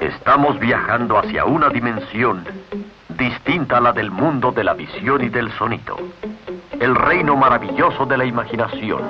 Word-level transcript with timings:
Estamos 0.00 0.58
viajando 0.58 1.18
hacia 1.18 1.44
una 1.44 1.68
dimensión 1.70 2.44
distinta 3.08 3.78
a 3.78 3.80
la 3.80 3.92
del 3.92 4.10
mundo 4.10 4.52
de 4.52 4.64
la 4.64 4.74
visión 4.74 5.24
y 5.24 5.28
del 5.28 5.50
sonido. 5.52 5.96
El 6.78 6.94
reino 6.94 7.36
maravilloso 7.36 8.04
de 8.04 8.18
la 8.18 8.24
imaginación 8.24 9.02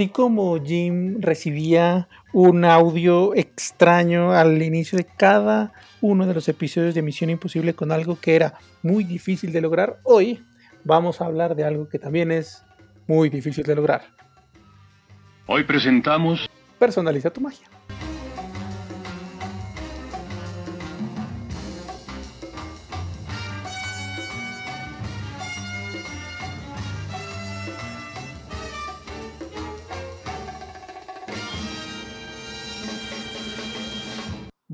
Así 0.00 0.08
como 0.08 0.58
Jim 0.64 1.20
recibía 1.20 2.08
un 2.32 2.64
audio 2.64 3.34
extraño 3.34 4.32
al 4.32 4.62
inicio 4.62 4.96
de 4.96 5.04
cada 5.04 5.74
uno 6.00 6.26
de 6.26 6.32
los 6.32 6.48
episodios 6.48 6.94
de 6.94 7.02
Misión 7.02 7.28
Imposible 7.28 7.74
con 7.74 7.92
algo 7.92 8.18
que 8.18 8.34
era 8.34 8.54
muy 8.82 9.04
difícil 9.04 9.52
de 9.52 9.60
lograr, 9.60 9.98
hoy 10.04 10.42
vamos 10.84 11.20
a 11.20 11.26
hablar 11.26 11.54
de 11.54 11.64
algo 11.64 11.86
que 11.86 11.98
también 11.98 12.32
es 12.32 12.64
muy 13.06 13.28
difícil 13.28 13.62
de 13.62 13.74
lograr. 13.74 14.04
Hoy 15.44 15.64
presentamos 15.64 16.48
Personaliza 16.78 17.28
tu 17.28 17.42
magia. 17.42 17.68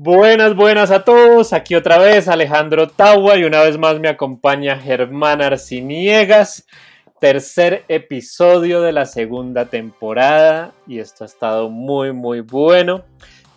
Buenas, 0.07 0.55
buenas 0.55 0.89
a 0.89 1.03
todos. 1.03 1.51
Aquí 1.51 1.75
otra 1.75 1.97
vez 1.97 2.29
Alejandro 2.29 2.87
Tawa 2.87 3.35
y 3.35 3.43
una 3.43 3.61
vez 3.61 3.77
más 3.77 3.99
me 3.99 4.07
acompaña 4.07 4.79
Germán 4.79 5.41
Arciniegas. 5.41 6.65
Tercer 7.19 7.83
episodio 7.89 8.81
de 8.81 8.93
la 8.93 9.05
segunda 9.05 9.65
temporada 9.65 10.73
y 10.87 10.99
esto 10.99 11.25
ha 11.25 11.27
estado 11.27 11.69
muy, 11.69 12.13
muy 12.13 12.39
bueno. 12.39 13.03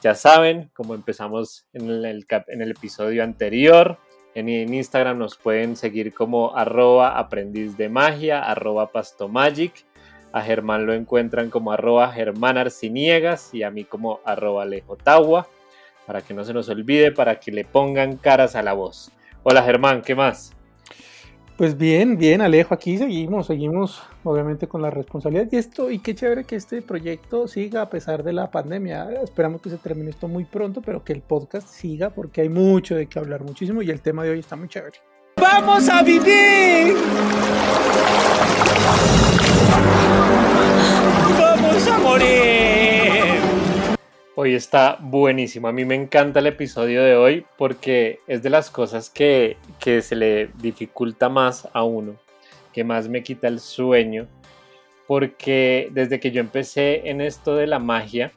Ya 0.03 0.17
saben, 0.17 0.73
como 0.75 0.97
empezamos 0.97 1.69
en 1.73 1.89
el, 1.89 2.27
en 2.49 2.63
el 2.63 2.71
episodio 2.73 3.23
anterior, 3.23 3.99
en, 4.35 4.49
Instagram 4.49 5.19
nos 5.19 5.37
pueden 5.37 5.77
seguir 5.77 6.13
como 6.13 6.57
arroba 6.57 7.17
aprendiz 7.17 7.77
de 7.77 7.89
magia, 7.89 8.43
arroba 8.43 8.91
pastomagic. 8.91 9.87
A 10.33 10.43
Germán 10.43 10.85
lo 10.85 10.95
encuentran 10.95 11.49
como 11.49 11.71
arroba 11.71 12.11
Germán 12.11 12.59
Arciniegas 12.59 13.55
y 13.55 13.63
a 13.63 13.71
mí 13.71 13.85
como 13.85 14.19
arroba 14.25 14.65
Alejo 14.65 14.97
para 16.11 16.23
que 16.23 16.35
no 16.35 16.43
se 16.45 16.53
nos 16.53 16.69
olvide, 16.69 17.13
para 17.13 17.39
que 17.39 17.53
le 17.53 17.65
pongan 17.65 18.17
caras 18.17 18.57
a 18.57 18.63
la 18.65 18.73
voz. 18.73 19.13
Hola 19.45 19.63
Germán, 19.63 20.03
¿qué 20.03 20.17
más? 20.17 20.51
Pues 21.57 21.79
bien, 21.79 22.19
bien, 22.19 22.41
Alejo, 22.41 22.75
aquí 22.75 22.99
seguimos, 22.99 23.47
seguimos 23.47 24.03
obviamente 24.25 24.67
con 24.67 24.83
la 24.83 24.91
responsabilidad 24.91 25.47
y 25.53 25.57
esto, 25.57 25.89
y 25.89 26.01
qué 26.01 26.17
chévere 26.17 26.43
que 26.43 26.57
este 26.57 26.83
proyecto 26.83 27.47
siga 27.47 27.83
a 27.83 27.89
pesar 27.89 28.25
de 28.25 28.33
la 28.33 28.51
pandemia. 28.51 29.09
Esperamos 29.23 29.63
que 29.63 29.71
se 29.71 29.77
termine 29.77 30.11
esto 30.11 30.27
muy 30.27 30.45
pronto, 30.45 30.83
pero 30.83 31.05
que 31.05 31.13
el 31.13 31.23
podcast 31.23 31.69
siga 31.69 32.11
porque 32.11 32.41
hay 32.41 32.49
mucho 32.49 32.97
de 32.97 33.07
qué 33.07 33.21
hablar, 33.21 33.45
muchísimo, 33.45 33.81
y 33.81 33.91
el 33.91 34.01
tema 34.01 34.25
de 34.25 34.31
hoy 34.31 34.41
está 34.41 34.57
muy 34.57 34.67
chévere. 34.67 34.99
¡Vamos 35.37 35.89
a 35.89 36.03
vivir! 36.03 36.97
¡Vamos 41.39 41.87
a 41.87 41.99
morir! 41.99 43.00
Hoy 44.37 44.55
está 44.55 44.97
buenísimo. 45.01 45.67
A 45.67 45.73
mí 45.73 45.85
me 45.85 45.97
encanta 45.97 46.39
el 46.39 46.47
episodio 46.47 47.03
de 47.03 47.17
hoy 47.17 47.45
porque 47.59 48.21
es 48.29 48.45
de 48.45 48.51
las 48.51 48.71
cosas 48.71 49.11
que, 49.11 49.57
se 49.81 50.15
le 50.15 50.51
dificulta 50.63 51.29
más 51.29 51.69
a 51.73 51.83
uno, 51.83 52.15
que 52.73 52.85
más 52.85 53.09
me 53.09 53.25
quita 53.25 53.49
el 53.49 53.59
sueño. 53.59 54.29
Porque 55.09 55.89
desde 55.91 56.21
que 56.21 56.31
yo 56.31 56.41
empecé 56.41 57.11
en 57.11 57.21
esto 57.21 57.57
de 57.57 57.67
la 57.67 57.81
magia, 57.81 58.31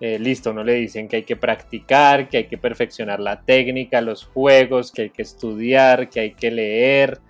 eh, 0.00 0.18
listo, 0.18 0.54
no 0.54 0.64
le 0.64 0.72
dicen 0.72 1.06
que 1.06 1.16
hay 1.16 1.24
que 1.24 1.36
practicar, 1.36 2.30
que 2.30 2.38
hay 2.38 2.44
que 2.44 2.56
perfeccionar 2.56 3.20
la 3.20 3.42
técnica, 3.42 4.00
los 4.00 4.24
juegos, 4.24 4.90
que 4.90 5.02
hay 5.02 5.10
que 5.10 5.20
estudiar, 5.20 6.08
que 6.08 6.20
hay 6.20 6.30
que 6.30 6.50
leer 6.50 7.20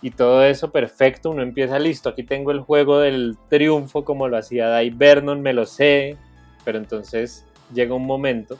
y 0.00 0.12
todo 0.12 0.44
eso 0.44 0.70
perfecto. 0.70 1.30
Uno 1.30 1.42
empieza 1.42 1.80
listo. 1.80 2.08
Aquí 2.08 2.22
tengo 2.22 2.52
el 2.52 2.60
juego 2.60 3.00
del 3.00 3.36
triunfo 3.48 4.04
como 4.04 4.28
lo 4.28 4.36
hacía 4.36 4.68
Dai 4.68 4.90
Vernon, 4.90 5.42
me 5.42 5.52
lo 5.52 5.66
sé, 5.66 6.16
pero 6.66 6.78
entonces 6.78 7.46
llega 7.72 7.94
un 7.94 8.06
momento 8.06 8.58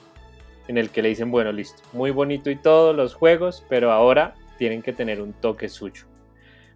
en 0.69 0.79
el 0.79 0.91
que 0.91 1.03
le 1.03 1.09
dicen, 1.09 1.33
bueno, 1.33 1.51
listo, 1.51 1.83
muy 1.93 2.13
bonito 2.13 2.51
y 2.51 2.57
todo, 2.57 2.93
los 2.93 3.15
juegos, 3.15 3.65
pero 3.69 3.91
ahora 3.91 4.35
tienen 4.59 4.81
que 4.81 4.93
tener 4.93 5.21
un 5.21 5.33
toque 5.33 5.69
suyo. 5.69 6.05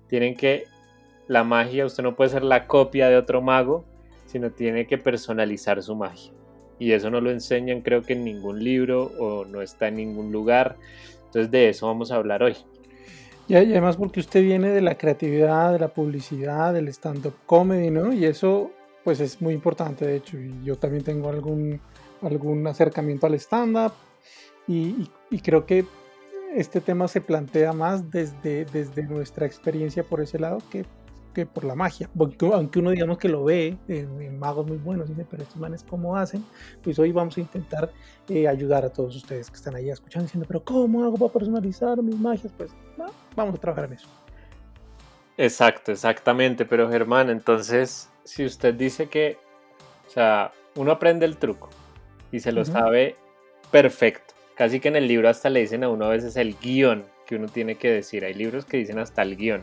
Tienen 0.08 0.36
que, 0.36 0.64
la 1.28 1.44
magia, 1.44 1.86
usted 1.86 2.02
no 2.02 2.16
puede 2.16 2.30
ser 2.30 2.42
la 2.42 2.66
copia 2.66 3.08
de 3.08 3.16
otro 3.16 3.40
mago, 3.40 3.84
sino 4.26 4.50
tiene 4.50 4.88
que 4.88 4.98
personalizar 4.98 5.80
su 5.84 5.94
magia. 5.94 6.32
Y 6.80 6.90
eso 6.90 7.10
no 7.10 7.20
lo 7.20 7.30
enseñan 7.30 7.82
creo 7.82 8.02
que 8.02 8.14
en 8.14 8.24
ningún 8.24 8.64
libro 8.64 9.12
o 9.20 9.44
no 9.44 9.62
está 9.62 9.86
en 9.86 9.96
ningún 9.96 10.32
lugar. 10.32 10.76
Entonces 11.26 11.52
de 11.52 11.69
eso 11.69 11.86
vamos 11.86 12.10
a 12.10 12.16
hablar 12.16 12.42
hoy. 12.42 12.56
Y 13.46 13.54
además 13.54 13.96
porque 13.96 14.19
usted 14.19 14.42
viene 14.42 14.70
de 14.70 14.80
la 14.80 14.96
creatividad, 14.96 15.72
de 15.72 15.78
la 15.78 15.88
publicidad, 15.94 16.74
del 16.74 16.88
stand-up 16.88 17.34
comedy, 17.46 17.90
¿no? 17.90 18.12
Y 18.12 18.24
eso 18.24 18.72
pues 19.05 19.21
es 19.21 19.41
muy 19.41 19.55
importante, 19.55 20.06
de 20.06 20.16
hecho. 20.16 20.38
Y 20.38 20.62
yo 20.65 20.77
también 20.77 21.05
tengo 21.05 21.28
algún, 21.28 21.81
algún 22.22 22.66
acercamiento 22.66 23.27
al 23.27 23.34
stand-up 23.34 23.93
y, 24.66 25.11
creo 25.43 25.66
que 25.66 25.84
este 26.55 26.81
tema 26.81 27.09
se 27.09 27.21
plantea 27.21 27.72
más 27.72 28.11
desde, 28.11 28.65
desde 28.66 29.05
nuestra 29.05 29.47
experiencia 29.47 30.05
por 30.05 30.21
ese 30.21 30.38
lado 30.38 30.59
que, 30.71 30.84
que 31.34 31.47
por 31.47 31.65
la 31.65 31.75
magia. 31.75 32.09
aunque 32.53 32.78
uno 32.78 32.91
digamos 32.91 33.19
que 33.19 33.28
lo 33.28 33.44
ve 33.44 33.77
en, 33.88 34.38
magos 34.38 34.66
muy 34.66 34.77
buenos, 34.77 35.09
dice, 35.09 35.27
pero 35.28 35.43
estos 35.43 35.56
manes 35.56 35.84
cómo 35.88 36.17
hacen, 36.17 36.44
pues 36.82 36.99
hoy 36.99 37.12
vamos 37.12 37.37
a 37.37 37.41
intentar 37.41 37.91
eh, 38.28 38.47
ayudar 38.47 38.84
a 38.84 38.91
todos 38.91 39.17
ustedes 39.17 39.50
que 39.50 39.56
están 39.56 39.75
ahí 39.75 39.91
escuchando 39.91 40.25
diciendo, 40.27 40.47
pero 40.47 40.62
¿cómo 40.62 41.05
hago 41.05 41.17
para 41.17 41.32
personalizar 41.32 42.00
mis 42.03 42.19
magias? 42.19 42.53
Pues 42.56 42.71
vamos 43.34 43.55
a 43.55 43.59
trabajar 43.59 43.87
en 43.87 43.94
eso. 43.94 44.09
Exacto, 45.37 45.93
exactamente, 45.93 46.65
pero 46.67 46.91
Germán, 46.91 47.31
entonces 47.31 48.09
si 48.25 48.44
usted 48.44 48.75
dice 48.75 49.08
que, 49.08 49.38
o 50.06 50.10
sea, 50.10 50.53
uno 50.76 50.92
aprende 50.92 51.26
el 51.26 51.36
truco 51.36 51.70
y 52.32 52.41
se 52.41 52.53
lo 52.53 52.64
sabe 52.64 53.16
perfecto, 53.70 54.34
casi 54.54 54.81
que 54.81 54.88
en 54.88 54.97
el 54.97 55.08
libro 55.08 55.28
hasta 55.28 55.50
le 55.50 55.60
dicen 55.60 55.84
a 55.84 55.88
uno 55.88 56.06
a 56.06 56.10
veces 56.10 56.36
el 56.36 56.56
guion 56.56 57.04
que 57.26 57.36
uno 57.36 57.48
tiene 57.48 57.76
que 57.76 57.91
decir, 57.91 58.25
hay 58.25 58.34
libros 58.34 58.64
que 58.64 58.76
dicen 58.76 58.98
hasta 58.98 59.22
el 59.22 59.36
guion. 59.36 59.62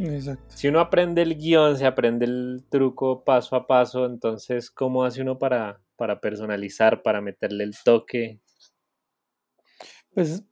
Exacto. 0.00 0.44
Si 0.48 0.68
uno 0.68 0.80
aprende 0.80 1.22
el 1.22 1.36
guion, 1.36 1.76
se 1.76 1.86
aprende 1.86 2.24
el 2.24 2.64
truco 2.68 3.24
paso 3.24 3.56
a 3.56 3.66
paso, 3.66 4.06
entonces, 4.06 4.70
¿cómo 4.70 5.04
hace 5.04 5.22
uno 5.22 5.38
para, 5.38 5.80
para 5.96 6.20
personalizar, 6.20 7.02
para 7.02 7.20
meterle 7.20 7.64
el 7.64 7.74
toque? 7.84 8.40
Pues 10.14 10.44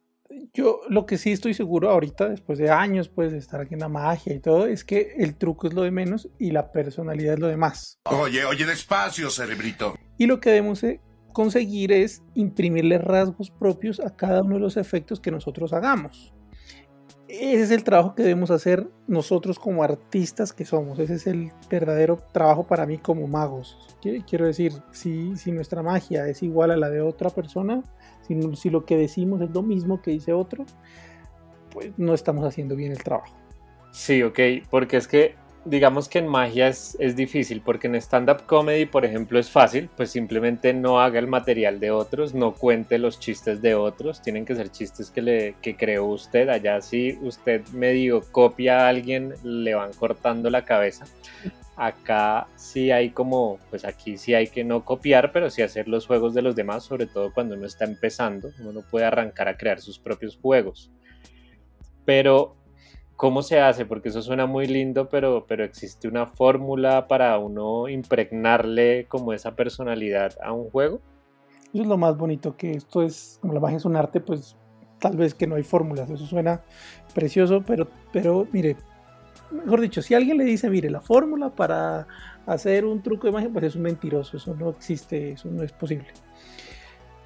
yo 0.53 0.81
lo 0.88 1.06
que 1.06 1.19
sí 1.19 1.32
estoy 1.32 1.54
seguro 1.54 1.91
ahorita, 1.91 2.28
después 2.28 2.59
de 2.59 2.70
años 2.70 3.09
pues 3.09 3.32
de 3.32 3.38
estar 3.38 3.60
aquí 3.60 3.75
en 3.75 3.81
la 3.81 3.88
magia 3.88 4.34
y 4.34 4.41
todo, 4.41 4.66
es 4.66 4.84
que 4.84 5.14
el 5.19 5.37
truco 5.37 5.66
es 5.66 5.75
lo 5.75 5.82
de 5.82 5.91
menos 5.91 6.28
y 6.38 6.50
la 6.50 6.72
personalidad 6.72 7.34
es 7.34 7.41
lo 7.41 7.48
de 7.48 7.56
más. 7.56 7.98
Oye, 8.04 8.44
oye, 8.44 8.66
despacio, 8.66 9.31
cerebrito. 9.31 9.94
Y 10.19 10.26
lo 10.26 10.41
que 10.41 10.50
debemos 10.50 10.82
conseguir 11.32 11.92
es 11.92 12.22
imprimirle 12.34 12.98
rasgos 12.98 13.50
propios 13.50 14.00
a 14.00 14.16
cada 14.16 14.42
uno 14.42 14.54
de 14.54 14.60
los 14.60 14.76
efectos 14.76 15.20
que 15.20 15.31
nosotros 15.31 15.72
hagamos. 15.72 16.32
Ese 17.28 17.62
es 17.62 17.70
el 17.72 17.82
trabajo 17.82 18.14
que 18.14 18.22
debemos 18.22 18.50
hacer 18.50 18.88
nosotros 19.09 19.59
como 19.59 19.82
artistas 19.82 20.53
que 20.53 20.64
somos. 20.64 20.98
Ese 20.98 21.14
es 21.14 21.26
el 21.26 21.50
verdadero 21.69 22.19
trabajo 22.32 22.66
para 22.66 22.87
mí 22.87 22.98
como 22.98 23.26
magos. 23.26 23.76
Quiero 24.00 24.47
decir, 24.47 24.72
si, 24.92 25.36
si 25.36 25.50
nuestra 25.50 25.83
magia 25.83 26.28
es 26.28 26.42
igual 26.45 26.71
a 26.71 26.77
la 26.77 26.89
de 26.89 27.00
otra 27.00 27.30
persona, 27.30 27.83
si, 28.54 28.71
lo 28.71 28.84
que 28.84 28.97
decimos 28.97 29.41
es 29.41 29.50
lo 29.50 29.62
mismo 29.62 30.03
que 30.03 30.12
dice 30.12 30.33
otro, 30.33 30.65
pues 31.71 31.92
no 31.97 32.15
estamos 32.15 32.45
haciendo 32.45 32.77
bien 32.77 32.92
el 32.92 33.03
trabajo. 33.03 33.34
Sí, 33.92 34.22
ok, 34.22 34.39
porque 34.71 34.97
es 34.97 35.09
que 35.09 35.34
digamos 35.66 36.09
que 36.09 36.21
en 36.21 36.28
magia 36.28 36.68
es, 36.68 36.97
difícil, 37.16 37.60
porque 37.60 37.89
en 37.89 37.97
stand-up 37.97 38.47
comedy, 38.47 38.86
por 38.86 39.04
ejemplo, 39.04 39.39
es 39.39 39.51
fácil, 39.51 39.91
pues 39.97 40.10
simplemente 40.10 40.72
no 40.72 41.01
haga 41.01 41.18
el 41.18 41.27
material 41.27 41.80
de 41.80 41.91
otros, 41.91 42.34
no 42.34 42.54
cuente 42.54 42.98
los 42.98 43.18
chistes 43.18 43.60
de 43.60 43.74
otros, 43.74 44.22
tienen 44.22 44.45
que 44.45 44.54
ser 44.54 44.71
chistes 44.71 45.10
que, 45.10 45.22
le, 45.22 45.54
que 45.60 45.77
creó 45.77 46.07
usted, 46.07 46.48
allá 46.48 46.80
si 46.80 47.18
usted 47.21 47.66
medio 47.68 48.22
copia 48.30 48.80
a 48.80 48.89
alguien, 48.89 49.34
le 49.42 49.74
van 49.74 49.92
cortando 49.92 50.51
la 50.51 50.65
cabeza. 50.65 51.04
Acá 51.77 52.47
sí 52.54 52.91
hay 52.91 53.10
como, 53.10 53.59
pues 53.69 53.84
aquí 53.84 54.16
sí 54.16 54.34
hay 54.34 54.47
que 54.47 54.65
no 54.65 54.84
copiar, 54.84 55.33
pero 55.33 55.51
sí 55.51 55.62
hacer 55.62 55.89
los 55.89 56.07
juegos 56.07 56.33
de 56.33 56.42
los 56.42 56.54
demás, 56.54 56.84
sobre 56.84 57.07
todo 57.07 57.34
cuando 57.34 57.54
uno 57.54 57.66
está 57.66 57.84
empezando, 57.84 58.51
uno 58.60 58.72
no 58.72 58.83
puede 58.83 59.04
arrancar 59.04 59.48
a 59.48 59.57
crear 59.57 59.80
sus 59.80 59.98
propios 59.98 60.39
juegos. 60.41 60.92
Pero 62.04 62.57
¿Cómo 63.16 63.42
se 63.42 63.60
hace? 63.60 63.86
Porque 63.86 64.10
eso 64.10 64.21
suena 64.21 64.45
muy 64.45 64.66
lindo, 64.66 65.09
pero, 65.09 65.47
pero 65.48 65.65
existe 65.65 66.07
una 66.07 66.27
fórmula 66.27 67.09
para 67.09 67.39
uno 67.39 67.89
impregnarle 67.89 69.07
como 69.09 69.33
esa 69.33 69.57
personalidad 69.57 70.34
a 70.42 70.53
un 70.53 70.68
juego. 70.71 71.01
Eso 71.72 71.83
es 71.83 71.89
lo 71.89 71.97
más 71.97 72.16
bonito, 72.16 72.57
que 72.57 72.72
esto 72.72 73.03
es, 73.03 73.39
como 73.41 73.54
la 73.54 73.60
magia 73.60 73.78
es 73.78 73.86
un 73.86 73.97
arte, 73.97 74.21
pues 74.21 74.54
tal 74.98 75.16
vez 75.16 75.34
que 75.34 75.47
no 75.47 75.57
hay 75.57 75.63
fórmulas. 75.63 76.10
Eso 76.10 76.27
suena 76.27 76.60
precioso, 77.15 77.63
pero, 77.66 77.89
pero 78.13 78.47
mire, 78.53 78.77
mejor 79.51 79.80
dicho, 79.80 80.03
si 80.03 80.15
alguien 80.15 80.36
le 80.36 80.45
dice, 80.45 80.69
mire, 80.69 80.91
la 80.91 81.01
fórmula 81.01 81.48
para 81.48 82.07
hacer 82.45 82.84
un 82.84 83.03
truco 83.03 83.27
de 83.27 83.33
magia, 83.33 83.51
pues 83.51 83.65
es 83.65 83.77
un 83.77 83.83
mentiroso, 83.83 84.36
eso 84.36 84.54
no 84.54 84.69
existe, 84.69 85.33
eso 85.33 85.48
no 85.51 85.62
es 85.62 85.72
posible. 85.72 86.09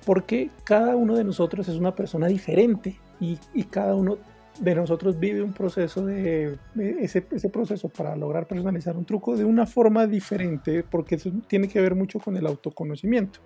Porque 0.07 0.51
cada 0.63 0.95
uno 0.95 1.17
de 1.17 1.25
nosotros 1.25 1.69
es 1.69 1.77
una 1.77 1.97
persona 1.97 2.29
diferente 2.29 2.99
y, 3.19 3.39
y 3.53 3.65
cada 3.65 3.95
uno 3.97 4.19
de 4.59 4.75
nosotros 4.75 5.19
vive 5.19 5.43
un 5.43 5.53
proceso 5.53 6.05
de, 6.05 6.59
ese, 6.99 7.25
ese, 7.31 7.49
proceso 7.49 7.89
para 7.89 8.17
lograr 8.17 8.47
personalizar 8.47 8.97
un 8.97 9.05
truco 9.05 9.37
de 9.37 9.45
una 9.45 9.67
forma 9.67 10.07
diferente, 10.07 10.83
porque 10.83 11.15
eso 11.15 11.31
tiene 11.47 11.69
que 11.69 11.81
ver 11.81 11.95
mucho 11.95 12.19
con 12.19 12.37
el 12.37 12.47
autoconocimiento. 12.47 13.41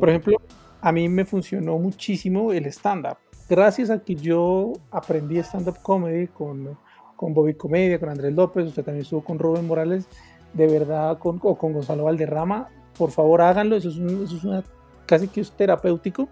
Por 0.00 0.08
ejemplo, 0.08 0.40
a 0.80 0.92
mí 0.92 1.08
me 1.08 1.24
funcionó 1.24 1.78
muchísimo 1.78 2.52
el 2.52 2.66
stand-up. 2.66 3.18
Gracias 3.48 3.90
a 3.90 4.00
que 4.00 4.16
yo 4.16 4.72
aprendí 4.90 5.38
stand-up 5.38 5.78
comedy 5.82 6.26
con, 6.26 6.76
con 7.14 7.32
Bobby 7.32 7.54
Comedia, 7.54 8.00
con 8.00 8.08
Andrés 8.08 8.34
López, 8.34 8.66
usted 8.66 8.84
también 8.84 9.02
estuvo 9.02 9.22
con 9.22 9.38
Rubén 9.38 9.66
Morales, 9.66 10.08
de 10.52 10.66
verdad, 10.66 11.18
con, 11.18 11.38
o 11.42 11.56
con 11.56 11.72
Gonzalo 11.72 12.04
Valderrama, 12.04 12.68
por 12.96 13.10
favor 13.10 13.42
háganlo, 13.42 13.76
eso 13.76 13.90
es, 13.90 13.96
eso 13.96 14.36
es 14.36 14.44
una, 14.44 14.64
casi 15.06 15.28
que 15.28 15.40
es 15.40 15.52
terapéutico. 15.52 16.28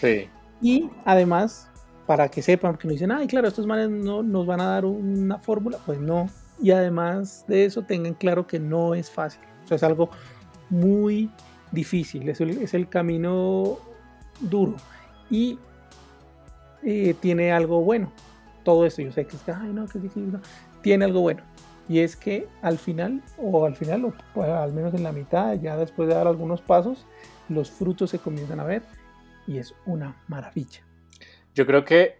Sí. 0.00 0.28
Y 0.60 0.90
además 1.04 1.70
para 2.06 2.28
que 2.28 2.42
sepan, 2.42 2.72
porque 2.72 2.88
nos 2.88 2.94
dicen, 2.94 3.12
ay, 3.12 3.26
claro, 3.26 3.48
estos 3.48 3.66
manes 3.66 3.88
no 3.90 4.22
nos 4.22 4.46
van 4.46 4.60
a 4.60 4.66
dar 4.66 4.84
una 4.84 5.38
fórmula, 5.38 5.78
pues 5.84 5.98
no. 5.98 6.28
Y 6.60 6.70
además 6.70 7.44
de 7.48 7.64
eso, 7.64 7.82
tengan 7.82 8.14
claro 8.14 8.46
que 8.46 8.60
no 8.60 8.94
es 8.94 9.10
fácil. 9.10 9.42
O 9.64 9.68
sea, 9.68 9.76
es 9.76 9.82
algo 9.82 10.10
muy 10.70 11.30
difícil, 11.72 12.28
es 12.28 12.40
el, 12.74 12.88
camino 12.88 13.78
duro. 14.40 14.76
Y 15.30 15.58
eh, 16.82 17.14
tiene 17.20 17.52
algo 17.52 17.80
bueno. 17.82 18.12
Todo 18.62 18.86
esto, 18.86 19.02
yo 19.02 19.12
sé 19.12 19.26
que 19.26 19.36
es 19.36 19.42
que, 19.42 19.52
ay, 19.52 19.72
no, 19.72 19.86
que 19.86 19.98
difícil. 19.98 20.32
No. 20.32 20.40
Tiene 20.82 21.06
algo 21.06 21.20
bueno. 21.20 21.42
Y 21.88 21.98
es 21.98 22.16
que 22.16 22.48
al 22.62 22.78
final, 22.78 23.22
o 23.38 23.66
al 23.66 23.76
final, 23.76 24.04
o 24.06 24.14
pues, 24.32 24.48
al 24.48 24.72
menos 24.72 24.94
en 24.94 25.02
la 25.02 25.12
mitad, 25.12 25.54
ya 25.60 25.76
después 25.76 26.08
de 26.08 26.14
dar 26.14 26.26
algunos 26.26 26.60
pasos, 26.62 27.06
los 27.48 27.70
frutos 27.70 28.10
se 28.10 28.18
comienzan 28.18 28.60
a 28.60 28.64
ver 28.64 28.82
y 29.46 29.58
es 29.58 29.74
una 29.84 30.16
maravilla. 30.28 30.80
Yo 31.54 31.66
creo 31.66 31.84
que 31.84 32.16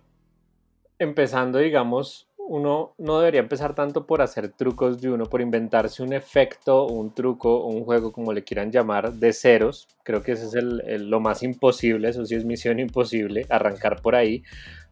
empezando, 0.98 1.58
digamos, 1.58 2.28
uno 2.46 2.94
no 2.98 3.18
debería 3.18 3.40
empezar 3.40 3.74
tanto 3.74 4.06
por 4.06 4.22
hacer 4.22 4.50
trucos 4.50 5.00
de 5.00 5.10
uno, 5.10 5.24
por 5.24 5.40
inventarse 5.40 6.02
un 6.02 6.12
efecto, 6.12 6.86
un 6.86 7.14
truco, 7.14 7.66
un 7.66 7.84
juego, 7.84 8.12
como 8.12 8.32
le 8.32 8.44
quieran 8.44 8.70
llamar, 8.70 9.12
de 9.12 9.32
ceros. 9.32 9.88
Creo 10.04 10.22
que 10.22 10.32
ese 10.32 10.46
es 10.46 10.54
el, 10.54 11.10
lo 11.10 11.20
más 11.20 11.42
imposible, 11.42 12.08
eso 12.08 12.24
sí 12.26 12.34
es 12.34 12.44
misión 12.44 12.78
imposible, 12.78 13.46
arrancar 13.48 14.02
por 14.02 14.14
ahí. 14.14 14.42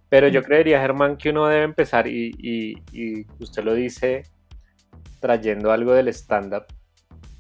Pero 0.09 0.29
yo 0.29 0.43
creería, 0.43 0.81
Germán, 0.81 1.17
que 1.17 1.31
uno 1.31 1.47
debe 1.47 1.65
empezar, 1.65 2.07
y, 2.07 2.33
y, 2.93 3.27
usted 3.39 3.65
lo 3.65 3.75
dice 3.75 4.25
trayendo 5.21 5.71
algo 5.71 5.95
del 5.95 6.09
stand-up 6.09 6.65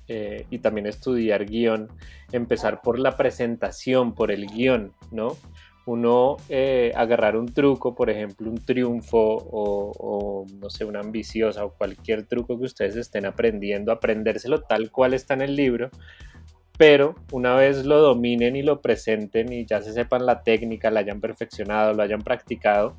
eh, 0.06 0.46
y 0.50 0.58
también 0.60 0.86
estudiar 0.86 1.44
guion, 1.46 1.88
empezar 2.30 2.80
por 2.80 2.98
la 2.98 3.16
presentación, 3.16 4.14
por 4.14 4.30
el 4.30 4.46
guion, 4.46 4.92
¿no? 5.10 5.36
Uno 5.84 6.36
eh, 6.48 6.92
agarrar 6.94 7.36
un 7.36 7.46
truco, 7.46 7.94
por 7.94 8.08
ejemplo, 8.08 8.48
un 8.50 8.58
triunfo 8.58 9.18
o, 9.18 10.46
no 10.60 10.70
sé, 10.70 10.84
una 10.84 11.00
ambiciosa 11.00 11.64
o 11.64 11.72
cualquier 11.72 12.26
truco 12.26 12.58
que 12.58 12.66
ustedes 12.66 12.96
estén 12.96 13.26
aprendiendo, 13.26 13.90
aprendérselo 13.90 14.62
tal 14.62 14.90
cual 14.90 15.14
está 15.14 15.34
en 15.34 15.42
el 15.42 15.56
libro, 15.56 15.90
pero 16.78 17.14
una 17.32 17.54
vez 17.54 17.84
lo 17.84 18.00
dominen 18.00 18.56
y 18.56 18.62
lo 18.62 18.80
presenten 18.80 19.52
y 19.52 19.66
ya 19.66 19.82
se 19.82 19.92
sepan 19.92 20.24
la 20.24 20.42
técnica, 20.42 20.90
la 20.90 21.00
hayan 21.00 21.20
perfeccionado, 21.20 21.94
lo 21.94 22.02
hayan 22.02 22.22
practicado, 22.22 22.96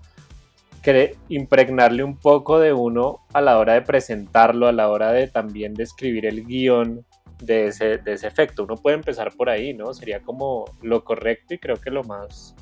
impregnarle 1.30 2.03
un 2.03 2.18
poco 2.18 2.59
de 2.59 2.74
uno 2.74 3.21
a 3.33 3.39
la 3.39 3.57
hora 3.57 3.74
de 3.74 3.81
presentarlo, 3.81 4.68
a 4.68 4.74
la 4.74 4.89
hora 4.89 5.13
de 5.13 5.27
también 5.27 5.74
describir 5.74 6.25
el 6.25 6.45
guion 6.45 7.06
de 7.41 7.68
ese, 7.68 7.97
de 8.00 8.13
ese 8.13 8.27
efecto. 8.27 8.63
Uno 8.63 8.75
puede 8.75 8.97
empezar 8.97 9.31
por 9.35 9.50
ahí, 9.50 9.74
¿no? 9.74 9.94
Sería 9.94 10.21
como 10.21 10.65
lo 10.81 11.06
correcto 11.06 11.53
y 11.53 11.57
creo 11.57 11.77
que 11.77 11.89
lo 11.89 12.03
más 12.03 12.56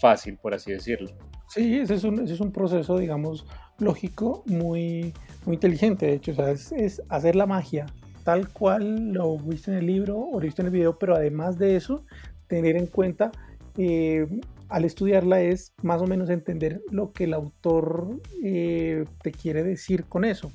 fácil, 0.00 0.36
por 0.36 0.54
así 0.54 0.72
decirlo. 0.72 1.10
Sí, 1.48 1.78
ese 1.78 1.94
es 1.94 2.04
un, 2.04 2.22
ese 2.22 2.34
es 2.34 2.40
un 2.40 2.52
proceso, 2.52 2.98
digamos, 2.98 3.46
lógico, 3.78 4.42
muy, 4.46 5.14
muy 5.46 5.54
inteligente, 5.54 6.06
de 6.06 6.14
hecho, 6.14 6.32
o 6.32 6.34
sea, 6.34 6.50
es, 6.50 7.02
hacer 7.08 7.36
la 7.36 7.46
magia 7.46 7.86
tal 8.24 8.48
cual 8.50 9.12
lo 9.12 9.38
viste 9.38 9.70
en 9.70 9.78
el 9.78 9.86
libro 9.86 10.18
o 10.18 10.34
lo 10.34 10.44
viste 10.44 10.60
en 10.60 10.66
el 10.66 10.72
video, 10.72 10.98
pero 10.98 11.16
además 11.16 11.58
de 11.58 11.76
eso, 11.76 12.04
tener 12.46 12.76
en 12.76 12.86
cuenta 12.86 13.30
eh, 13.78 14.26
al 14.68 14.84
estudiarla 14.84 15.40
es 15.40 15.72
más 15.82 16.02
o 16.02 16.06
menos 16.06 16.28
entender 16.28 16.82
lo 16.90 17.12
que 17.12 17.24
el 17.24 17.32
autor 17.32 18.20
eh, 18.44 19.06
te 19.22 19.32
quiere 19.32 19.62
decir 19.62 20.04
con 20.04 20.26
eso. 20.26 20.52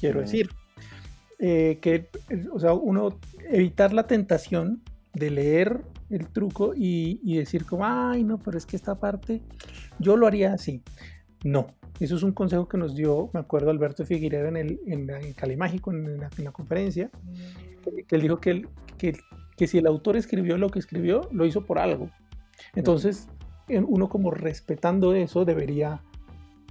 Quiero 0.00 0.20
decir, 0.20 0.48
eh, 1.38 1.78
que, 1.82 2.08
o 2.50 2.58
sea, 2.58 2.72
uno 2.72 3.18
evitar 3.50 3.92
la 3.92 4.06
tentación 4.06 4.82
de 5.14 5.30
leer 5.30 5.82
el 6.10 6.28
truco 6.28 6.72
y, 6.74 7.36
decir 7.36 7.64
como, 7.64 7.84
ay, 7.86 8.24
no, 8.24 8.38
pero 8.38 8.58
es 8.58 8.66
que 8.66 8.76
esta 8.76 8.94
parte 8.94 9.42
yo 9.98 10.16
lo 10.16 10.26
haría 10.26 10.52
así. 10.52 10.82
No, 11.44 11.68
eso 12.00 12.16
es 12.16 12.22
un 12.22 12.32
consejo 12.32 12.68
que 12.68 12.78
nos 12.78 12.94
dio, 12.94 13.30
me 13.32 13.40
acuerdo, 13.40 13.70
Alberto 13.70 14.04
Figueredo 14.04 14.46
en, 14.46 14.56
el, 14.56 14.80
en, 14.86 15.10
en 15.10 15.32
Calimágico, 15.32 15.90
en 15.90 16.18
la, 16.18 16.30
en 16.36 16.44
la 16.44 16.52
conferencia, 16.52 17.10
que, 18.06 18.16
él 18.16 18.22
dijo 18.22 18.38
que, 18.38 18.66
que, 18.98 19.16
que, 19.56 19.66
si 19.66 19.78
el 19.78 19.86
autor 19.86 20.16
escribió 20.16 20.56
lo 20.56 20.70
que 20.70 20.78
escribió, 20.78 21.28
lo 21.32 21.46
hizo 21.46 21.64
por 21.64 21.78
algo. 21.78 22.10
Entonces, 22.74 23.28
uno 23.68 24.08
como 24.08 24.30
respetando 24.30 25.14
eso 25.14 25.44
debería 25.44 26.02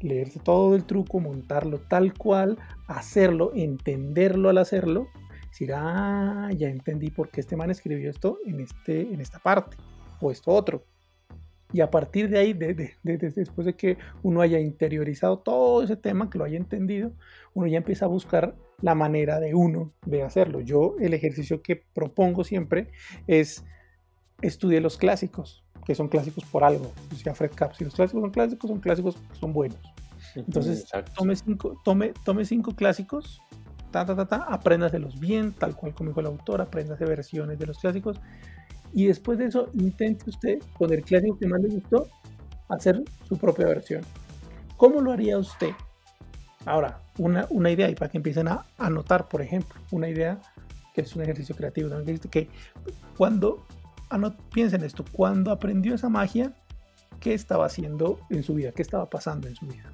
leerse 0.01 0.39
todo 0.39 0.75
el 0.75 0.85
truco, 0.85 1.19
montarlo 1.19 1.79
tal 1.79 2.13
cual, 2.13 2.57
hacerlo, 2.87 3.51
entenderlo 3.55 4.49
al 4.49 4.57
hacerlo 4.57 5.07
decir, 5.51 5.73
ah, 5.75 6.49
ya 6.55 6.69
entendí 6.69 7.11
por 7.11 7.29
qué 7.29 7.41
este 7.41 7.55
man 7.55 7.69
escribió 7.69 8.09
esto 8.09 8.39
en, 8.45 8.61
este, 8.61 9.01
en 9.01 9.21
esta 9.21 9.39
parte 9.39 9.77
o 10.19 10.31
esto 10.31 10.51
otro. 10.51 10.85
Y 11.73 11.81
a 11.81 11.89
partir 11.89 12.29
de 12.29 12.39
ahí, 12.39 12.53
después 12.53 13.65
de 13.65 13.75
que 13.75 13.97
uno 14.23 14.41
haya 14.41 14.59
interiorizado 14.59 15.39
todo 15.39 15.83
ese 15.83 15.95
tema, 15.95 16.29
que 16.29 16.37
lo 16.37 16.43
haya 16.43 16.57
entendido, 16.57 17.13
uno 17.53 17.67
ya 17.67 17.77
empieza 17.77 18.05
a 18.05 18.09
buscar 18.09 18.55
la 18.81 18.95
manera 18.95 19.39
de 19.39 19.55
uno 19.55 19.93
de 20.05 20.23
hacerlo. 20.23 20.59
Yo 20.59 20.95
el 20.99 21.13
ejercicio 21.13 21.61
que 21.61 21.77
propongo 21.93 22.43
siempre 22.43 22.89
es 23.27 23.63
estudiar 24.41 24.81
los 24.81 24.97
clásicos, 24.97 25.63
que 25.85 25.95
son 25.95 26.09
clásicos 26.09 26.43
por 26.45 26.63
algo. 26.63 26.91
Decía 27.09 27.33
Fred 27.35 27.51
Capps, 27.55 27.77
si 27.77 27.85
los 27.85 27.95
clásicos 27.95 28.21
son 28.21 28.31
clásicos, 28.31 28.69
son 28.69 28.79
clásicos 28.79 29.17
son 29.39 29.53
buenos. 29.53 29.79
Entonces, 30.35 30.85
tome 31.15 31.35
cinco, 31.35 31.79
tome, 31.83 32.13
tome 32.25 32.45
cinco 32.45 32.75
clásicos 32.75 33.41
ta, 33.91 34.05
ta, 34.05 34.15
ta, 34.15 34.25
ta, 34.25 34.37
apréndaselos 34.49 35.19
bien, 35.19 35.53
tal 35.53 35.75
cual 35.75 35.93
como 35.93 36.09
dijo 36.09 36.19
el 36.21 36.27
autor, 36.27 36.61
apréndase 36.61 37.05
versiones 37.05 37.59
de 37.59 37.67
los 37.67 37.79
clásicos. 37.79 38.19
Y 38.93 39.05
después 39.05 39.37
de 39.37 39.45
eso, 39.45 39.69
intente 39.73 40.29
usted, 40.29 40.59
con 40.77 40.91
el 40.91 41.01
clásico 41.03 41.37
que 41.37 41.47
más 41.47 41.61
le 41.61 41.69
gustó, 41.69 42.07
hacer 42.69 43.03
su 43.27 43.37
propia 43.37 43.67
versión. 43.67 44.03
¿Cómo 44.77 45.01
lo 45.01 45.11
haría 45.11 45.37
usted? 45.37 45.71
Ahora, 46.65 46.99
una, 47.17 47.47
una 47.49 47.69
idea, 47.69 47.89
y 47.89 47.95
para 47.95 48.11
que 48.11 48.17
empiecen 48.17 48.47
a 48.47 48.65
anotar, 48.77 49.27
por 49.27 49.41
ejemplo, 49.41 49.79
una 49.91 50.09
idea 50.09 50.39
que 50.93 51.01
es 51.01 51.15
un 51.15 51.21
ejercicio 51.21 51.55
creativo, 51.55 51.89
que 52.29 52.49
cuando, 53.17 53.65
piensen 54.53 54.83
esto, 54.83 55.05
cuando 55.11 55.51
aprendió 55.51 55.95
esa 55.95 56.09
magia, 56.09 56.53
¿qué 57.19 57.33
estaba 57.33 57.65
haciendo 57.65 58.19
en 58.29 58.43
su 58.43 58.55
vida? 58.55 58.71
¿Qué 58.71 58.81
estaba 58.81 59.09
pasando 59.09 59.47
en 59.47 59.55
su 59.55 59.65
vida? 59.67 59.91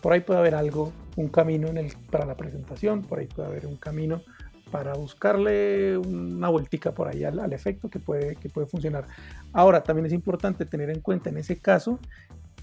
Por 0.00 0.12
ahí 0.12 0.20
puede 0.20 0.40
haber 0.40 0.54
algo, 0.54 0.92
un 1.16 1.28
camino 1.28 1.68
para 2.10 2.26
la 2.26 2.36
presentación, 2.36 3.02
por 3.02 3.18
ahí 3.18 3.26
puede 3.26 3.48
haber 3.48 3.66
un 3.66 3.76
camino 3.76 4.22
para 4.70 4.94
buscarle 4.94 5.96
una 5.98 6.48
vueltica 6.48 6.92
por 6.92 7.08
ahí 7.08 7.24
al, 7.24 7.52
efecto 7.52 7.88
que 7.88 7.98
puede, 7.98 8.36
que 8.36 8.48
puede 8.48 8.66
funcionar. 8.66 9.06
Ahora, 9.52 9.82
también 9.82 10.06
es 10.06 10.12
importante 10.12 10.66
tener 10.66 10.90
en 10.90 11.00
cuenta 11.00 11.30
en 11.30 11.38
ese 11.38 11.58
caso 11.58 11.98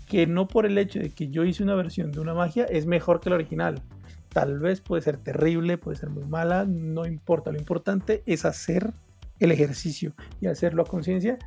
que 0.08 0.28
no 0.28 0.48
por 0.48 0.66
el 0.66 0.78
hecho 0.78 1.00
de 1.00 1.10
que 1.10 1.30
yo 1.30 1.44
hice 1.44 1.64
una 1.64 1.76
versión 1.76 2.12
de 2.12 2.20
una 2.20 2.34
magia 2.34 2.66
es 2.66 2.86
mejor 2.86 3.20
que 3.20 3.30
la 3.30 3.36
original. 3.36 3.82
Tal 4.30 4.60
vez 4.60 4.82
puede 4.82 5.02
ser 5.02 5.18
terrible, 5.18 5.78
puede 5.78 5.98
ser 5.98 6.10
muy 6.10 6.26
mala, 6.26 6.66
no 6.66 7.06
importa. 7.06 7.52
Lo 7.52 7.58
importante 7.58 8.22
es 8.26 8.46
hacer 8.46 8.94
el 9.40 9.52
ejercicio 9.52 10.14
y 10.42 10.48
hacerlo 10.48 10.84
a 10.84 10.86
conciencia 10.86 11.38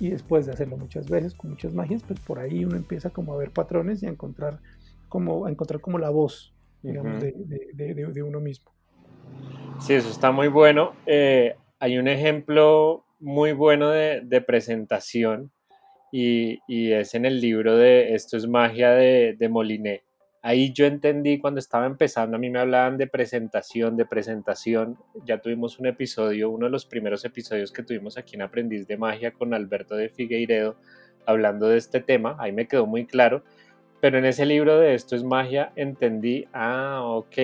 y 0.00 0.10
después 0.10 0.46
de 0.46 0.52
hacerlo 0.52 0.76
muchas 0.76 1.08
veces 1.08 1.34
con 1.34 1.50
muchas 1.50 1.74
magias, 1.74 2.02
pues 2.06 2.20
por 2.20 2.38
ahí 2.38 2.64
uno 2.64 2.76
empieza 2.76 3.10
como 3.10 3.34
a 3.34 3.36
ver 3.36 3.50
patrones 3.50 4.02
y 4.02 4.06
a 4.06 4.10
encontrar 4.10 4.60
como, 5.08 5.48
encontrar 5.48 5.80
como 5.80 5.98
la 5.98 6.10
voz, 6.10 6.54
digamos, 6.82 7.20
de, 7.20 8.22
uno 8.22 8.40
mismo. 8.40 8.70
Sí, 9.80 9.94
eso 9.94 10.10
está 10.10 10.30
muy 10.30 10.48
bueno. 10.48 10.92
Eh, 11.06 11.54
hay 11.78 11.98
un 11.98 12.08
ejemplo 12.08 13.04
muy 13.20 13.52
bueno 13.52 13.90
de, 13.90 14.44
presentación 14.46 15.50
y, 16.12 16.60
es 16.68 17.14
en 17.14 17.24
el 17.24 17.40
libro 17.40 17.76
de 17.76 18.14
Esto 18.14 18.36
es 18.36 18.46
magia 18.46 18.90
de, 18.90 19.36
de 19.38 19.48
Moliné. 19.48 20.02
Ahí 20.40 20.72
yo 20.72 20.86
entendí 20.86 21.38
cuando 21.38 21.58
estaba 21.58 21.86
empezando, 21.86 22.36
a 22.36 22.40
mí 22.40 22.48
me 22.48 22.60
hablaban 22.60 22.96
de 22.96 23.08
presentación, 23.08 23.96
de 23.96 24.06
presentación. 24.06 24.96
Ya 25.24 25.40
tuvimos 25.40 25.80
un 25.80 25.86
episodio, 25.86 26.50
uno 26.50 26.66
de 26.66 26.70
los 26.70 26.86
primeros 26.86 27.24
episodios 27.24 27.72
que 27.72 27.82
tuvimos 27.82 28.16
aquí 28.16 28.36
en 28.36 28.42
Aprendiz 28.42 28.86
de 28.86 28.96
Magia 28.96 29.32
con 29.32 29.52
Alberto 29.52 29.96
de 29.96 30.08
Figueiredo, 30.08 30.76
hablando 31.26 31.68
de 31.68 31.78
este 31.78 32.00
tema. 32.00 32.36
Ahí 32.38 32.52
me 32.52 32.68
quedó 32.68 32.86
muy 32.86 33.04
claro. 33.04 33.42
Pero 34.00 34.18
en 34.18 34.24
ese 34.24 34.46
libro 34.46 34.78
de 34.78 34.94
Esto 34.94 35.16
es 35.16 35.24
magia 35.24 35.72
entendí, 35.76 36.46
ah, 36.52 37.00
ok, 37.02 37.38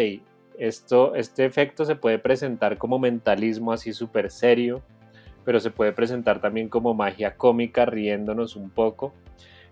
esto, 0.58 1.14
este 1.14 1.44
efecto 1.44 1.84
se 1.84 1.96
puede 1.96 2.18
presentar 2.18 2.78
como 2.78 2.99
mentalismo 2.99 3.73
así 3.73 3.92
súper 3.92 4.30
serio, 4.30 4.82
pero 5.44 5.61
se 5.61 5.70
puede 5.70 5.92
presentar 5.92 6.40
también 6.40 6.68
como 6.68 6.94
magia 6.94 7.37
cómica, 7.37 7.84
riéndonos 7.84 8.56
un 8.56 8.70
poco, 8.70 9.12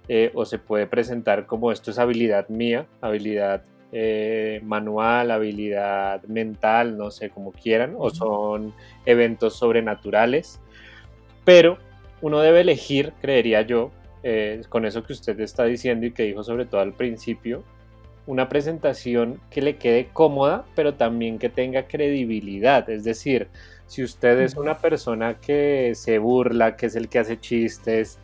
eh, 0.08 0.32
o 0.34 0.44
se 0.44 0.58
puede 0.58 0.86
presentar 0.86 1.46
como 1.46 1.70
esto 1.70 1.92
es 1.92 1.98
habilidad 1.98 2.48
mía, 2.48 2.86
habilidad 3.00 3.62
eh, 3.92 4.60
manual, 4.64 5.30
habilidad 5.30 6.22
mental, 6.24 6.96
no 6.96 7.10
sé, 7.10 7.30
como 7.30 7.52
quieran, 7.52 7.94
o 7.96 8.10
son 8.10 8.74
eventos 9.06 9.54
sobrenaturales, 9.54 10.60
pero 11.44 11.78
uno 12.20 12.40
debe 12.40 12.62
elegir, 12.62 13.12
creería 13.20 13.62
yo, 13.62 13.90
eh, 14.22 14.62
con 14.68 14.84
eso 14.84 15.02
que 15.02 15.12
usted 15.12 15.38
está 15.40 15.64
diciendo 15.64 16.06
y 16.06 16.12
que 16.12 16.24
dijo 16.24 16.42
sobre 16.42 16.66
todo 16.66 16.80
al 16.80 16.92
principio, 16.92 17.64
una 18.26 18.48
presentación 18.48 19.40
que 19.50 19.62
le 19.62 19.76
quede 19.76 20.08
cómoda, 20.12 20.64
pero 20.74 20.94
también 20.94 21.38
que 21.38 21.48
tenga 21.48 21.88
credibilidad. 21.88 22.88
Es 22.88 23.04
decir, 23.04 23.48
si 23.86 24.02
usted 24.02 24.40
es 24.40 24.56
una 24.56 24.78
persona 24.78 25.34
que 25.40 25.92
se 25.94 26.18
burla, 26.18 26.76
que 26.76 26.86
es 26.86 26.96
el 26.96 27.08
que 27.08 27.18
hace 27.18 27.40
chistes, 27.40 28.18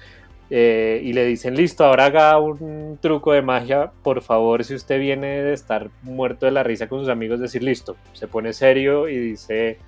eh, 0.50 1.00
y 1.04 1.12
le 1.12 1.26
dicen, 1.26 1.54
listo, 1.54 1.84
ahora 1.84 2.06
haga 2.06 2.38
un 2.38 2.98
truco 3.02 3.32
de 3.32 3.42
magia, 3.42 3.90
por 4.02 4.22
favor, 4.22 4.64
si 4.64 4.74
usted 4.74 4.98
viene 4.98 5.42
de 5.42 5.52
estar 5.52 5.90
muerto 6.02 6.46
de 6.46 6.52
la 6.52 6.62
risa 6.62 6.88
con 6.88 7.00
sus 7.00 7.08
amigos, 7.08 7.40
decir, 7.40 7.62
listo, 7.62 7.96
se 8.14 8.28
pone 8.28 8.54
serio 8.54 9.08
y 9.08 9.18
dice, 9.18 9.78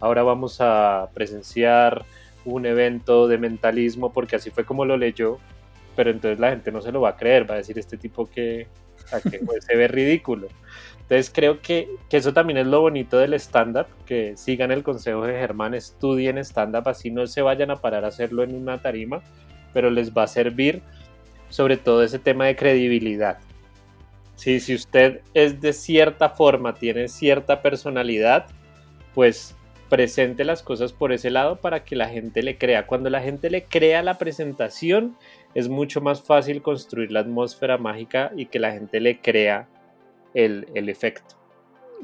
ahora 0.00 0.24
vamos 0.24 0.56
a 0.60 1.08
presenciar 1.14 2.04
un 2.44 2.66
evento 2.66 3.28
de 3.28 3.38
mentalismo, 3.38 4.12
porque 4.12 4.36
así 4.36 4.50
fue 4.50 4.64
como 4.64 4.84
lo 4.84 4.96
leyó, 4.96 5.38
pero 5.98 6.12
entonces 6.12 6.38
la 6.38 6.50
gente 6.50 6.70
no 6.70 6.80
se 6.80 6.92
lo 6.92 7.00
va 7.00 7.08
a 7.08 7.16
creer, 7.16 7.50
va 7.50 7.54
a 7.54 7.56
decir, 7.56 7.76
este 7.76 7.96
tipo 7.96 8.30
que, 8.30 8.68
que 9.32 9.40
pues, 9.44 9.64
se 9.64 9.74
ve 9.74 9.88
ridículo. 9.88 10.46
Entonces 11.00 11.28
creo 11.34 11.60
que, 11.60 11.88
eso 12.08 12.32
también 12.32 12.56
es 12.58 12.68
lo 12.68 12.80
bonito 12.80 13.18
del 13.18 13.34
stand-up, 13.34 13.86
que 14.06 14.36
sigan 14.36 14.70
el 14.70 14.84
consejo 14.84 15.26
de 15.26 15.32
Germán, 15.32 15.74
estudien 15.74 16.38
stand-up, 16.38 16.88
así 16.88 17.10
no 17.10 17.26
se 17.26 17.42
vayan 17.42 17.72
a 17.72 17.76
parar 17.78 18.04
a 18.04 18.08
hacerlo 18.08 18.44
en 18.44 18.54
una 18.54 18.80
tarima, 18.80 19.22
pero 19.72 19.90
les 19.90 20.16
va 20.16 20.22
a 20.22 20.28
servir 20.28 20.82
sobre 21.48 21.76
todo 21.76 22.04
ese 22.04 22.20
tema 22.20 22.46
de 22.46 22.54
credibilidad. 22.54 23.38
si 24.36 24.72
usted 24.72 25.22
es 25.34 25.60
de 25.60 25.72
cierta 25.72 26.28
forma, 26.28 26.74
tiene 26.74 27.08
cierta 27.08 27.60
personalidad, 27.60 28.46
pues 29.16 29.56
presente 29.88 30.44
las 30.44 30.62
cosas 30.62 30.92
por 30.92 31.12
ese 31.12 31.30
lado 31.30 31.56
para 31.56 31.84
que 31.84 31.96
la 31.96 32.08
gente 32.08 32.42
le 32.42 32.56
crea. 32.56 32.86
Cuando 32.86 33.10
la 33.10 33.20
gente 33.20 33.50
le 33.50 33.64
crea 33.64 34.02
la 34.02 34.18
presentación, 34.18 35.16
es 35.54 35.68
mucho 35.68 36.00
más 36.00 36.22
fácil 36.22 36.62
construir 36.62 37.10
la 37.10 37.20
atmósfera 37.20 37.78
mágica 37.78 38.32
y 38.36 38.46
que 38.46 38.58
la 38.58 38.72
gente 38.72 39.00
le 39.00 39.20
crea 39.20 39.68
el, 40.34 40.66
efecto. 40.88 41.36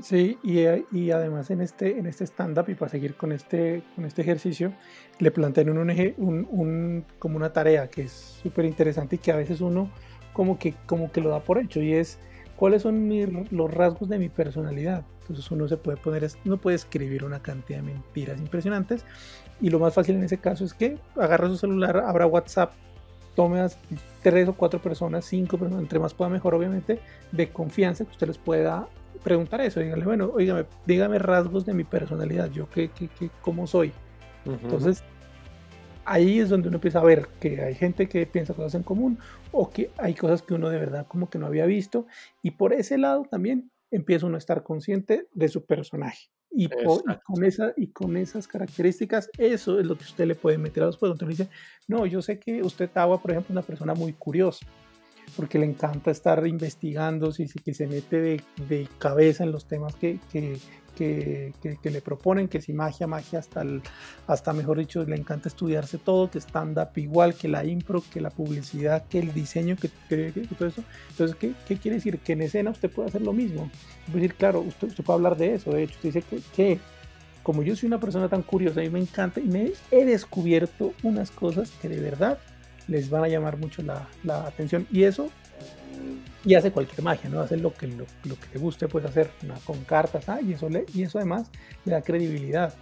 Sí, 0.01 0.39
y, 0.43 1.11
además 1.11 1.51
en 1.51 1.61
este, 1.61 1.99
en 1.99 2.07
este 2.07 2.25
stand-up, 2.25 2.69
y 2.69 2.75
para 2.75 2.91
seguir 2.91 3.15
con 3.15 3.33
este, 3.33 3.83
con 3.95 4.05
este 4.05 4.23
ejercicio, 4.23 4.73
le 5.21 5.31
plantean 5.31 5.71
un, 5.71 5.79
un, 5.79 6.49
un 6.51 7.05
como 7.19 7.37
una 7.37 7.53
tarea 7.53 7.89
que 7.89 8.03
es 8.03 8.13
súper 8.43 8.65
interesante 8.65 9.17
y 9.17 9.19
que 9.19 9.31
a 9.31 9.37
veces 9.37 9.61
uno 9.61 9.91
como 10.33 10.59
que, 10.59 10.75
como 10.87 11.13
que 11.13 11.21
lo 11.21 11.31
da 11.31 11.41
por 11.41 11.59
hecho, 11.59 11.81
y 11.81 11.93
es 11.95 12.19
cuáles 12.57 12.83
son 12.83 13.47
los 13.51 13.73
rasgos 13.73 14.09
de 14.09 14.19
mi 14.19 14.29
personalidad. 14.29 15.05
Entonces 15.21 15.51
uno 15.51 15.69
se 15.69 15.79
puede 15.79 15.97
poner, 15.97 16.29
uno 16.45 16.59
puede 16.59 16.77
escribir 16.77 17.25
una 17.25 17.41
cantidad 17.41 17.79
de 17.79 17.85
mentiras 17.85 18.41
impresionantes, 18.41 19.07
y 19.61 19.71
lo 19.71 19.79
más 19.79 19.95
fácil 19.95 20.17
en 20.17 20.25
ese 20.25 20.39
caso 20.39 20.65
es 20.65 20.75
que 20.75 20.99
agarra 21.17 21.49
su 21.49 21.57
celular, 21.57 21.97
abra 21.99 22.27
WhatsApp, 22.27 22.73
tome 23.35 23.61
a 23.61 23.69
tres 24.23 24.49
o 24.49 24.55
cuatro 24.55 24.81
personas, 24.81 25.25
cinco 25.25 25.59
personas, 25.59 25.83
entre 25.83 25.99
más 25.99 26.15
pueda 26.15 26.31
mejor, 26.31 26.55
obviamente, 26.55 27.01
de 27.33 27.51
confianza 27.51 28.05
que 28.05 28.11
usted 28.11 28.29
les 28.29 28.39
pueda 28.39 28.89
preguntar 29.23 29.61
eso. 29.61 29.81
Dígale, 29.81 30.05
bueno, 30.05 30.31
oígame, 30.35 30.67
dígame 30.87 31.19
rasgos 31.19 31.65
de 31.67 31.75
mi 31.75 31.85
personalidad, 31.85 32.51
yo 32.51 32.69
qué, 32.71 32.91
qué, 32.91 33.09
qué 33.09 33.31
cómo 33.43 33.67
soy. 33.67 33.93
Entonces, 34.47 35.03
ahí 36.05 36.39
es 36.39 36.51
donde 36.51 36.69
uno 36.69 36.77
empieza 36.77 37.01
a 37.01 37.05
ver 37.05 37.29
que 37.41 37.63
hay 37.63 37.75
gente 37.75 38.09
que 38.09 38.27
piensa 38.27 38.55
cosas 38.55 38.75
en 38.75 38.83
común 38.83 39.19
o 39.53 39.71
que 39.71 39.91
hay 39.97 40.15
cosas 40.15 40.43
que 40.43 40.55
uno 40.55 40.69
de 40.69 40.79
verdad 40.79 41.07
como 41.07 41.31
que 41.31 41.39
no 41.39 41.47
había 41.47 41.67
visto. 41.67 42.07
Y 42.43 42.53
por 42.53 42.73
ese 42.73 42.99
lado 42.99 43.25
también 43.31 43.71
empieza 43.97 44.27
uno 44.27 44.37
a 44.37 44.39
estar 44.39 44.63
consciente 44.63 45.29
de 45.33 45.49
su 45.49 45.65
personaje. 45.65 46.29
Y, 46.51 46.69
con 46.69 47.45
esa, 47.45 47.73
y 47.77 47.89
con 47.89 48.17
esas 48.17 48.47
características, 48.47 49.29
eso 49.39 49.81
es 49.81 49.87
lo 49.87 49.97
que 49.97 50.05
usted 50.05 50.27
le 50.27 50.37
puede 50.37 50.57
meter 50.57 50.85
a 50.85 50.87
los 50.87 50.97
juegos. 50.97 51.17
Entonces 51.17 51.39
dice, 51.39 51.51
no, 51.89 52.07
yo 52.07 52.23
sé 52.23 52.39
que 52.39 52.63
usted, 52.63 52.89
Tawa, 52.89 53.21
por 53.21 53.33
ejemplo, 53.33 53.49
es 53.49 53.57
una 53.57 53.63
persona 53.63 53.95
muy 53.95 54.13
curiosa, 54.13 54.65
porque 55.37 55.59
le 55.59 55.67
encanta 55.67 56.11
estar 56.11 56.47
investigando, 56.47 57.33
si, 57.33 57.47
que 57.47 57.75
se 57.75 57.87
mete 57.87 58.21
de, 58.21 58.43
de 58.69 58.89
cabeza 58.99 59.45
en 59.45 59.53
los 59.53 59.67
temas 59.67 59.95
que, 59.95 60.19
que, 60.33 60.59
que, 60.95 61.91
le 61.91 62.01
proponen, 62.01 62.49
que 62.49 62.61
si 62.61 62.73
magia, 62.73 63.07
magia, 63.07 63.39
hasta, 63.41 63.63
el, 63.63 63.83
hasta 64.27 64.53
mejor 64.53 64.79
dicho, 64.79 65.05
le 65.05 65.17
encanta 65.17 65.49
estudiarse 65.49 65.99
todo, 65.99 66.31
que 66.31 66.39
stand-up 66.39 66.97
igual, 66.97 67.35
que 67.35 67.49
la 67.49 67.65
impro, 67.65 68.03
que 68.13 68.21
la 68.21 68.31
publicidad, 68.31 69.07
que 69.09 69.19
el 69.19 69.33
diseño, 69.33 69.77
que, 69.77 69.89
todo 70.57 70.69
eso. 70.69 70.85
Entonces, 71.11 71.37
¿qué, 71.37 71.53
¿qué, 71.67 71.77
quiere 71.77 71.97
decir? 71.97 72.19
Que 72.19 72.33
en 72.33 72.43
escena 72.43 72.71
usted 72.71 72.91
puede 72.91 73.09
hacer 73.09 73.23
lo 73.23 73.33
mismo. 73.33 73.71
Puede 74.07 74.23
decir, 74.23 74.35
claro, 74.37 74.61
usted, 74.61 74.89
usted 74.89 75.05
puede 75.05 75.17
hablar 75.17 75.37
de 75.37 75.55
eso. 75.55 75.73
De 75.73 75.83
hecho, 75.83 75.95
usted 75.95 76.13
dice 76.13 76.23
que, 76.23 76.41
que 76.55 76.81
como 77.43 77.63
yo 77.63 77.77
soy 77.77 77.89
una 77.89 78.01
persona 78.01 78.29
tan 78.29 78.43
curiosa 78.43 78.83
y 78.83 78.91
me 78.91 79.01
encanta 79.01 79.41
y 79.41 79.45
me 79.45 79.73
he 79.91 80.05
descubierto 80.05 80.95
unas 81.03 81.31
cosas 81.31 81.71
que 81.83 81.89
de 81.89 82.01
verdad 82.01 82.39
les 82.89 83.11
van 83.11 83.25
a 83.25 83.29
llamar 83.29 83.57
mucho 83.57 83.83
la, 83.83 84.09
la 84.23 84.47
atención. 84.47 84.87
Y 84.91 85.05
eso 85.05 85.31
y 86.45 86.55
hace 86.55 86.71
cualquier 86.71 87.03
magia, 87.03 87.31
¿no? 87.31 87.41
Hace 87.41 87.57
lo 87.57 87.73
que, 87.73 87.87
lo, 87.87 88.05
que 88.05 88.47
le 88.53 88.61
guste, 88.61 88.87
pues 88.89 89.05
hacer 89.05 89.31
con 89.65 89.83
cartas, 89.85 90.29
¿ah? 90.29 90.41
y, 90.41 90.53
eso 90.53 90.69
le, 90.69 90.85
y 90.95 91.03
eso 91.03 91.19
además 91.19 91.51
le 91.85 91.93
da 91.93 92.03
credibilidad, 92.03 92.75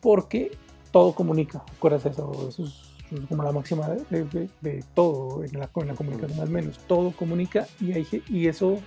porque 0.00 0.52
todo 0.90 1.14
comunica, 1.14 1.64
acuérdate 1.76 2.10
eso, 2.10 2.48
eso 2.48 2.64
es, 2.64 2.92
como 3.28 3.42
la 3.42 3.52
máxima 3.52 3.88
de, 3.88 4.84
todo, 4.94 5.44
en 5.44 5.52
la, 5.52 5.68
la, 5.74 5.94
comunicación 5.94 6.40
al 6.40 6.48
menos, 6.48 6.78
todo 6.86 7.10
comunica 7.10 7.66
y, 7.80 7.92
hay, 7.92 8.06
y 8.28 8.46
eso 8.46 8.80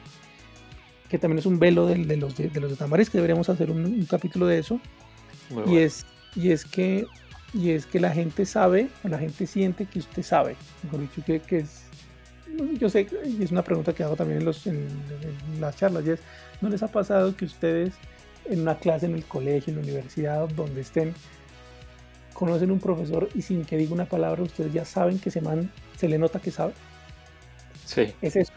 que 1.09 1.19
también 1.19 1.37
es 1.37 1.45
un 1.45 1.59
velo 1.59 1.85
de, 1.85 1.97
los 2.17 2.35
de, 2.35 2.49
los 2.59 2.71
de 2.71 2.77
Tamariz, 2.77 3.09
que 3.09 3.17
deberíamos 3.17 3.49
hacer 3.49 3.69
un, 3.69 4.05
capítulo 4.09 4.47
de 4.47 4.59
eso, 4.59 4.79
y, 5.67 5.77
es, 5.77 6.05
y 6.35 6.51
es 6.51 6.65
que 6.65 7.05
y 7.55 7.71
es 7.71 7.85
que 7.85 7.99
la 7.99 8.11
gente 8.11 8.45
sabe, 8.45 8.89
o 9.03 9.07
la 9.07 9.17
gente 9.17 9.47
siente 9.47 9.85
que 9.85 9.99
usted 9.99 10.23
sabe, 10.23 10.55
mejor 10.83 10.99
dicho, 10.99 11.23
que, 11.25 11.39
que 11.39 11.59
es 11.59 11.85
yo 12.79 12.89
sé, 12.89 13.07
y 13.25 13.43
es 13.43 13.51
una 13.51 13.63
pregunta 13.63 13.93
que 13.93 14.03
hago 14.03 14.15
también 14.15 14.39
en, 14.39 14.45
los, 14.45 14.65
en, 14.67 14.87
las 15.59 15.75
charlas, 15.75 16.05
y 16.05 16.11
es, 16.11 16.19
¿no 16.61 16.69
les 16.69 16.83
ha 16.83 16.87
pasado 16.87 17.35
que 17.35 17.45
ustedes 17.45 17.93
en 18.45 18.61
una 18.61 18.77
clase 18.77 19.05
en 19.07 19.15
el 19.15 19.25
colegio, 19.25 19.71
en 19.71 19.77
la 19.77 19.83
universidad, 19.83 20.47
donde 20.49 20.81
estén, 20.81 21.13
conocen 22.33 22.71
un 22.71 22.79
profesor 22.79 23.29
y 23.33 23.41
sin 23.41 23.65
que 23.65 23.77
diga 23.77 23.93
una 23.93 24.05
palabra, 24.05 24.43
ustedes 24.43 24.71
ya 24.73 24.85
saben 24.85 25.19
que 25.19 25.31
se, 25.31 25.41
man, 25.41 25.71
se 25.97 26.07
le 26.07 26.17
nota 26.17 26.39
que 26.39 26.51
sabe? 26.51 26.73
Sí. 27.85 28.13
Es 28.21 28.35
eso. 28.35 28.53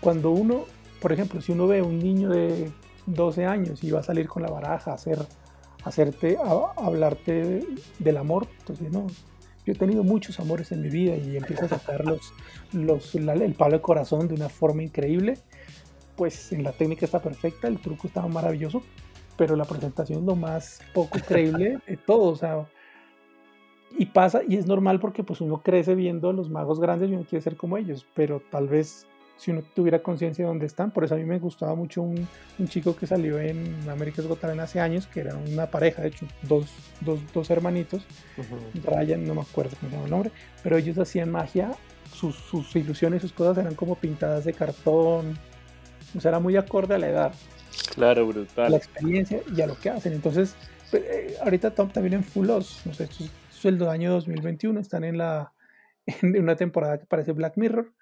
Cuando 0.00 0.30
uno, 0.30 0.66
por 1.00 1.12
ejemplo, 1.12 1.40
si 1.40 1.52
uno 1.52 1.66
ve 1.66 1.78
a 1.78 1.84
un 1.84 1.98
niño 1.98 2.28
de 2.28 2.70
12 3.06 3.46
años 3.46 3.82
y 3.84 3.90
va 3.90 4.00
a 4.00 4.02
salir 4.02 4.26
con 4.28 4.42
la 4.42 4.50
baraja 4.50 4.90
a 4.90 4.94
hacer, 4.94 5.18
hacerte, 5.84 6.36
a, 6.42 6.72
hablarte 6.76 7.64
del 7.98 8.16
amor, 8.16 8.48
entonces 8.58 8.90
no, 8.90 9.06
yo 9.64 9.72
he 9.72 9.76
tenido 9.76 10.02
muchos 10.02 10.40
amores 10.40 10.72
en 10.72 10.82
mi 10.82 10.90
vida 10.90 11.16
y 11.16 11.36
empiezo 11.36 11.64
a 11.64 11.68
sacar 11.68 12.04
los, 12.04 12.32
los, 12.72 13.14
el 13.14 13.54
palo 13.54 13.76
de 13.76 13.82
corazón 13.82 14.28
de 14.28 14.34
una 14.34 14.48
forma 14.48 14.82
increíble. 14.82 15.38
Pues 16.16 16.52
en 16.52 16.62
la 16.62 16.72
técnica 16.72 17.06
está 17.06 17.20
perfecta, 17.20 17.66
el 17.66 17.78
truco 17.78 18.06
está 18.06 18.26
maravilloso, 18.26 18.82
pero 19.36 19.56
la 19.56 19.64
presentación 19.64 20.20
es 20.20 20.24
lo 20.26 20.36
más 20.36 20.80
poco 20.92 21.18
creíble 21.26 21.78
de 21.86 21.96
todo. 21.96 22.30
O 22.30 22.36
sea, 22.36 22.66
y 23.96 24.06
pasa, 24.06 24.42
y 24.46 24.56
es 24.56 24.66
normal 24.66 25.00
porque 25.00 25.24
pues 25.24 25.40
uno 25.40 25.62
crece 25.62 25.94
viendo 25.94 26.28
a 26.28 26.32
los 26.34 26.50
magos 26.50 26.78
grandes 26.78 27.10
y 27.10 27.14
uno 27.14 27.24
quiere 27.24 27.42
ser 27.42 27.56
como 27.56 27.78
ellos, 27.78 28.06
pero 28.14 28.42
tal 28.50 28.68
vez 28.68 29.06
si 29.36 29.50
uno 29.50 29.62
tuviera 29.74 30.02
conciencia 30.02 30.44
de 30.44 30.48
dónde 30.48 30.66
están. 30.66 30.90
Por 30.90 31.04
eso 31.04 31.14
a 31.14 31.18
mí 31.18 31.24
me 31.24 31.38
gustaba 31.38 31.74
mucho 31.74 32.02
un, 32.02 32.26
un 32.58 32.68
chico 32.68 32.96
que 32.96 33.06
salió 33.06 33.38
en 33.38 33.88
América 33.88 34.22
Got 34.22 34.44
hace 34.44 34.80
años, 34.80 35.06
que 35.06 35.20
era 35.20 35.36
una 35.36 35.66
pareja, 35.66 36.02
de 36.02 36.08
hecho, 36.08 36.26
dos, 36.42 36.66
dos, 37.00 37.20
dos 37.32 37.50
hermanitos, 37.50 38.06
Ryan, 38.84 39.24
no 39.26 39.34
me 39.34 39.40
acuerdo 39.42 39.76
cómo 39.78 39.90
se 39.90 39.96
llama 39.96 40.04
el 40.04 40.10
nombre, 40.10 40.30
pero 40.62 40.76
ellos 40.76 40.98
hacían 40.98 41.30
magia, 41.30 41.72
sus, 42.12 42.36
sus 42.36 42.74
ilusiones, 42.76 43.22
sus 43.22 43.32
cosas 43.32 43.58
eran 43.58 43.74
como 43.74 43.96
pintadas 43.96 44.44
de 44.44 44.52
cartón, 44.52 45.36
o 46.16 46.20
sea, 46.20 46.30
era 46.30 46.40
muy 46.40 46.56
acorde 46.56 46.94
a 46.94 46.98
la 46.98 47.08
edad. 47.08 47.34
Claro, 47.94 48.26
brutal. 48.26 48.70
La 48.70 48.76
experiencia 48.76 49.40
y 49.54 49.60
a 49.60 49.66
lo 49.66 49.76
que 49.76 49.90
hacen. 49.90 50.12
Entonces, 50.12 50.54
pues, 50.90 51.02
eh, 51.02 51.36
ahorita 51.42 51.74
Tom 51.74 51.90
también 51.90 52.14
en 52.14 52.24
Full 52.24 52.46
no 52.46 52.62
sé, 52.62 53.04
esto 53.04 53.24
es 53.24 53.64
el 53.64 53.88
año 53.88 54.12
2021, 54.12 54.78
están 54.78 55.04
en 55.04 55.18
la 55.18 55.52
en 56.22 56.40
una 56.40 56.56
temporada 56.56 56.98
que 56.98 57.06
parece 57.06 57.32
Black 57.32 57.56
Mirror. 57.56 57.92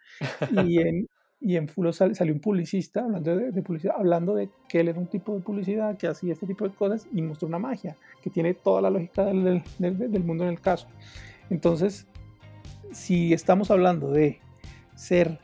Y 0.66 0.78
en, 0.80 1.08
y 1.42 1.56
en 1.56 1.68
Fulo 1.68 1.92
salió 1.92 2.32
un 2.32 2.40
publicista 2.40 3.04
hablando 3.04 3.36
de, 3.36 3.62
publicidad, 3.62 3.96
hablando 3.98 4.34
de 4.34 4.48
que 4.68 4.80
él 4.80 4.88
era 4.88 4.98
un 4.98 5.08
tipo 5.08 5.34
de 5.34 5.40
publicidad 5.40 5.96
que 5.96 6.06
hacía 6.06 6.32
este 6.32 6.46
tipo 6.46 6.68
de 6.68 6.74
cosas 6.74 7.06
y 7.12 7.20
mostró 7.20 7.48
una 7.48 7.58
magia 7.58 7.96
que 8.22 8.30
tiene 8.30 8.54
toda 8.54 8.80
la 8.80 8.90
lógica 8.90 9.24
del, 9.24 9.62
del, 9.78 10.24
mundo 10.24 10.44
en 10.44 10.50
el 10.50 10.60
caso. 10.60 10.86
Entonces, 11.50 12.06
si 12.92 13.32
estamos 13.32 13.72
hablando 13.72 14.12
de 14.12 14.38
ser, 14.94 15.40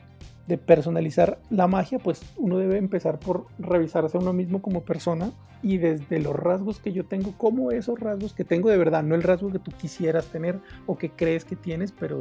de 0.47 0.57
personalizar 0.57 1.41
la 1.49 1.67
magia, 1.67 1.99
pues 1.99 2.21
uno 2.37 2.57
debe 2.57 2.77
empezar 2.77 3.19
por 3.19 3.47
revisarse 3.59 4.17
a 4.17 4.21
uno 4.21 4.31
mismo 4.31 4.61
como 4.61 4.83
persona 4.83 5.31
y 5.61 5.77
desde 5.79 6.19
los 6.19 6.33
rasgos 6.33 6.79
que 6.79 6.93
yo 6.93 7.05
tengo, 7.05 7.33
como 7.37 7.71
esos 7.71 7.99
rasgos 7.99 8.33
que 8.33 8.45
tengo 8.45 8.69
de 8.69 8.77
verdad, 8.77 9.03
no 9.03 9.15
el 9.15 9.23
rasgo 9.23 9.51
que 9.51 9.59
tú 9.59 9.71
quisieras 9.71 10.27
tener 10.27 10.59
o 10.85 10.97
que 10.97 11.09
crees 11.09 11.43
que 11.43 11.57
tienes, 11.57 11.91
pero 11.91 12.19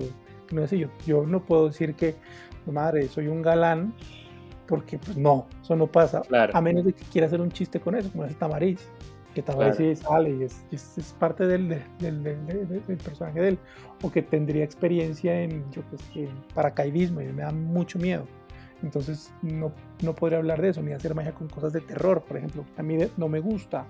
no 0.51 0.67
sé, 0.67 0.79
yo, 0.79 0.89
yo 1.07 1.27
no 1.27 1.45
puedo 1.45 1.69
decir 1.69 1.95
que 1.95 2.17
madre, 2.73 3.09
soy 3.09 3.29
un 3.29 3.43
galán, 3.43 3.95
porque 4.67 4.99
pues 4.99 5.17
no, 5.17 5.47
eso 5.63 5.77
no 5.77 5.87
pasa. 5.87 6.23
A 6.53 6.61
menos 6.61 6.85
de 6.85 6.93
que 6.93 7.05
quiera 7.05 7.27
hacer 7.27 7.41
un 7.41 7.51
chiste 7.51 7.81
con 7.81 7.95
eso, 7.95 8.11
como 8.11 8.25
es 8.25 8.37
Tamariz, 8.37 8.89
que 9.35 9.43
Tamariz 9.43 9.77
sí 9.77 9.97
sale 9.97 10.31
y 10.31 10.43
es, 10.43 10.65
es, 10.71 11.15
parte 11.19 11.47
del, 11.47 11.69
del, 11.99 12.23
del, 12.23 12.99
personaje 12.99 13.41
de 13.41 13.49
él, 13.49 13.59
o 14.03 14.11
que 14.11 14.23
tendría 14.23 14.65
experiencia 14.65 15.41
en, 15.43 15.65
yo 15.71 15.83
que 16.13 16.29
paracaidismo 16.55 17.21
y 17.23 17.27
me 17.27 17.43
da 17.43 17.53
mucho 17.53 17.99
miedo. 17.99 18.25
Entonces 18.83 19.33
no, 19.43 19.73
no 20.05 20.15
podría 20.15 20.39
hablar 20.39 20.63
de 20.63 20.69
eso, 20.69 20.83
ni 20.83 20.93
hacer 20.93 21.15
magia 21.15 21.33
con 21.33 21.49
cosas 21.49 21.73
de 21.73 21.81
terror, 21.81 22.23
por 22.23 22.37
ejemplo. 22.37 22.65
A 22.77 22.83
mí 22.83 22.97
no 23.17 23.29
me 23.29 23.41
gusta. 23.41 23.87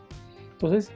Entonces, 0.52 0.90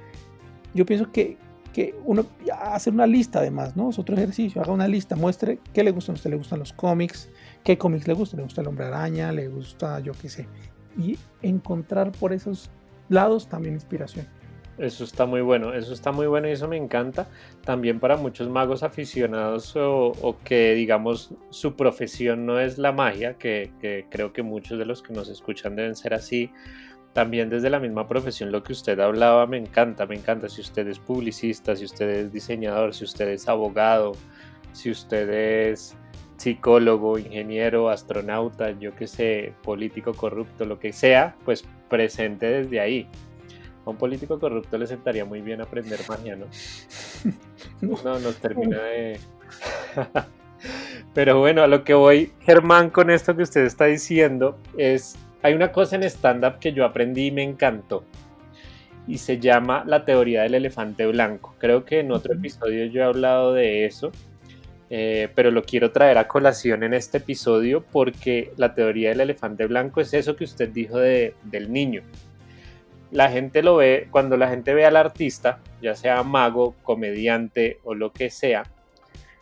yo 0.72 0.86
pienso 0.86 1.12
que 1.12 1.36
que 1.72 1.94
uno 2.04 2.26
hacer 2.62 2.92
una 2.92 3.06
lista 3.06 3.40
además, 3.40 3.76
¿no? 3.76 3.90
Es 3.90 3.98
otro 3.98 4.14
ejercicio, 4.16 4.62
haga 4.62 4.72
una 4.72 4.88
lista, 4.88 5.16
muestre 5.16 5.58
qué 5.72 5.82
le 5.82 5.90
gustan 5.90 6.14
a 6.14 6.16
usted, 6.16 6.30
le 6.30 6.36
gustan 6.36 6.58
los 6.58 6.72
cómics, 6.72 7.28
qué 7.64 7.78
cómics 7.78 8.06
le 8.06 8.14
gustan, 8.14 8.38
le 8.38 8.44
gusta 8.44 8.60
el 8.60 8.68
hombre 8.68 8.86
araña, 8.86 9.32
le 9.32 9.48
gusta 9.48 10.00
yo 10.00 10.12
qué 10.20 10.28
sé, 10.28 10.48
y 10.98 11.18
encontrar 11.42 12.12
por 12.12 12.32
esos 12.32 12.70
lados 13.08 13.48
también 13.48 13.74
inspiración. 13.74 14.26
Eso 14.78 15.04
está 15.04 15.26
muy 15.26 15.42
bueno, 15.42 15.74
eso 15.74 15.92
está 15.92 16.12
muy 16.12 16.26
bueno 16.26 16.48
y 16.48 16.52
eso 16.52 16.66
me 16.66 16.78
encanta. 16.78 17.28
También 17.62 18.00
para 18.00 18.16
muchos 18.16 18.48
magos 18.48 18.82
aficionados 18.82 19.74
o, 19.76 20.36
que 20.44 20.74
digamos 20.74 21.34
su 21.50 21.76
profesión 21.76 22.46
no 22.46 22.58
es 22.58 22.78
la 22.78 22.90
magia, 22.90 23.34
que, 23.34 23.70
que 23.80 24.06
creo 24.10 24.32
que 24.32 24.42
muchos 24.42 24.78
de 24.78 24.86
los 24.86 25.02
que 25.02 25.12
nos 25.12 25.28
escuchan 25.28 25.76
deben 25.76 25.94
ser 25.94 26.14
así, 26.14 26.50
también 27.12 27.50
desde 27.50 27.68
la 27.68 27.78
misma 27.78 28.08
profesión 28.08 28.50
lo 28.52 28.62
que 28.62 28.72
usted 28.72 28.98
hablaba 29.00 29.46
me 29.46 29.58
encanta, 29.58 30.06
me 30.06 30.16
encanta. 30.16 30.48
Si 30.48 30.60
usted 30.60 30.88
es 30.88 30.98
publicista, 30.98 31.76
si 31.76 31.84
usted 31.84 32.08
es 32.08 32.32
diseñador, 32.32 32.94
si 32.94 33.04
usted 33.04 33.28
es 33.28 33.48
abogado, 33.48 34.12
si 34.72 34.90
usted 34.90 35.28
es 35.28 35.94
psicólogo, 36.36 37.18
ingeniero, 37.18 37.88
astronauta, 37.88 38.72
yo 38.72 38.96
que 38.96 39.06
sé, 39.06 39.54
político 39.62 40.14
corrupto, 40.14 40.64
lo 40.64 40.78
que 40.78 40.92
sea, 40.92 41.36
pues 41.44 41.64
presente 41.88 42.46
desde 42.46 42.80
ahí. 42.80 43.08
A 43.84 43.90
un 43.90 43.96
político 43.96 44.40
corrupto 44.40 44.78
le 44.78 44.86
sentaría 44.86 45.24
muy 45.24 45.40
bien 45.40 45.60
aprender 45.60 46.00
magia, 46.08 46.36
¿no? 46.36 46.46
No, 48.04 48.18
nos 48.18 48.36
termina 48.36 48.82
de... 48.82 49.20
Pero 51.14 51.40
bueno, 51.40 51.62
a 51.62 51.66
lo 51.66 51.84
que 51.84 51.94
voy, 51.94 52.32
Germán, 52.40 52.90
con 52.90 53.10
esto 53.10 53.36
que 53.36 53.42
usted 53.42 53.64
está 53.64 53.84
diciendo, 53.86 54.58
es 54.76 55.16
hay 55.42 55.54
una 55.54 55.72
cosa 55.72 55.96
en 55.96 56.04
stand-up 56.04 56.58
que 56.58 56.72
yo 56.72 56.84
aprendí 56.84 57.26
y 57.26 57.30
me 57.30 57.42
encantó. 57.42 58.04
Y 59.06 59.18
se 59.18 59.38
llama 59.38 59.82
la 59.86 60.04
teoría 60.04 60.42
del 60.42 60.54
elefante 60.54 61.06
blanco. 61.06 61.54
Creo 61.58 61.84
que 61.84 62.00
en 62.00 62.12
otro 62.12 62.34
episodio 62.34 62.86
yo 62.86 63.00
he 63.00 63.04
hablado 63.04 63.52
de 63.52 63.84
eso. 63.84 64.12
Eh, 64.94 65.30
pero 65.34 65.50
lo 65.50 65.64
quiero 65.64 65.90
traer 65.90 66.18
a 66.18 66.28
colación 66.28 66.82
en 66.82 66.92
este 66.92 67.16
episodio 67.16 67.82
porque 67.82 68.52
la 68.58 68.74
teoría 68.74 69.08
del 69.08 69.22
elefante 69.22 69.64
blanco 69.66 70.02
es 70.02 70.12
eso 70.12 70.36
que 70.36 70.44
usted 70.44 70.68
dijo 70.68 70.98
de, 70.98 71.34
del 71.44 71.72
niño. 71.72 72.02
La 73.10 73.30
gente 73.30 73.62
lo 73.62 73.76
ve, 73.76 74.08
cuando 74.10 74.36
la 74.36 74.50
gente 74.50 74.74
ve 74.74 74.84
al 74.84 74.96
artista, 74.96 75.60
ya 75.80 75.94
sea 75.94 76.22
mago, 76.22 76.74
comediante 76.82 77.78
o 77.84 77.94
lo 77.94 78.12
que 78.12 78.28
sea, 78.28 78.64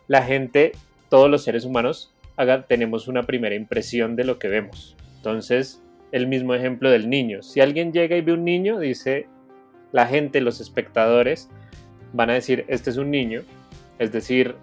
la 0.07 0.23
gente, 0.23 0.71
todos 1.09 1.29
los 1.29 1.43
seres 1.43 1.65
humanos, 1.65 2.13
tenemos 2.67 3.07
una 3.07 3.23
primera 3.23 3.55
impresión 3.55 4.15
de 4.15 4.23
lo 4.23 4.39
que 4.39 4.47
vemos. 4.47 4.95
Entonces, 5.17 5.80
el 6.11 6.27
mismo 6.27 6.53
ejemplo 6.53 6.89
del 6.89 7.09
niño. 7.09 7.41
Si 7.41 7.61
alguien 7.61 7.91
llega 7.91 8.17
y 8.17 8.21
ve 8.21 8.33
un 8.33 8.43
niño, 8.43 8.79
dice 8.79 9.27
la 9.91 10.07
gente, 10.07 10.41
los 10.41 10.61
espectadores, 10.61 11.49
van 12.13 12.29
a 12.29 12.33
decir, 12.33 12.65
este 12.67 12.89
es 12.89 12.97
un 12.97 13.11
niño. 13.11 13.41
Es 13.99 14.11
decir, 14.11 14.55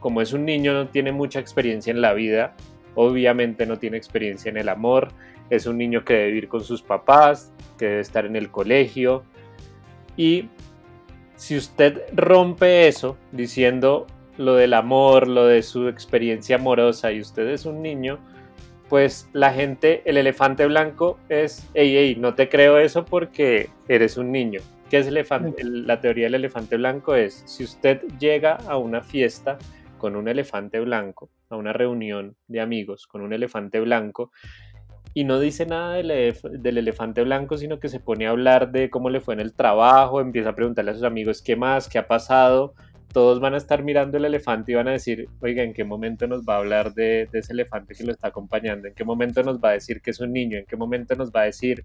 como 0.00 0.20
es 0.20 0.32
un 0.32 0.44
niño, 0.44 0.72
no 0.72 0.88
tiene 0.88 1.12
mucha 1.12 1.40
experiencia 1.40 1.90
en 1.90 2.00
la 2.00 2.14
vida, 2.14 2.54
obviamente 2.94 3.66
no 3.66 3.78
tiene 3.78 3.96
experiencia 3.96 4.50
en 4.50 4.56
el 4.56 4.68
amor, 4.68 5.08
es 5.50 5.66
un 5.66 5.78
niño 5.78 6.04
que 6.04 6.14
debe 6.14 6.26
vivir 6.28 6.48
con 6.48 6.62
sus 6.62 6.82
papás, 6.82 7.52
que 7.78 7.86
debe 7.86 8.00
estar 8.00 8.26
en 8.26 8.36
el 8.36 8.50
colegio. 8.50 9.24
Y 10.16 10.48
si 11.36 11.56
usted 11.56 12.02
rompe 12.14 12.88
eso 12.88 13.16
diciendo 13.32 14.06
lo 14.38 14.54
del 14.54 14.74
amor, 14.74 15.28
lo 15.28 15.46
de 15.46 15.62
su 15.62 15.88
experiencia 15.88 16.56
amorosa 16.56 17.12
y 17.12 17.20
usted 17.20 17.48
es 17.48 17.64
un 17.66 17.82
niño, 17.82 18.18
pues 18.88 19.28
la 19.32 19.52
gente, 19.52 20.02
el 20.04 20.16
elefante 20.16 20.66
blanco 20.66 21.18
es, 21.28 21.68
hey, 21.74 21.94
hey, 21.96 22.16
no 22.18 22.34
te 22.34 22.48
creo 22.48 22.78
eso 22.78 23.04
porque 23.04 23.70
eres 23.88 24.16
un 24.16 24.30
niño. 24.30 24.60
¿Qué 24.90 24.98
es 24.98 25.06
elefante? 25.08 25.64
La 25.64 26.00
teoría 26.00 26.26
del 26.26 26.36
elefante 26.36 26.76
blanco 26.76 27.16
es, 27.16 27.42
si 27.46 27.64
usted 27.64 28.02
llega 28.20 28.54
a 28.68 28.76
una 28.76 29.02
fiesta 29.02 29.58
con 29.98 30.14
un 30.14 30.28
elefante 30.28 30.78
blanco, 30.80 31.28
a 31.48 31.56
una 31.56 31.72
reunión 31.72 32.36
de 32.46 32.60
amigos 32.60 33.06
con 33.06 33.22
un 33.22 33.32
elefante 33.32 33.80
blanco, 33.80 34.30
y 35.12 35.24
no 35.24 35.40
dice 35.40 35.66
nada 35.66 35.94
del, 35.94 36.36
del, 36.42 36.78
elefante 36.78 37.22
blanco, 37.22 37.56
sino 37.56 37.80
que 37.80 37.88
se 37.88 38.00
pone 38.00 38.26
a 38.26 38.30
hablar 38.30 38.70
de 38.70 38.90
cómo 38.90 39.08
le 39.08 39.20
fue 39.20 39.34
en 39.34 39.40
el 39.40 39.54
trabajo, 39.54 40.20
empieza 40.20 40.50
a 40.50 40.54
preguntarle 40.54 40.90
a 40.90 40.94
sus 40.94 41.04
amigos 41.04 41.42
qué 41.42 41.56
más, 41.56 41.88
qué 41.88 41.98
ha 41.98 42.06
pasado, 42.06 42.74
todos 43.16 43.40
van 43.40 43.54
a 43.54 43.56
estar 43.56 43.82
mirando 43.82 44.18
el 44.18 44.26
elefante 44.26 44.72
y 44.72 44.74
van 44.74 44.88
a 44.88 44.90
decir, 44.90 45.26
oiga, 45.40 45.62
¿en 45.62 45.72
qué 45.72 45.84
momento 45.84 46.26
nos 46.26 46.44
va 46.44 46.56
a 46.56 46.58
hablar 46.58 46.92
de, 46.92 47.26
ese 47.32 47.54
elefante 47.54 47.94
que 47.94 48.04
lo 48.04 48.12
está 48.12 48.28
acompañando? 48.28 48.88
¿En 48.88 48.94
qué 48.94 49.04
momento 49.04 49.42
nos 49.42 49.58
va 49.58 49.70
a 49.70 49.72
decir 49.72 50.02
que 50.02 50.10
es 50.10 50.20
un 50.20 50.34
niño? 50.34 50.58
¿En 50.58 50.66
qué 50.66 50.76
momento 50.76 51.14
nos 51.14 51.30
va 51.30 51.40
a 51.40 51.44
decir 51.44 51.82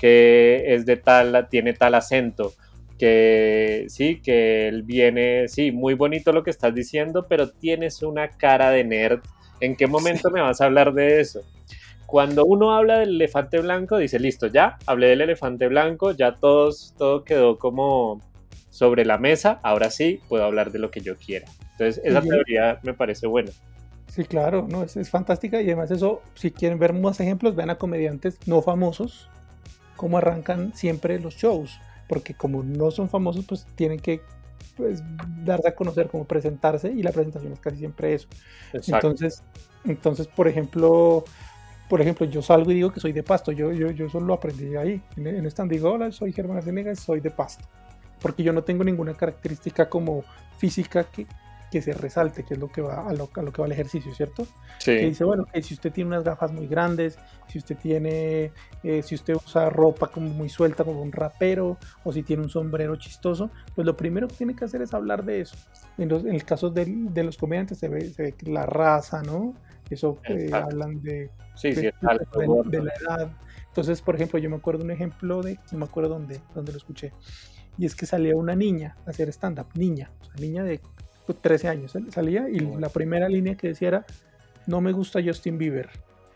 que 0.00 0.64
es 0.74 0.84
de 0.84 0.96
tal, 0.96 1.46
tiene 1.48 1.74
tal 1.74 1.94
acento? 1.94 2.54
Que 2.98 3.84
sí, 3.86 4.20
que 4.20 4.66
él 4.66 4.82
viene, 4.82 5.46
sí, 5.46 5.70
muy 5.70 5.94
bonito 5.94 6.32
lo 6.32 6.42
que 6.42 6.50
estás 6.50 6.74
diciendo, 6.74 7.26
pero 7.28 7.50
tienes 7.50 8.02
una 8.02 8.30
cara 8.30 8.70
de 8.70 8.82
nerd. 8.82 9.20
¿En 9.60 9.76
qué 9.76 9.86
momento 9.86 10.28
me 10.32 10.40
vas 10.40 10.60
a 10.60 10.64
hablar 10.64 10.92
de 10.92 11.20
eso? 11.20 11.42
Cuando 12.04 12.44
uno 12.44 12.74
habla 12.74 12.98
del 12.98 13.10
elefante 13.10 13.60
blanco, 13.60 13.96
dice, 13.96 14.18
listo, 14.18 14.48
ya, 14.48 14.76
hablé 14.86 15.06
del 15.06 15.20
elefante 15.20 15.68
blanco, 15.68 16.10
ya 16.10 16.34
todos, 16.34 16.96
todo 16.98 17.22
quedó 17.22 17.58
como 17.58 18.20
sobre 18.74 19.04
la 19.04 19.18
mesa, 19.18 19.60
ahora 19.62 19.88
sí 19.88 20.20
puedo 20.28 20.42
hablar 20.42 20.72
de 20.72 20.80
lo 20.80 20.90
que 20.90 21.00
yo 21.00 21.16
quiera. 21.16 21.46
Entonces, 21.78 22.02
esa 22.04 22.20
teoría 22.20 22.80
me 22.82 22.92
parece 22.92 23.28
buena. 23.28 23.52
Sí, 24.08 24.24
claro, 24.24 24.66
no, 24.68 24.82
es, 24.82 25.08
fantástica 25.08 25.62
y 25.62 25.66
además 25.66 25.92
eso, 25.92 26.22
si 26.34 26.50
quieren 26.50 26.80
ver 26.80 26.92
más 26.92 27.20
ejemplos, 27.20 27.54
vean 27.54 27.70
a 27.70 27.76
comediantes 27.76 28.36
no 28.46 28.62
famosos, 28.62 29.30
cómo 29.94 30.18
arrancan 30.18 30.74
siempre 30.74 31.20
los 31.20 31.36
shows, 31.36 31.78
porque 32.08 32.34
como 32.34 32.64
no 32.64 32.90
son 32.90 33.08
famosos, 33.08 33.44
pues 33.46 33.64
tienen 33.76 34.00
que 34.00 34.22
pues, 34.76 35.04
darse 35.44 35.68
a 35.68 35.74
conocer, 35.76 36.08
cómo 36.08 36.24
presentarse 36.24 36.90
y 36.90 37.04
la 37.04 37.12
presentación 37.12 37.52
es 37.52 37.60
casi 37.60 37.76
siempre 37.76 38.14
eso. 38.14 38.26
Entonces, 38.72 39.44
entonces, 39.84 40.26
por 40.26 40.48
ejemplo, 40.48 41.22
por 41.88 42.00
ejemplo, 42.00 42.26
yo 42.26 42.42
salgo 42.42 42.72
y 42.72 42.74
digo 42.74 42.92
que 42.92 42.98
soy 42.98 43.12
de 43.12 43.22
Pasto, 43.22 43.52
yo, 43.52 43.70
yo, 43.72 43.92
yo 43.92 44.08
solo 44.08 44.26
lo 44.26 44.34
aprendí 44.34 44.74
ahí, 44.74 45.00
en, 45.16 45.28
en 45.28 45.46
stand 45.46 45.70
digo, 45.70 45.92
hola, 45.92 46.10
soy 46.10 46.32
Germán 46.32 46.56
Arcenegas, 46.56 46.98
soy 46.98 47.20
de 47.20 47.30
Pasto 47.30 47.64
porque 48.24 48.42
yo 48.42 48.54
no 48.54 48.64
tengo 48.64 48.84
ninguna 48.84 49.12
característica 49.12 49.90
como 49.90 50.24
física 50.56 51.04
que, 51.04 51.26
que 51.70 51.82
se 51.82 51.92
resalte, 51.92 52.42
que 52.42 52.54
es 52.54 52.58
lo 52.58 52.68
que 52.68 52.80
va 52.80 53.06
a 53.06 53.12
lo, 53.12 53.28
a 53.34 53.42
lo 53.42 53.52
que 53.52 53.60
va 53.60 53.66
el 53.66 53.72
ejercicio, 53.72 54.14
¿cierto? 54.14 54.46
Sí. 54.78 54.92
Que 54.92 55.04
dice, 55.04 55.24
bueno, 55.24 55.44
que 55.44 55.60
si 55.60 55.74
usted 55.74 55.92
tiene 55.92 56.08
unas 56.08 56.24
gafas 56.24 56.50
muy 56.50 56.66
grandes, 56.66 57.18
si 57.48 57.58
usted 57.58 57.76
tiene, 57.76 58.50
eh, 58.82 59.02
si 59.02 59.14
usted 59.14 59.34
usa 59.34 59.68
ropa 59.68 60.06
como 60.06 60.30
muy 60.30 60.48
suelta, 60.48 60.84
como 60.84 61.02
un 61.02 61.12
rapero, 61.12 61.76
o 62.02 62.14
si 62.14 62.22
tiene 62.22 62.42
un 62.42 62.48
sombrero 62.48 62.96
chistoso, 62.96 63.50
pues 63.74 63.84
lo 63.84 63.94
primero 63.94 64.26
que 64.26 64.36
tiene 64.36 64.56
que 64.56 64.64
hacer 64.64 64.80
es 64.80 64.94
hablar 64.94 65.22
de 65.26 65.42
eso. 65.42 65.58
En, 65.98 66.10
el 66.10 66.44
caso 66.46 66.70
de, 66.70 66.86
de, 66.86 67.24
los 67.24 67.36
comediantes 67.36 67.76
se 67.76 67.88
ve, 67.88 68.08
se 68.08 68.22
ve 68.22 68.34
la 68.46 68.64
raza, 68.64 69.22
¿no? 69.22 69.52
Eso 69.90 70.18
eh, 70.30 70.48
hablan 70.50 71.02
de, 71.02 71.30
sí, 71.56 71.74
sí, 71.74 71.82
de, 71.82 71.92
la 72.00 72.92
edad. 73.02 73.36
Entonces, 73.66 74.00
por 74.00 74.14
ejemplo, 74.14 74.38
yo 74.38 74.48
me 74.48 74.56
acuerdo 74.56 74.82
un 74.82 74.92
ejemplo 74.92 75.42
de, 75.42 75.58
no 75.72 75.78
me 75.78 75.84
acuerdo 75.84 76.08
dónde, 76.08 76.40
dónde 76.54 76.72
lo 76.72 76.78
escuché, 76.78 77.12
y 77.78 77.86
es 77.86 77.94
que 77.94 78.06
salía 78.06 78.36
una 78.36 78.54
niña 78.54 78.96
a 79.06 79.10
hacer 79.10 79.28
stand-up, 79.28 79.66
niña, 79.74 80.10
o 80.20 80.24
sea, 80.24 80.34
niña 80.36 80.64
de 80.64 80.80
13 81.40 81.68
años, 81.68 81.96
salía 82.10 82.48
y 82.48 82.58
la 82.58 82.88
primera 82.88 83.28
línea 83.28 83.56
que 83.56 83.68
decía 83.68 83.88
era, 83.88 84.06
no 84.66 84.80
me 84.80 84.92
gusta 84.92 85.20
Justin 85.24 85.58
Bieber. 85.58 85.88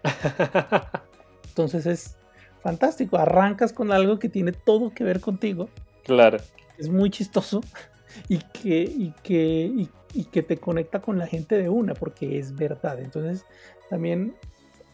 Entonces 1.48 1.86
es 1.86 2.16
fantástico, 2.60 3.18
arrancas 3.18 3.72
con 3.72 3.92
algo 3.92 4.18
que 4.18 4.28
tiene 4.28 4.52
todo 4.52 4.90
que 4.90 5.04
ver 5.04 5.20
contigo. 5.20 5.68
Claro. 6.04 6.38
Es 6.78 6.88
muy 6.88 7.10
chistoso 7.10 7.60
y 8.28 8.38
que, 8.38 8.82
y 8.82 9.14
que, 9.22 9.88
y, 10.14 10.24
que 10.24 10.42
te 10.42 10.56
conecta 10.56 11.00
con 11.00 11.18
la 11.18 11.26
gente 11.26 11.56
de 11.56 11.68
una, 11.68 11.94
porque 11.94 12.38
es 12.38 12.54
verdad. 12.54 13.00
Entonces, 13.00 13.44
también 13.90 14.34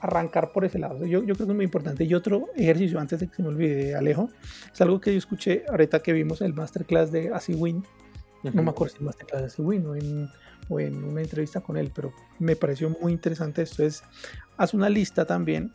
arrancar 0.04 0.52
por 0.52 0.64
ese 0.64 0.78
lado. 0.78 1.04
Yo, 1.04 1.22
yo 1.24 1.34
creo 1.34 1.46
que 1.46 1.52
es 1.52 1.56
muy 1.56 1.64
importante. 1.64 2.04
Y 2.04 2.14
otro 2.14 2.48
ejercicio, 2.56 3.00
antes 3.00 3.20
de 3.20 3.28
que 3.28 3.34
se 3.34 3.42
me 3.42 3.48
olvide, 3.48 3.94
Alejo, 3.94 4.28
es 4.72 4.80
algo 4.80 5.00
que 5.00 5.12
yo 5.12 5.18
escuché 5.18 5.64
ahorita 5.68 6.00
que 6.00 6.12
vimos 6.12 6.40
el 6.40 6.54
masterclass 6.54 7.10
de 7.10 7.32
Asiwin. 7.32 7.84
No 8.42 8.62
me 8.62 8.70
acuerdo 8.70 8.94
si 8.94 8.98
el 8.98 9.06
masterclass 9.06 9.40
de 9.42 9.46
Asiwin 9.46 9.86
o 9.86 9.96
en, 9.96 10.28
o 10.68 10.80
en 10.80 11.02
una 11.04 11.22
entrevista 11.22 11.60
con 11.60 11.76
él, 11.76 11.90
pero 11.94 12.12
me 12.38 12.56
pareció 12.56 12.90
muy 13.00 13.12
interesante 13.12 13.62
esto. 13.62 13.82
Es, 13.82 14.02
haz 14.56 14.74
una 14.74 14.88
lista 14.88 15.24
también 15.24 15.72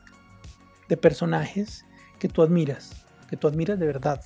de 0.87 0.97
personajes 0.97 1.85
que 2.19 2.27
tú 2.27 2.41
admiras, 2.41 3.05
que 3.29 3.37
tú 3.37 3.47
admiras 3.47 3.79
de 3.79 3.85
verdad. 3.85 4.21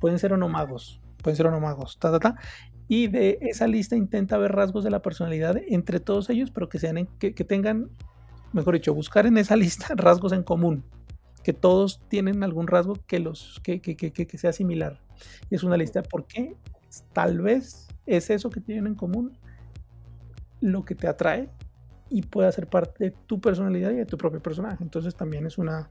Pueden 0.00 0.18
ser 0.18 0.32
o 0.32 0.36
no 0.36 0.48
magos, 0.48 1.00
pueden 1.22 1.36
ser 1.36 1.46
o 1.46 1.50
no 1.50 1.60
magos, 1.60 1.98
ta, 1.98 2.10
ta, 2.10 2.18
ta. 2.18 2.36
Y 2.88 3.08
de 3.08 3.38
esa 3.42 3.66
lista 3.66 3.96
intenta 3.96 4.38
ver 4.38 4.52
rasgos 4.52 4.82
de 4.82 4.90
la 4.90 5.02
personalidad 5.02 5.58
entre 5.68 6.00
todos 6.00 6.30
ellos, 6.30 6.50
pero 6.50 6.70
que, 6.70 6.78
sean 6.78 7.06
que, 7.18 7.32
tengan, 7.32 7.90
mejor 8.52 8.74
dicho, 8.74 8.94
buscar 8.94 9.26
en 9.26 9.38
esa 9.38 9.56
lista 9.64 9.94
rasgos 9.94 10.32
en 10.32 10.42
común, 10.42 10.84
que 11.42 11.52
todos 11.52 12.00
tienen 12.08 12.42
algún 12.42 12.66
rasgo 12.66 12.96
que, 13.06 13.18
los, 13.18 13.60
que, 13.62 13.80
que, 13.80 13.94
que 13.94 14.38
sea 14.38 14.52
similar. 14.52 15.00
Y 15.50 15.54
es 15.54 15.62
una 15.62 15.76
lista 15.76 16.02
porque 16.02 16.56
tal 17.12 17.40
vez 17.40 17.88
es 18.06 18.30
eso 18.30 18.50
que 18.50 18.60
tienen 18.60 18.86
en 18.86 18.94
común 18.94 19.36
lo 20.60 20.84
que 20.84 20.94
te 20.94 21.06
atrae 21.06 21.48
y 22.10 22.22
puede 22.22 22.50
ser 22.52 22.66
parte 22.66 23.04
de 23.04 23.10
tu 23.26 23.40
personalidad 23.40 23.90
y 23.90 23.96
de 23.96 24.06
tu 24.06 24.16
propio 24.16 24.42
personaje. 24.42 24.82
Entonces 24.82 25.14
también 25.14 25.46
es 25.46 25.58
una, 25.58 25.88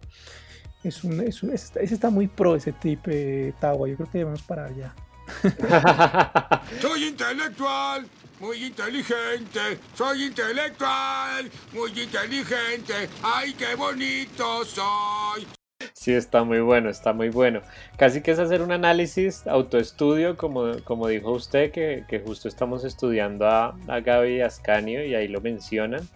es 0.83 1.03
un, 1.03 1.21
es 1.21 1.43
está 1.75 2.09
muy 2.09 2.27
pro 2.27 2.55
ese 2.55 2.73
tipo 2.73 3.09
de 3.09 3.53
Tawa. 3.59 3.87
Yo 3.87 3.95
creo 3.95 4.11
que 4.11 4.17
debemos 4.19 4.41
parar 4.43 4.75
ya. 4.75 4.95
soy 6.81 7.05
intelectual, 7.05 8.07
muy 8.39 8.65
inteligente. 8.65 9.79
Soy 9.95 10.25
intelectual, 10.25 11.49
muy 11.73 11.89
inteligente. 11.99 13.09
Ay, 13.23 13.53
qué 13.53 13.75
bonito 13.75 14.63
soy. 14.65 15.47
Sí, 15.93 16.13
está 16.13 16.43
muy 16.43 16.59
bueno, 16.59 16.89
está 16.89 17.13
muy 17.13 17.29
bueno. 17.29 17.61
Casi 17.97 18.21
que 18.21 18.31
es 18.31 18.39
hacer 18.39 18.61
un 18.61 18.71
análisis, 18.71 19.45
autoestudio, 19.47 20.37
como, 20.37 20.81
como 20.83 21.07
dijo 21.07 21.31
usted, 21.31 21.71
que, 21.71 22.05
que 22.07 22.19
justo 22.19 22.47
estamos 22.47 22.83
estudiando 22.83 23.47
a, 23.47 23.77
a 23.87 23.99
Gaby 23.99 24.41
Ascanio 24.41 25.05
y 25.05 25.15
ahí 25.15 25.27
lo 25.27 25.41
mencionan. 25.41 26.07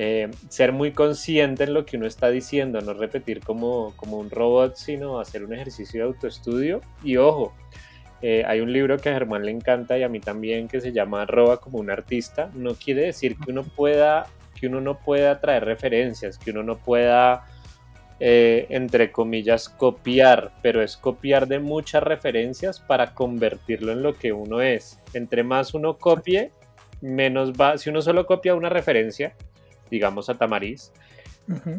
Eh, 0.00 0.30
ser 0.48 0.70
muy 0.72 0.92
consciente 0.92 1.64
en 1.64 1.74
lo 1.74 1.84
que 1.84 1.96
uno 1.96 2.06
está 2.06 2.30
diciendo, 2.30 2.80
no 2.80 2.94
repetir 2.94 3.40
como, 3.40 3.92
como 3.96 4.18
un 4.18 4.30
robot, 4.30 4.76
sino 4.76 5.18
hacer 5.18 5.42
un 5.42 5.52
ejercicio 5.52 6.00
de 6.00 6.06
autoestudio. 6.06 6.80
Y 7.02 7.16
ojo, 7.16 7.52
eh, 8.20 8.44
hay 8.46 8.60
un 8.60 8.72
libro 8.72 8.98
que 8.98 9.10
a 9.10 9.12
Germán 9.12 9.44
le 9.44 9.52
encanta 9.52 9.96
y 9.96 10.02
a 10.02 10.08
mí 10.08 10.18
también 10.18 10.66
que 10.66 10.80
se 10.80 10.92
llama 10.92 11.24
Roba 11.24 11.58
como 11.58 11.78
un 11.78 11.90
artista. 11.90 12.50
No 12.54 12.74
quiere 12.74 13.02
decir 13.02 13.36
que 13.36 13.52
uno 13.52 13.62
pueda, 13.62 14.26
que 14.58 14.66
uno 14.66 14.80
no 14.80 14.98
pueda 14.98 15.40
traer 15.40 15.64
referencias, 15.64 16.38
que 16.38 16.50
uno 16.50 16.64
no 16.64 16.76
pueda, 16.78 17.46
eh, 18.18 18.66
entre 18.70 19.12
comillas, 19.12 19.68
copiar, 19.68 20.50
pero 20.62 20.82
es 20.82 20.96
copiar 20.96 21.46
de 21.46 21.60
muchas 21.60 22.02
referencias 22.02 22.80
para 22.80 23.14
convertirlo 23.14 23.92
en 23.92 24.02
lo 24.02 24.14
que 24.14 24.32
uno 24.32 24.60
es. 24.62 24.98
Entre 25.14 25.44
más 25.44 25.74
uno 25.74 25.96
copie, 25.98 26.50
menos 27.00 27.52
va. 27.52 27.78
Si 27.78 27.88
uno 27.88 28.02
solo 28.02 28.26
copia 28.26 28.56
una 28.56 28.68
referencia, 28.68 29.34
digamos, 29.90 30.28
a 30.28 30.34
Tamariz, 30.34 30.92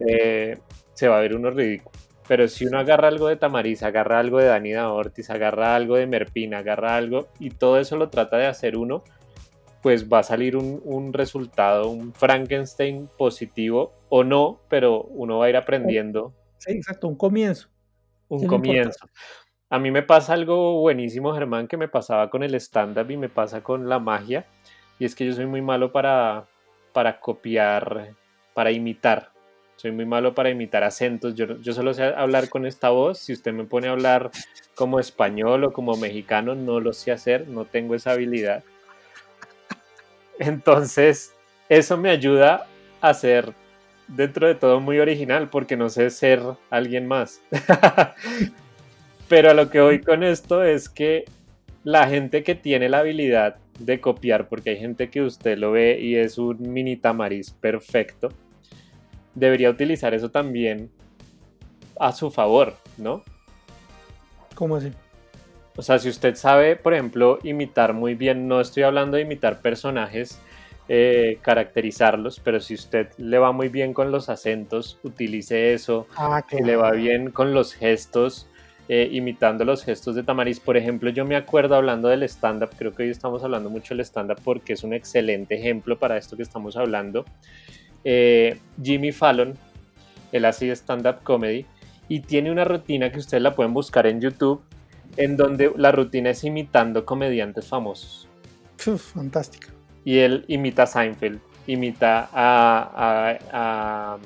eh, 0.08 0.58
se 0.94 1.08
va 1.10 1.18
a 1.18 1.22
ver 1.22 1.36
uno 1.36 1.50
ridículo. 1.50 1.92
Pero 2.30 2.48
si 2.48 2.68
uno 2.68 2.78
agarra 2.78 3.08
algo 3.08 3.28
de 3.28 3.38
Tamariz, 3.38 3.82
agarra 3.82 4.20
algo 4.20 4.38
de 4.38 4.46
Danida 4.46 4.92
Ortiz, 4.92 5.32
agarra 5.32 5.76
algo 5.76 5.96
de 5.96 6.06
Merpina, 6.06 6.60
agarra 6.60 6.96
algo 6.96 7.30
y 7.40 7.50
todo 7.50 7.80
eso 7.80 7.98
lo 7.98 8.10
trata 8.12 8.38
de 8.38 8.46
hacer 8.46 8.78
uno, 8.78 9.04
pues 9.82 10.08
va 10.08 10.20
a 10.20 10.24
salir 10.24 10.56
un, 10.56 11.12
resultado, 11.12 11.90
un 11.90 12.14
Frankenstein 12.14 13.10
positivo 13.18 13.94
o 14.10 14.24
no, 14.24 14.60
pero 14.70 15.02
uno 15.06 15.40
va 15.40 15.48
a 15.48 15.50
ir 15.50 15.58
aprendiendo. 15.58 16.32
Sí, 16.60 16.74
exacto, 16.74 17.08
un 17.08 17.16
comienzo. 17.16 17.68
Un 18.28 18.46
comienzo. 18.46 19.10
A 19.72 19.80
mí 19.80 19.90
me 19.90 20.04
pasa 20.04 20.34
algo 20.34 20.82
buenísimo, 20.82 21.34
Germán, 21.34 21.68
que 21.68 21.78
me 21.78 21.88
pasaba 21.88 22.30
con 22.30 22.44
el 22.44 22.54
stand-up 22.54 23.10
y 23.10 23.18
me 23.18 23.30
pasa 23.30 23.64
con 23.64 23.90
la 23.90 23.98
magia. 23.98 24.46
Y 25.00 25.06
es 25.06 25.16
que 25.16 25.26
yo 25.26 25.34
soy 25.34 25.48
muy 25.48 25.64
malo 25.64 25.92
para, 25.92 26.46
para 26.94 27.20
copiar, 27.20 28.14
para 28.54 28.70
imitar. 28.70 29.32
Soy 29.80 29.94
muy 29.94 30.06
malo 30.06 30.36
para 30.36 30.50
imitar 30.50 30.84
acentos. 30.84 31.36
Yo, 31.36 31.74
solo 31.74 31.94
sé 31.94 32.04
hablar 32.04 32.50
con 32.50 32.66
esta 32.66 32.90
voz. 32.90 33.18
Si 33.20 33.32
usted 33.32 33.54
me 33.54 33.64
pone 33.64 33.88
a 33.88 33.92
hablar 33.92 34.30
como 34.76 35.00
español 35.00 35.64
o 35.64 35.72
como 35.72 35.96
mexicano, 35.96 36.54
no 36.54 36.82
lo 36.82 36.92
sé 36.92 37.14
hacer. 37.14 37.48
No 37.48 37.64
tengo 37.64 37.96
esa 37.96 38.12
habilidad. 38.12 38.62
Entonces, 40.38 41.34
eso 41.70 41.96
me 41.96 42.10
ayuda 42.10 42.68
a 43.00 43.14
ser 43.14 43.54
dentro 44.10 44.48
de 44.48 44.56
todo 44.56 44.82
muy 44.82 45.00
original 45.00 45.50
porque 45.50 45.78
no 45.78 45.88
sé 45.88 46.10
ser 46.10 46.42
alguien 46.70 47.08
más. 47.08 47.42
Pero 49.30 49.52
a 49.52 49.54
lo 49.54 49.70
que 49.70 49.80
voy 49.80 50.02
con 50.02 50.24
esto 50.24 50.62
es 50.62 50.90
que 50.90 51.24
la 51.86 52.06
gente 52.10 52.44
que 52.44 52.54
tiene 52.54 52.90
la 52.90 53.00
habilidad 53.00 53.56
de 53.80 54.02
copiar, 54.02 54.50
porque 54.50 54.72
hay 54.72 54.78
gente 54.78 55.10
que 55.10 55.22
usted 55.22 55.58
lo 55.58 55.72
ve 55.72 56.02
y 56.02 56.18
es 56.18 56.38
un 56.38 56.74
mini 56.74 56.98
tamariz 56.98 57.52
perfecto, 57.52 58.34
debería 59.36 59.70
utilizar 59.70 60.14
eso 60.14 60.30
también 60.30 60.90
a 62.00 62.12
su 62.12 62.32
favor, 62.32 62.76
¿no? 62.98 63.24
¿Cómo 64.56 64.76
así? 64.78 64.92
O 65.76 65.82
sea, 65.82 66.00
si 66.00 66.10
usted 66.10 66.36
sabe, 66.36 66.76
por 66.76 66.94
ejemplo, 66.94 67.40
imitar 67.44 67.94
muy 67.94 68.16
bien, 68.16 68.48
no 68.48 68.60
estoy 68.60 68.84
hablando 68.84 69.16
de 69.16 69.24
imitar 69.24 69.62
personajes, 69.62 70.40
eh, 70.90 71.38
caracterizarlos, 71.42 72.42
pero 72.44 72.60
si 72.60 72.74
usted 72.74 73.10
le 73.18 73.38
va 73.38 73.52
muy 73.52 73.70
bien 73.70 73.94
con 73.94 74.12
los 74.12 74.28
acentos, 74.28 75.00
utilice 75.04 75.74
eso. 75.74 76.08
Ah, 76.18 76.44
que 76.46 76.62
le 76.62 76.76
va 76.76 76.92
bien 76.92 77.32
con 77.32 77.54
los 77.54 77.74
gestos, 77.74 78.48
eh, 78.90 79.08
imitando 79.12 79.64
los 79.66 79.84
gestos 79.84 80.16
de 80.16 80.24
Tamariz. 80.24 80.60
Por 80.60 80.76
ejemplo, 80.76 81.12
yo 81.12 81.24
me 81.24 81.36
acuerdo 81.36 81.76
hablando 81.76 82.10
del 82.10 82.24
stand-up, 82.24 82.72
creo 82.76 82.94
que 82.94 83.04
hoy 83.04 83.10
estamos 83.12 83.44
hablando 83.44 83.70
mucho 83.70 83.94
del 83.94 84.04
stand-up 84.04 84.42
porque 84.44 84.74
es 84.74 84.84
un 84.84 84.94
excelente 84.94 85.56
ejemplo 85.56 86.00
para 86.00 86.18
esto 86.18 86.36
que 86.36 86.44
estamos 86.44 86.76
hablando. 86.76 87.24
Eh, 88.04 88.60
Jimmy 88.82 89.12
Fallon, 89.12 89.54
él 90.32 90.46
hace 90.46 90.72
stand-up 90.72 91.24
comedy 91.24 91.66
y 92.08 92.22
tiene 92.22 92.52
una 92.52 92.66
rutina 92.66 93.12
que 93.12 93.20
ustedes 93.20 93.44
la 93.44 93.56
pueden 93.56 93.74
buscar 93.74 94.08
en 94.08 94.22
YouTube, 94.22 94.62
en 95.18 95.38
donde 95.38 95.72
la 95.78 95.92
rutina 95.92 96.30
es 96.30 96.44
imitando 96.44 97.06
comediantes 97.06 97.68
famosos. 97.68 98.28
fantástico. 98.78 99.70
Y 100.06 100.20
él 100.20 100.46
imita 100.48 100.84
a 100.84 100.88
Seinfeld, 100.88 101.40
imita 101.68 102.30
a, 102.32 102.90
a, 102.96 103.38
a, 103.52 104.18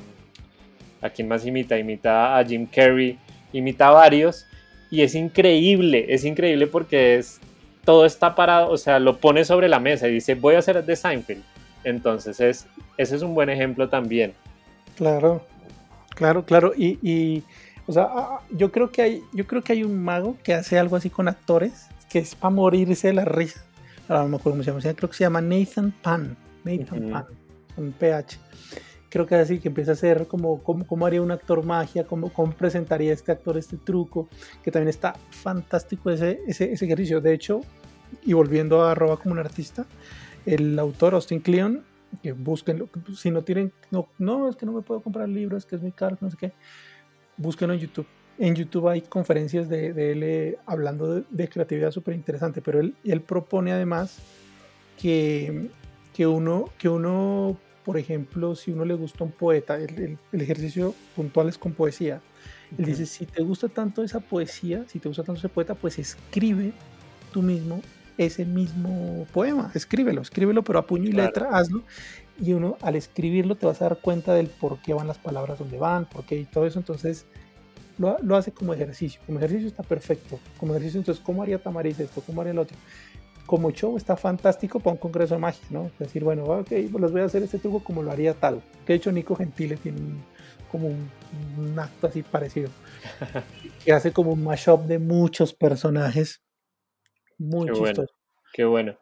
a 1.01 1.09
quién 1.09 1.27
más 1.27 1.45
imita, 1.45 1.77
imita 1.77 2.37
a 2.37 2.45
Jim 2.45 2.67
Carrey, 2.67 3.17
imita 3.51 3.87
a 3.87 3.91
varios 3.91 4.45
y 4.91 5.01
es 5.01 5.15
increíble, 5.15 6.05
es 6.09 6.23
increíble 6.23 6.67
porque 6.67 7.17
es 7.17 7.41
todo 7.83 8.05
está 8.05 8.35
parado, 8.35 8.69
o 8.69 8.77
sea, 8.77 8.99
lo 8.99 9.17
pone 9.17 9.43
sobre 9.43 9.67
la 9.67 9.79
mesa 9.79 10.07
y 10.07 10.13
dice, 10.13 10.35
voy 10.35 10.55
a 10.55 10.59
hacer 10.59 10.83
de 10.85 10.95
Seinfeld. 10.95 11.43
Entonces, 11.83 12.39
es, 12.39 12.67
ese 12.97 13.15
es 13.15 13.21
un 13.21 13.35
buen 13.35 13.49
ejemplo 13.49 13.89
también. 13.89 14.33
Claro, 14.95 15.45
claro, 16.15 16.45
claro. 16.45 16.73
Y, 16.75 17.43
o 17.87 17.93
sea, 17.93 18.03
ah, 18.03 18.27
ah, 18.31 18.41
yo 18.51 18.71
creo 18.71 18.91
que 18.91 19.01
hay, 19.01 19.23
yo 19.33 19.45
creo 19.45 19.61
que 19.61 19.73
hay 19.73 19.83
un 19.83 20.03
mago 20.03 20.37
que 20.43 20.53
hace 20.53 20.79
algo 20.79 20.95
así 20.95 21.09
con 21.09 21.27
actores, 21.27 21.87
que 22.09 22.19
es 22.19 22.35
para 22.35 22.53
morirse 22.53 23.07
de 23.07 23.13
la 23.13 23.25
risa. 23.25 23.63
Ahora 24.07 24.23
no 24.23 24.29
me 24.29 24.35
acuerdo 24.37 24.57
cómo 24.57 24.63
se 24.63 24.71
llama, 24.71 24.95
creo 24.95 25.09
que 25.09 25.17
se 25.17 25.23
llama 25.23 25.41
Nathan 25.41 25.91
Pan. 26.01 26.37
Nathan 26.63 27.09
Pan, 27.11 27.25
con 27.75 27.91
PH 27.91 28.37
creo 29.13 29.27
que 29.27 29.35
es 29.35 29.41
así, 29.41 29.59
que 29.59 29.67
empieza 29.67 29.91
a 29.91 29.95
ser 29.95 30.25
como 30.25 30.63
cómo, 30.63 31.05
haría 31.05 31.21
un 31.21 31.29
actor 31.29 31.63
magia, 31.63 32.03
cómo, 32.03 32.33
cómo, 32.33 32.51
presentaría 32.51 33.13
este 33.13 33.31
actor 33.31 33.59
este 33.59 33.77
truco, 33.77 34.27
que 34.63 34.71
también 34.71 34.89
está 34.89 35.13
fantástico 35.29 36.09
ese, 36.09 36.39
ese, 36.47 36.73
ejercicio. 36.73 37.21
De 37.21 37.31
hecho, 37.31 37.61
y 38.23 38.33
volviendo 38.33 38.81
a 38.81 38.93
arroba 38.93 39.17
como 39.17 39.33
un 39.33 39.39
artista, 39.39 39.85
el 40.45 40.77
autor 40.79 41.13
Austin 41.15 41.39
Kleon, 41.39 41.83
que 42.21 42.31
busquen, 42.31 42.89
si 43.15 43.31
no 43.31 43.43
tienen, 43.43 43.71
no, 43.91 44.07
no, 44.17 44.49
es 44.49 44.55
que 44.55 44.65
no 44.65 44.71
me 44.71 44.81
puedo 44.81 45.01
comprar 45.01 45.27
el 45.27 45.33
libro, 45.33 45.57
es 45.57 45.65
que 45.65 45.75
es 45.75 45.81
muy 45.81 45.91
caro, 45.91 46.17
no 46.21 46.29
sé 46.29 46.37
qué, 46.37 46.53
búsquenlo 47.37 47.73
en 47.73 47.79
YouTube. 47.79 48.07
En 48.39 48.55
YouTube 48.55 48.87
hay 48.87 49.01
conferencias 49.01 49.69
de, 49.69 49.89
él 49.89 50.23
eh, 50.23 50.57
hablando 50.65 51.21
de, 51.21 51.49
creatividad 51.49 51.91
súper 51.91 52.15
interesante, 52.15 52.61
pero 52.61 52.79
él, 52.79 52.95
él 53.03 53.21
propone 53.21 53.71
además 53.71 54.19
que, 54.99 55.69
que, 56.13 56.25
uno, 56.25 56.65
que 56.77 56.89
uno 56.89 57.57
por 57.83 57.97
ejemplo, 57.97 58.55
si 58.55 58.71
uno 58.71 58.85
le 58.85 58.93
gusta 58.93 59.23
un 59.23 59.31
poeta, 59.31 59.77
el, 59.77 60.17
ejercicio 60.31 60.95
puntual 61.15 61.49
es 61.49 61.57
con 61.57 61.73
poesía. 61.73 62.21
Él 62.77 62.85
dice, 62.85 63.05
si 63.05 63.25
te 63.25 63.43
gusta 63.43 63.67
tanto 63.69 64.03
esa 64.03 64.19
poesía, 64.19 64.85
si 64.87 64.99
te 64.99 65.09
gusta 65.09 65.23
tanto 65.23 65.39
ese 65.39 65.49
poeta, 65.49 65.75
pues 65.75 65.99
escribe 65.99 66.73
tú 67.31 67.41
mismo 67.41 67.81
ese 68.17 68.45
mismo 68.45 69.25
poema, 69.33 69.71
escríbelo, 69.73 70.21
escríbelo, 70.21 70.63
pero 70.63 70.79
a 70.79 70.87
puño 70.87 71.09
y 71.09 71.13
letra, 71.13 71.49
hazlo. 71.51 71.83
Y 72.39 72.53
uno 72.53 72.77
al 72.81 72.95
escribirlo 72.95 73.55
te 73.55 73.65
vas 73.65 73.81
a 73.81 73.85
dar 73.85 73.97
cuenta 73.99 74.33
del 74.33 74.47
por 74.47 74.81
qué 74.81 74.93
van 74.93 75.07
las 75.07 75.17
palabras 75.17 75.59
donde 75.59 75.77
van, 75.77 76.05
por 76.05 76.25
qué 76.25 76.35
y 76.37 76.45
todo 76.45 76.65
eso. 76.65 76.79
Entonces 76.79 77.25
lo, 77.97 78.17
lo 78.19 78.35
hace 78.35 78.51
como 78.51 78.73
ejercicio. 78.73 79.21
Como 79.25 79.39
ejercicio 79.39 79.67
está 79.67 79.83
perfecto. 79.83 80.39
Como 80.57 80.73
ejercicio, 80.73 80.99
entonces, 80.99 81.23
¿cómo 81.23 81.43
haría 81.43 81.61
Tamariz 81.61 81.99
esto? 81.99 82.21
¿Cómo 82.25 82.41
haría 82.41 82.51
el 82.51 82.59
otro? 82.59 82.77
como 83.45 83.71
show 83.71 83.97
está 83.97 84.15
fantástico 84.15 84.79
para 84.79 84.93
un 84.93 84.97
congreso 84.97 85.35
de 85.35 85.41
magia, 85.41 85.65
¿no? 85.69 85.87
Es 85.87 85.99
decir, 85.99 86.23
bueno, 86.23 86.45
ok, 86.45 86.67
pues 86.67 87.01
les 87.01 87.11
voy 87.11 87.21
a 87.21 87.25
hacer 87.25 87.43
este 87.43 87.59
truco 87.59 87.83
como 87.83 88.01
lo 88.03 88.11
haría 88.11 88.33
tal. 88.33 88.61
Que 88.85 88.93
de 88.93 88.97
hecho 88.97 89.11
Nico 89.11 89.35
Gentile 89.35 89.77
tiene 89.77 89.99
como 90.71 90.87
un, 90.87 91.79
acto 91.79 92.07
así 92.07 92.23
parecido. 92.23 92.69
que 93.85 93.91
hace 93.93 94.11
como 94.11 94.31
un 94.31 94.43
mashup 94.43 94.85
de 94.85 94.99
muchos 94.99 95.53
personajes. 95.53 96.41
Muy 97.37 97.67
qué 97.67 97.73
chistoso. 97.73 97.95
Bueno, 97.95 98.11
qué 98.53 98.65
bueno. 98.65 98.97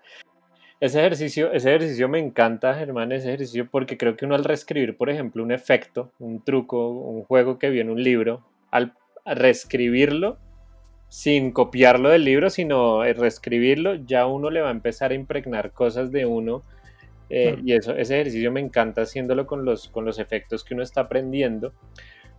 Ese 0.80 1.00
ejercicio, 1.00 1.52
ese 1.52 1.70
ejercicio 1.70 2.10
me 2.10 2.18
encanta, 2.18 2.74
Germán, 2.74 3.12
ese 3.12 3.28
ejercicio, 3.28 3.70
porque 3.70 3.98
creo 3.98 4.16
que 4.18 4.26
uno 4.26 4.34
al 4.34 4.44
reescribir, 4.44 4.98
por 4.98 5.12
ejemplo, 5.12 5.44
un 5.44 5.52
efecto, 5.52 6.12
un 6.18 6.44
truco, 6.44 6.90
un 6.90 7.24
juego 7.24 7.60
que 7.60 7.70
viene 7.70 7.92
en 7.92 7.98
un 7.98 8.04
libro, 8.04 8.44
al 8.72 8.96
reescribirlo, 9.24 10.40
sin 11.08 11.52
copiarlo 11.52 12.10
del 12.10 12.24
libro, 12.24 12.50
sino 12.50 13.04
reescribirlo, 13.04 13.94
ya 13.94 14.26
uno 14.26 14.50
le 14.50 14.62
va 14.62 14.70
a 14.70 14.72
empezar 14.72 15.12
a 15.12 15.14
impregnar 15.14 15.72
cosas 15.72 16.12
de 16.12 16.26
uno. 16.26 16.64
Eh, 17.30 17.60
y 17.64 17.74
eso, 17.74 17.96
ese 17.96 18.16
ejercicio 18.16 18.52
me 18.52 18.60
encanta 18.60 19.04
haciéndolo 19.04 19.46
con 19.46 19.64
los, 19.64 19.88
con 19.88 20.04
los 20.04 20.18
efectos 20.18 20.64
que 20.64 20.74
uno 20.74 20.82
está 20.82 21.02
aprendiendo. 21.02 21.74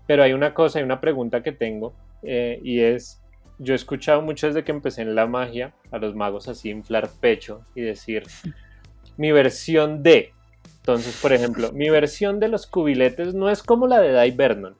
Pero 0.08 0.24
hay 0.24 0.32
una 0.32 0.52
cosa, 0.52 0.80
hay 0.80 0.84
una 0.84 1.00
pregunta 1.00 1.44
que 1.44 1.52
tengo, 1.52 1.94
eh, 2.24 2.58
y 2.64 2.80
es, 2.80 3.21
yo 3.62 3.74
he 3.74 3.76
escuchado 3.76 4.22
mucho 4.22 4.46
desde 4.46 4.64
que 4.64 4.72
empecé 4.72 5.02
en 5.02 5.14
la 5.14 5.26
magia 5.26 5.74
a 5.90 5.98
los 5.98 6.14
magos 6.14 6.48
así 6.48 6.70
inflar 6.70 7.08
pecho 7.20 7.64
y 7.74 7.82
decir, 7.82 8.24
mi 9.16 9.32
versión 9.32 10.02
de. 10.02 10.32
Entonces, 10.78 11.18
por 11.22 11.32
ejemplo, 11.32 11.72
mi 11.72 11.88
versión 11.90 12.40
de 12.40 12.48
los 12.48 12.66
cubiletes 12.66 13.34
no 13.34 13.48
es 13.50 13.62
como 13.62 13.86
la 13.86 14.00
de 14.00 14.12
Dai 14.12 14.32
Vernon. 14.32 14.74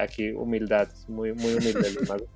aquí 0.00 0.30
humildad, 0.32 0.88
muy, 1.08 1.32
muy 1.32 1.54
humilde 1.54 1.92
los 1.92 2.08
magos 2.08 2.28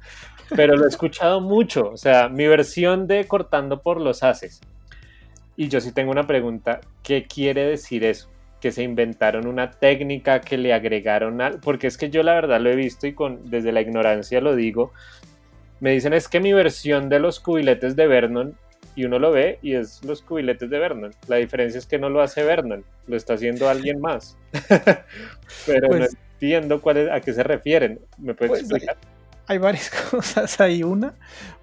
pero 0.56 0.76
lo 0.76 0.84
he 0.84 0.88
escuchado 0.88 1.40
mucho. 1.40 1.90
O 1.90 1.96
sea, 1.96 2.28
mi 2.28 2.46
versión 2.46 3.06
de 3.06 3.26
cortando 3.26 3.82
por 3.82 4.00
los 4.00 4.22
haces. 4.22 4.60
Y 5.56 5.68
yo 5.68 5.80
sí 5.80 5.92
tengo 5.92 6.10
una 6.10 6.26
pregunta, 6.26 6.80
¿qué 7.02 7.24
quiere 7.24 7.66
decir 7.66 8.04
eso? 8.04 8.30
Que 8.60 8.72
se 8.72 8.82
inventaron 8.82 9.46
una 9.46 9.70
técnica, 9.70 10.40
que 10.40 10.56
le 10.56 10.72
agregaron 10.72 11.40
algo, 11.40 11.60
porque 11.60 11.86
es 11.86 11.96
que 11.96 12.10
yo 12.10 12.22
la 12.22 12.34
verdad 12.34 12.60
lo 12.60 12.70
he 12.70 12.76
visto 12.76 13.06
y 13.06 13.14
con, 13.14 13.50
desde 13.50 13.72
la 13.72 13.80
ignorancia 13.80 14.40
lo 14.40 14.54
digo. 14.54 14.92
Me 15.80 15.92
dicen 15.92 16.12
es 16.12 16.28
que 16.28 16.40
mi 16.40 16.52
versión 16.52 17.08
de 17.08 17.18
los 17.18 17.40
cubiletes 17.40 17.96
de 17.96 18.06
Vernon, 18.06 18.56
y 18.96 19.04
uno 19.04 19.18
lo 19.18 19.30
ve 19.30 19.58
y 19.62 19.74
es 19.74 20.04
los 20.04 20.20
cubiletes 20.22 20.68
de 20.68 20.78
Vernon. 20.78 21.14
La 21.28 21.36
diferencia 21.36 21.78
es 21.78 21.86
que 21.86 21.98
no 21.98 22.10
lo 22.10 22.20
hace 22.20 22.42
Vernon, 22.42 22.84
lo 23.06 23.16
está 23.16 23.34
haciendo 23.34 23.68
alguien 23.68 24.00
más. 24.00 24.36
pero 25.66 25.88
no 25.88 25.96
pues 25.96 26.16
entiendo 26.34 26.80
cuál 26.80 26.96
es, 26.98 27.10
a 27.10 27.20
qué 27.20 27.32
se 27.32 27.42
refieren. 27.42 28.00
¿Me 28.18 28.34
puedes 28.34 28.50
pues, 28.50 28.60
explicar? 28.62 28.96
hay 29.50 29.58
varias 29.58 29.90
cosas. 30.10 30.60
Hay 30.60 30.84
una, 30.84 31.14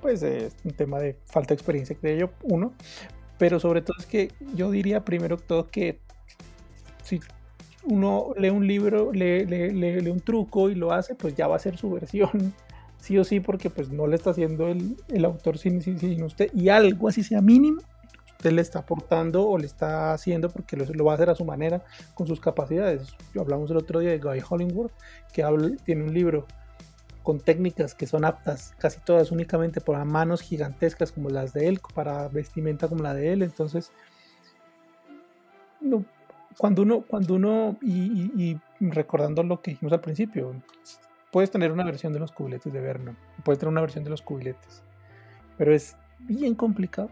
pues 0.01 0.21
es 0.21 0.53
un 0.65 0.71
tema 0.71 0.99
de 0.99 1.15
falta 1.25 1.49
de 1.49 1.53
experiencia, 1.55 1.95
creo 1.99 2.17
yo, 2.17 2.29
uno. 2.43 2.73
Pero 3.37 3.59
sobre 3.61 3.81
todo 3.81 3.95
es 3.97 4.05
que 4.05 4.31
yo 4.55 4.71
diría 4.71 5.05
primero 5.05 5.37
que 5.37 5.43
todo 5.43 5.67
que 5.67 5.99
si 7.03 7.21
uno 7.83 8.33
lee 8.37 8.49
un 8.49 8.67
libro, 8.67 9.13
lee, 9.13 9.45
lee, 9.45 10.09
un 10.09 10.19
truco 10.19 10.69
y 10.69 10.75
lo 10.75 10.91
hace, 10.91 11.15
pues 11.15 11.35
ya 11.35 11.47
va 11.47 11.55
a 11.55 11.59
ser 11.59 11.77
su 11.77 11.89
versión. 11.93 12.53
Sí 13.07 13.17
o 13.17 13.23
sí, 13.23 13.39
porque 13.39 13.69
pues 13.69 13.89
no 13.89 14.05
le 14.05 14.17
está 14.17 14.31
haciendo 14.31 14.67
el, 14.67 14.97
el 15.07 15.23
autor 15.23 15.57
sin, 15.57 15.77
usted. 16.23 16.51
Y 16.53 16.67
algo 16.67 17.07
así 17.07 17.23
sea 17.23 17.39
mínimo, 17.39 17.81
usted 18.31 18.51
le 18.51 18.61
está 18.61 18.79
aportando 18.79 19.47
o 19.47 19.57
le 19.57 19.65
está 19.65 20.11
haciendo 20.11 20.49
porque 20.49 20.75
lo, 20.75 20.83
lo, 20.83 21.05
va 21.05 21.13
a 21.13 21.15
hacer 21.15 21.29
a 21.29 21.35
su 21.35 21.45
manera, 21.45 21.85
con 22.15 22.27
sus 22.27 22.41
capacidades. 22.41 23.15
Hablamos 23.39 23.71
el 23.71 23.77
otro 23.77 24.01
día 24.01 24.09
de 24.09 24.19
Guy 24.19 24.43
Hollingworth, 24.49 24.91
que 25.31 25.45
tiene 25.85 26.03
un 26.03 26.13
libro 26.13 26.47
con 27.23 27.39
técnicas 27.39 27.95
que 27.95 28.07
son 28.07 28.25
aptas, 28.25 28.73
casi 28.77 28.99
todas 28.99 29.31
únicamente 29.31 29.79
para 29.79 30.03
manos 30.03 30.41
gigantescas 30.41 31.13
como 31.13 31.29
las 31.29 31.53
de 31.53 31.69
él, 31.69 31.79
para 31.93 32.27
vestimenta 32.27 32.89
como 32.89 33.03
la 33.03 33.13
de 33.13 33.31
él. 33.31 33.41
Entonces, 33.41 33.93
cuando 36.57 36.81
uno, 36.81 37.05
cuando 37.07 37.35
uno 37.35 37.77
y, 37.81 38.57
recordando 38.81 39.43
lo 39.43 39.61
que 39.61 39.71
dijimos 39.71 39.93
al 39.93 40.01
principio, 40.01 40.61
puedes 41.31 41.51
tener 41.51 41.71
una 41.71 41.83
versión 41.83 42.13
de 42.13 42.19
los 42.19 42.31
cubiletes 42.31 42.71
de 42.71 42.81
Vernon, 42.81 43.17
puedes 43.43 43.59
tener 43.59 43.71
una 43.71 43.81
versión 43.81 44.03
de 44.03 44.09
los 44.09 44.21
cubiletes, 44.21 44.83
pero 45.57 45.73
es 45.73 45.95
bien 46.19 46.55
complicado. 46.55 47.09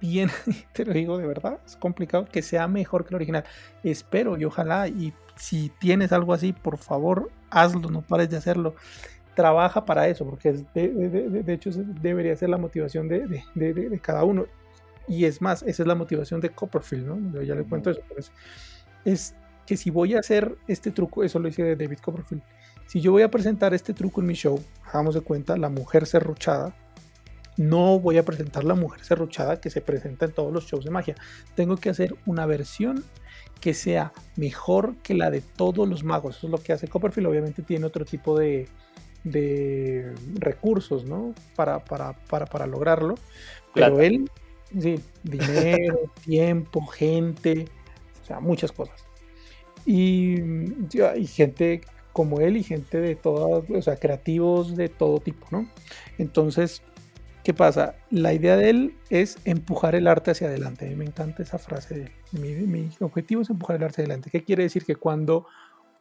Bien, 0.00 0.28
te 0.72 0.84
lo 0.84 0.92
digo 0.92 1.16
de 1.18 1.26
verdad, 1.26 1.60
es 1.64 1.76
complicado 1.76 2.26
que 2.26 2.42
sea 2.42 2.68
mejor 2.68 3.04
que 3.04 3.10
el 3.10 3.16
original. 3.16 3.44
Espero 3.82 4.36
y 4.36 4.44
ojalá, 4.44 4.88
y 4.88 5.14
si 5.36 5.70
tienes 5.78 6.12
algo 6.12 6.34
así, 6.34 6.52
por 6.52 6.78
favor, 6.78 7.30
hazlo, 7.50 7.90
no 7.90 8.02
pares 8.02 8.28
de 8.28 8.36
hacerlo 8.36 8.74
trabaja 9.34 9.84
para 9.84 10.08
eso, 10.08 10.24
porque 10.24 10.52
de, 10.74 11.52
hecho 11.52 11.70
debería 12.00 12.36
ser 12.36 12.48
la 12.48 12.58
motivación 12.58 13.08
de, 13.08 14.00
cada 14.00 14.24
uno. 14.24 14.46
Y 15.06 15.26
es 15.26 15.42
más, 15.42 15.62
esa 15.62 15.82
es 15.82 15.86
la 15.86 15.94
motivación 15.94 16.40
de 16.40 16.50
Copperfield, 16.50 17.06
¿no? 17.06 17.32
Yo 17.32 17.42
ya 17.42 17.54
le 17.54 17.64
cuento 17.64 17.90
eso. 17.90 18.00
Es, 18.16 18.32
es 19.04 19.36
que 19.66 19.76
si 19.76 19.90
voy 19.90 20.14
a 20.14 20.20
hacer 20.20 20.56
este 20.66 20.90
truco, 20.90 21.22
eso 21.22 21.38
lo 21.38 21.48
hice 21.48 21.76
David 21.76 21.98
Copperfield, 21.98 22.42
si 22.94 23.00
yo 23.00 23.10
voy 23.10 23.22
a 23.22 23.28
presentar 23.28 23.74
este 23.74 23.92
truco 23.92 24.20
en 24.20 24.28
mi 24.28 24.34
show, 24.34 24.62
hagamos 24.86 25.16
de 25.16 25.20
cuenta, 25.20 25.56
la 25.56 25.68
mujer 25.68 26.06
serruchada, 26.06 26.76
no 27.56 27.98
voy 27.98 28.18
a 28.18 28.24
presentar 28.24 28.62
la 28.62 28.76
mujer 28.76 29.04
serruchada 29.04 29.60
que 29.60 29.68
se 29.68 29.80
presenta 29.80 30.26
en 30.26 30.30
todos 30.30 30.52
los 30.52 30.66
shows 30.66 30.84
de 30.84 30.92
magia. 30.92 31.16
Tengo 31.56 31.76
que 31.76 31.90
hacer 31.90 32.14
una 32.24 32.46
versión 32.46 33.02
que 33.60 33.74
sea 33.74 34.12
mejor 34.36 34.94
que 35.02 35.14
la 35.14 35.32
de 35.32 35.40
todos 35.40 35.88
los 35.88 36.04
magos. 36.04 36.36
Eso 36.36 36.46
es 36.46 36.52
lo 36.52 36.58
que 36.58 36.72
hace 36.72 36.86
Copperfield. 36.86 37.26
Obviamente 37.26 37.62
tiene 37.62 37.84
otro 37.84 38.04
tipo 38.04 38.38
de, 38.38 38.68
de 39.24 40.14
recursos, 40.34 41.04
¿no? 41.04 41.34
Para, 41.56 41.84
para, 41.84 42.12
para, 42.12 42.46
para 42.46 42.68
lograrlo. 42.68 43.16
Pero 43.74 44.00
él, 44.00 44.30
sí, 44.78 45.00
dinero, 45.24 45.98
tiempo, 46.24 46.86
gente, 46.86 47.66
o 48.22 48.24
sea, 48.24 48.38
muchas 48.38 48.70
cosas. 48.70 49.04
Y, 49.84 50.36
y 51.16 51.26
gente 51.26 51.80
como 52.14 52.40
él 52.40 52.56
y 52.56 52.62
gente 52.62 53.00
de 53.00 53.16
todas, 53.16 53.68
o 53.68 53.82
sea, 53.82 53.96
creativos 53.96 54.76
de 54.76 54.88
todo 54.88 55.18
tipo, 55.18 55.46
¿no? 55.50 55.68
Entonces, 56.16 56.80
¿qué 57.42 57.52
pasa? 57.52 57.96
La 58.08 58.32
idea 58.32 58.56
de 58.56 58.70
él 58.70 58.94
es 59.10 59.36
empujar 59.44 59.96
el 59.96 60.06
arte 60.06 60.30
hacia 60.30 60.46
adelante. 60.46 60.86
A 60.86 60.88
mí 60.88 60.94
me 60.94 61.04
encanta 61.04 61.42
esa 61.42 61.58
frase 61.58 61.94
de 61.94 62.02
él. 62.04 62.12
Mi, 62.30 62.54
mi 62.54 62.90
objetivo 63.00 63.42
es 63.42 63.50
empujar 63.50 63.76
el 63.76 63.82
arte 63.82 63.94
hacia 63.94 64.04
adelante. 64.04 64.30
¿Qué 64.30 64.44
quiere 64.44 64.62
decir? 64.62 64.84
Que 64.84 64.94
cuando 64.94 65.46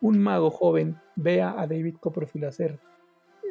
un 0.01 0.19
mago 0.19 0.51
joven 0.51 1.01
vea 1.15 1.59
a 1.59 1.65
David 1.65 1.95
Copperfield 1.99 2.45
hacer 2.45 2.79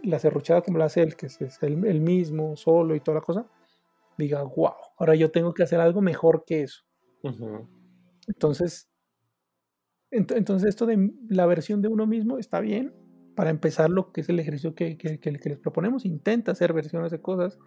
la 0.05 0.21
serruchada 0.21 0.63
como 0.63 0.79
la 0.79 0.85
hace 0.85 1.03
él, 1.03 1.17
que 1.17 1.27
es, 1.27 1.39
el, 1.63 1.77
mismo, 1.77 2.57
solo 2.57 2.95
y 2.95 3.01
toda 3.01 3.17
la 3.17 3.21
cosa, 3.23 3.47
diga, 4.17 4.45
wow, 4.45 4.73
ahora 4.99 5.17
yo 5.17 5.33
tengo 5.33 5.53
que 5.53 5.65
hacer 5.65 5.81
algo 5.81 6.01
mejor 6.01 6.45
que 6.47 6.63
eso. 6.63 6.85
Entonces, 8.29 8.92
entonces 10.13 10.69
esto 10.69 10.87
de 10.87 11.11
la 11.29 11.47
versión 11.47 11.83
de 11.83 11.89
uno 11.89 12.07
mismo 12.07 12.39
está 12.39 12.61
bien. 12.61 12.93
Para 13.35 13.49
empezar, 13.49 13.89
lo 13.89 14.13
que 14.13 14.21
es 14.21 14.29
el 14.29 14.39
ejercicio 14.39 14.75
que, 14.75 14.99
les 15.25 15.59
proponemos, 15.59 16.05
intenta 16.05 16.53
hacer 16.53 16.75
versiones 16.75 17.11
de 17.11 17.21
cosas, 17.21 17.59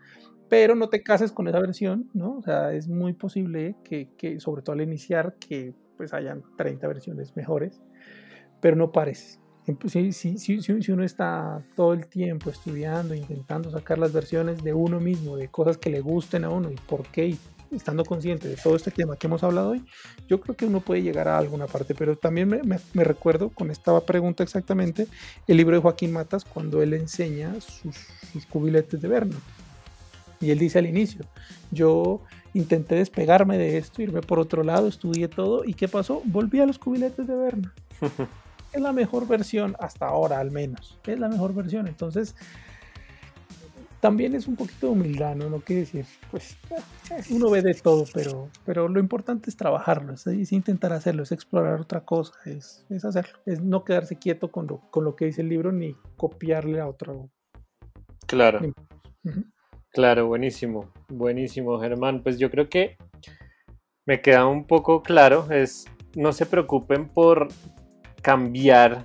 pero 0.47 0.75
no 0.75 0.89
te 0.89 1.01
cases 1.01 1.31
con 1.31 1.47
esa 1.47 1.59
versión, 1.59 2.09
¿no? 2.13 2.37
O 2.37 2.41
sea, 2.43 2.71
es 2.73 2.87
muy 2.87 3.13
posible 3.13 3.75
que, 3.83 4.09
que 4.15 4.39
sobre 4.39 4.61
todo 4.61 4.73
al 4.73 4.81
iniciar, 4.81 5.37
que 5.39 5.73
pues 5.97 6.13
hayan 6.13 6.43
30 6.55 6.87
versiones 6.87 7.35
mejores, 7.35 7.81
pero 8.61 8.75
no 8.75 8.91
pares 8.91 9.39
si, 9.87 10.11
si, 10.11 10.37
si, 10.37 10.61
si, 10.61 10.91
uno 10.91 11.03
está 11.03 11.63
todo 11.75 11.93
el 11.93 12.07
tiempo 12.07 12.51
estudiando, 12.51 13.15
intentando 13.15 13.71
sacar 13.71 13.97
las 13.97 14.13
versiones 14.13 14.63
de 14.63 14.73
uno 14.73 14.99
mismo, 14.99 15.37
de 15.37 15.47
cosas 15.47 15.77
que 15.77 15.89
le 15.89 16.01
gusten 16.01 16.43
a 16.43 16.49
uno 16.49 16.69
y 16.71 16.75
por 16.75 17.07
qué, 17.07 17.29
y 17.29 17.39
estando 17.71 18.03
consciente 18.05 18.47
de 18.47 18.55
todo 18.55 18.75
este 18.75 18.91
tema 18.91 19.15
que 19.15 19.27
hemos 19.27 19.43
hablado 19.43 19.71
hoy, 19.71 19.83
yo 20.27 20.39
creo 20.41 20.55
que 20.55 20.65
uno 20.65 20.79
puede 20.79 21.01
llegar 21.01 21.27
a 21.27 21.37
alguna 21.37 21.67
parte. 21.67 21.95
Pero 21.95 22.17
también 22.17 22.49
me, 22.49 23.03
recuerdo 23.03 23.49
con 23.49 23.71
esta 23.71 23.99
pregunta 24.01 24.43
exactamente 24.43 25.07
el 25.47 25.57
libro 25.57 25.75
de 25.75 25.81
Joaquín 25.81 26.11
Matas 26.11 26.45
cuando 26.45 26.81
él 26.81 26.93
enseña 26.93 27.53
sus, 27.61 27.95
sus 28.31 28.45
cubiletes 28.45 29.01
de 29.01 29.07
Verno. 29.07 29.37
Y 30.41 30.51
él 30.51 30.59
dice 30.59 30.79
al 30.79 30.85
inicio, 30.85 31.25
yo 31.71 32.21
intenté 32.53 32.95
despegarme 32.95 33.57
de 33.57 33.77
esto, 33.77 34.01
irme 34.01 34.21
por 34.21 34.39
otro 34.39 34.63
lado, 34.63 34.87
estudié 34.87 35.27
todo 35.27 35.65
y 35.65 35.73
¿qué 35.73 35.87
pasó? 35.87 36.21
Volví 36.25 36.59
a 36.59 36.65
los 36.65 36.79
cubiletes 36.79 37.27
de 37.27 37.35
Verno. 37.35 37.71
es 38.73 38.81
la 38.81 38.91
mejor 38.91 39.27
versión 39.27 39.75
hasta 39.79 40.07
ahora 40.07 40.39
al 40.39 40.51
menos. 40.51 40.97
Es 41.05 41.19
la 41.19 41.29
mejor 41.29 41.53
versión. 41.53 41.87
Entonces, 41.87 42.35
también 44.05 44.35
es 44.35 44.47
un 44.47 44.55
poquito 44.55 44.85
de 44.85 44.93
humildad, 44.93 45.35
¿no? 45.35 45.49
No 45.49 45.61
quiere 45.61 45.79
decir, 45.79 46.05
pues, 46.29 46.55
uno 47.31 47.49
ve 47.49 47.63
de 47.63 47.73
todo, 47.73 48.05
pero, 48.13 48.49
pero 48.63 48.87
lo 48.87 48.99
importante 48.99 49.49
es 49.49 49.57
trabajarlo, 49.57 50.13
es, 50.13 50.51
intentar 50.51 50.93
hacerlo, 50.93 51.23
es 51.23 51.31
explorar 51.31 51.81
otra 51.81 52.01
cosa, 52.01 52.33
es, 52.45 52.85
hacerlo, 53.03 53.39
es 53.47 53.61
no 53.61 53.83
quedarse 53.83 54.17
quieto 54.17 54.51
con 54.51 54.67
lo, 54.67 54.81
con 54.91 55.05
lo 55.05 55.15
que 55.15 55.25
dice 55.25 55.41
el 55.41 55.49
libro 55.49 55.71
ni 55.71 55.95
copiarle 56.17 56.79
a 56.79 56.87
otro. 56.87 57.31
Claro. 58.27 58.59
Claro, 59.89 60.27
buenísimo, 60.27 60.91
buenísimo, 61.09 61.79
Germán. 61.79 62.21
Pues 62.21 62.37
yo 62.37 62.51
creo 62.51 62.69
que 62.69 62.97
me 64.05 64.21
queda 64.21 64.45
un 64.45 64.67
poco 64.67 65.01
claro, 65.01 65.47
es 65.49 65.85
no 66.15 66.31
se 66.31 66.45
preocupen 66.45 67.09
por 67.09 67.47
cambiar 68.21 69.03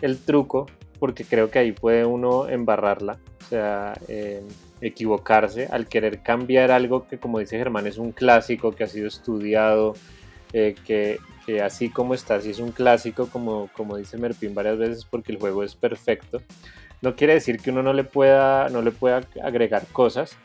el 0.00 0.18
truco, 0.18 0.66
porque 0.98 1.24
creo 1.24 1.52
que 1.52 1.60
ahí 1.60 1.70
puede 1.70 2.04
uno 2.04 2.48
embarrarla. 2.48 3.20
Sea, 3.50 3.94
eh, 4.06 4.42
equivocarse, 4.80 5.66
al 5.70 5.88
querer 5.88 6.22
cambiar 6.22 6.70
algo 6.70 7.08
que 7.08 7.18
como 7.18 7.40
dice 7.40 7.58
Germán 7.58 7.88
es 7.88 7.98
un 7.98 8.12
clásico, 8.12 8.72
que 8.76 8.84
ha 8.84 8.86
sido 8.86 9.08
estudiado, 9.08 9.94
eh, 10.52 10.76
que, 10.86 11.18
así 11.60 11.90
como 11.90 12.14
está, 12.14 12.40
si 12.40 12.50
es 12.50 12.60
un 12.60 12.70
clásico, 12.70 13.26
como, 13.26 13.68
como 13.76 13.96
dice 13.96 14.16
Merpin 14.18 14.54
varias 14.54 14.78
veces, 14.78 15.04
porque 15.04 15.32
el 15.32 15.38
juego 15.38 15.64
es 15.64 15.74
perfecto, 15.74 16.40
no 17.02 17.16
quiere 17.16 17.34
decir 17.34 17.58
que 17.58 17.70
uno 17.70 17.82
no 17.82 17.92
le 17.92 18.04
pueda, 18.04 18.68
no 18.68 18.82
le 18.82 18.92
pueda 18.92 19.22
agregar 19.42 19.84
cosas, 19.92 20.36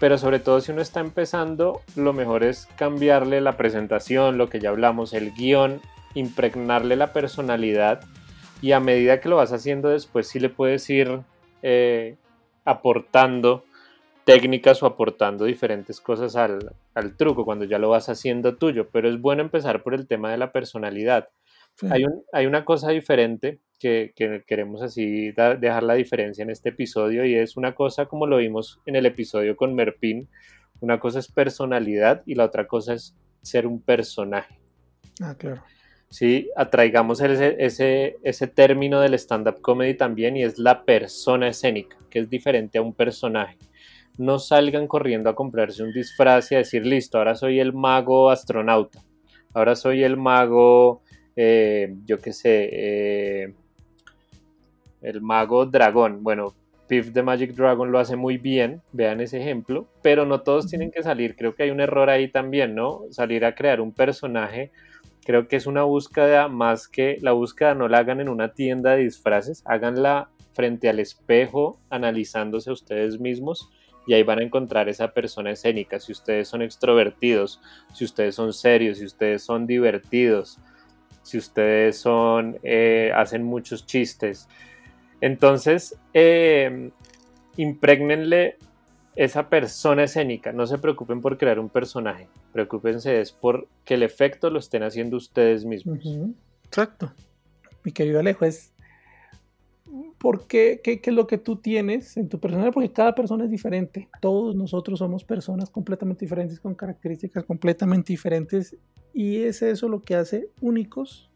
pero 0.00 0.18
sobre 0.18 0.40
todo 0.40 0.60
si 0.60 0.72
uno 0.72 0.82
está 0.82 0.98
empezando, 0.98 1.82
lo 1.94 2.12
mejor 2.12 2.42
es 2.42 2.66
cambiarle 2.76 3.40
la 3.40 3.56
presentación, 3.56 4.38
lo 4.38 4.48
que 4.48 4.58
ya 4.58 4.70
hablamos, 4.70 5.12
el 5.12 5.32
guion, 5.32 5.80
impregnarle 6.14 6.96
la 6.96 7.12
personalidad 7.12 8.00
y 8.60 8.72
a 8.72 8.80
medida 8.80 9.20
que 9.20 9.28
lo 9.28 9.36
vas 9.36 9.52
haciendo 9.52 9.90
después 9.90 10.26
sí 10.26 10.40
le 10.40 10.48
puedes 10.48 10.88
ir 10.90 11.20
eh, 11.62 12.16
aportando 12.64 13.64
técnicas 14.24 14.82
o 14.82 14.86
aportando 14.86 15.44
diferentes 15.44 16.00
cosas 16.00 16.36
al, 16.36 16.72
truco 17.16 17.44
cuando 17.44 17.64
ya 17.64 17.78
lo 17.78 17.90
vas 17.90 18.08
haciendo 18.08 18.56
tuyo, 18.56 18.88
pero 18.90 19.08
es 19.08 19.20
bueno 19.20 19.42
empezar 19.42 19.82
por 19.82 19.94
el 19.94 20.06
tema 20.06 20.30
de 20.30 20.38
la 20.38 20.52
personalidad. 20.52 21.28
Hay, 21.90 22.04
un, 22.04 22.22
hay, 22.32 22.46
una 22.46 22.64
cosa 22.64 22.90
diferente 22.90 23.58
que, 23.78 24.12
queremos 24.46 24.80
así 24.80 25.32
dejar 25.32 25.82
la 25.82 25.94
diferencia 25.94 26.42
en 26.42 26.50
este 26.50 26.70
episodio 26.70 27.24
y 27.24 27.34
es 27.34 27.56
una 27.56 27.74
cosa 27.74 28.06
como 28.06 28.26
lo 28.26 28.38
vimos 28.38 28.80
en 28.86 28.96
el 28.96 29.06
episodio 29.06 29.56
con 29.56 29.74
Merpin, 29.74 30.28
una 30.80 31.00
cosa 31.00 31.18
es 31.18 31.30
personalidad 31.30 32.22
y 32.26 32.34
la 32.34 32.44
otra 32.44 32.66
cosa 32.66 32.94
es 32.94 33.14
ser 33.42 33.66
un 33.66 33.80
personaje. 33.82 34.58
Ah, 35.20 35.34
claro. 35.36 35.62
Sí, 36.14 36.48
atraigamos 36.54 37.20
ese, 37.20 37.56
ese, 37.58 38.18
ese 38.22 38.46
término 38.46 39.00
del 39.00 39.14
stand-up 39.14 39.60
comedy 39.60 39.94
también 39.94 40.36
y 40.36 40.44
es 40.44 40.60
la 40.60 40.84
persona 40.84 41.48
escénica, 41.48 41.96
que 42.08 42.20
es 42.20 42.30
diferente 42.30 42.78
a 42.78 42.82
un 42.82 42.92
personaje 42.92 43.58
no 44.16 44.38
salgan 44.38 44.86
corriendo 44.86 45.28
a 45.28 45.34
comprarse 45.34 45.82
un 45.82 45.92
disfraz 45.92 46.52
y 46.52 46.54
a 46.54 46.58
decir, 46.58 46.86
listo, 46.86 47.18
ahora 47.18 47.34
soy 47.34 47.58
el 47.58 47.72
mago 47.72 48.30
astronauta, 48.30 49.00
ahora 49.52 49.74
soy 49.74 50.04
el 50.04 50.16
mago, 50.16 51.02
eh, 51.34 51.94
yo 52.04 52.20
qué 52.20 52.32
sé, 52.32 52.68
eh, 52.70 53.54
el 55.02 55.20
mago 55.20 55.66
dragón. 55.66 56.22
Bueno, 56.22 56.54
Piff 56.86 57.12
the 57.12 57.22
Magic 57.22 57.54
Dragon 57.54 57.90
lo 57.90 57.98
hace 57.98 58.14
muy 58.14 58.38
bien, 58.38 58.82
vean 58.92 59.20
ese 59.20 59.40
ejemplo, 59.40 59.88
pero 60.00 60.26
no 60.26 60.42
todos 60.42 60.68
tienen 60.68 60.92
que 60.92 61.02
salir, 61.02 61.34
creo 61.34 61.56
que 61.56 61.64
hay 61.64 61.70
un 61.70 61.80
error 61.80 62.08
ahí 62.08 62.28
también, 62.28 62.76
¿no? 62.76 63.02
Salir 63.10 63.44
a 63.44 63.56
crear 63.56 63.80
un 63.80 63.92
personaje, 63.92 64.70
creo 65.24 65.48
que 65.48 65.56
es 65.56 65.66
una 65.66 65.82
búsqueda 65.82 66.48
más 66.48 66.88
que 66.88 67.18
la 67.20 67.32
búsqueda 67.32 67.74
no 67.74 67.88
la 67.88 67.98
hagan 67.98 68.20
en 68.20 68.28
una 68.28 68.52
tienda 68.52 68.92
de 68.92 69.04
disfraces, 69.04 69.62
háganla 69.64 70.30
frente 70.52 70.88
al 70.88 71.00
espejo, 71.00 71.80
analizándose 71.90 72.70
ustedes 72.70 73.18
mismos 73.18 73.70
y 74.06 74.14
ahí 74.14 74.22
van 74.22 74.38
a 74.38 74.42
encontrar 74.42 74.88
esa 74.88 75.12
persona 75.12 75.50
escénica. 75.50 75.98
Si 75.98 76.12
ustedes 76.12 76.48
son 76.48 76.62
extrovertidos, 76.62 77.60
si 77.92 78.04
ustedes 78.04 78.34
son 78.34 78.52
serios, 78.52 78.98
si 78.98 79.04
ustedes 79.04 79.42
son 79.42 79.66
divertidos, 79.66 80.58
si 81.22 81.38
ustedes 81.38 81.98
son, 81.98 82.58
eh, 82.62 83.10
hacen 83.14 83.42
muchos 83.42 83.86
chistes. 83.86 84.48
Entonces, 85.20 85.98
eh, 86.12 86.90
impregnenle 87.56 88.58
esa 89.16 89.48
persona 89.48 90.04
escénica. 90.04 90.52
No 90.52 90.66
se 90.66 90.78
preocupen 90.78 91.20
por 91.20 91.38
crear 91.38 91.58
un 91.58 91.68
personaje. 91.68 92.28
Preocúpense 92.52 93.20
es 93.20 93.32
por 93.32 93.68
que 93.84 93.94
el 93.94 94.02
efecto 94.02 94.50
lo 94.50 94.58
estén 94.58 94.82
haciendo 94.82 95.16
ustedes 95.16 95.64
mismos. 95.64 95.98
Exacto. 96.64 97.12
Mi 97.84 97.92
querido 97.92 98.20
Alejo, 98.20 98.44
es 98.44 98.74
¿Por 100.18 100.46
qué? 100.46 100.80
qué? 100.82 101.00
es 101.04 101.12
lo 101.12 101.26
que 101.26 101.38
tú 101.38 101.56
tienes 101.56 102.16
en 102.16 102.28
tu 102.28 102.40
personalidad? 102.40 102.72
Porque 102.72 102.90
cada 102.90 103.14
persona 103.14 103.44
es 103.44 103.50
diferente. 103.50 104.08
Todos 104.20 104.56
nosotros 104.56 104.98
somos 104.98 105.22
personas 105.22 105.70
completamente 105.70 106.24
diferentes, 106.24 106.58
con 106.58 106.74
características 106.74 107.44
completamente 107.44 108.12
diferentes. 108.12 108.76
Y 109.12 109.42
es 109.42 109.62
eso 109.62 109.88
lo 109.88 110.02
que 110.02 110.16
hace 110.16 110.48
únicos 110.60 111.30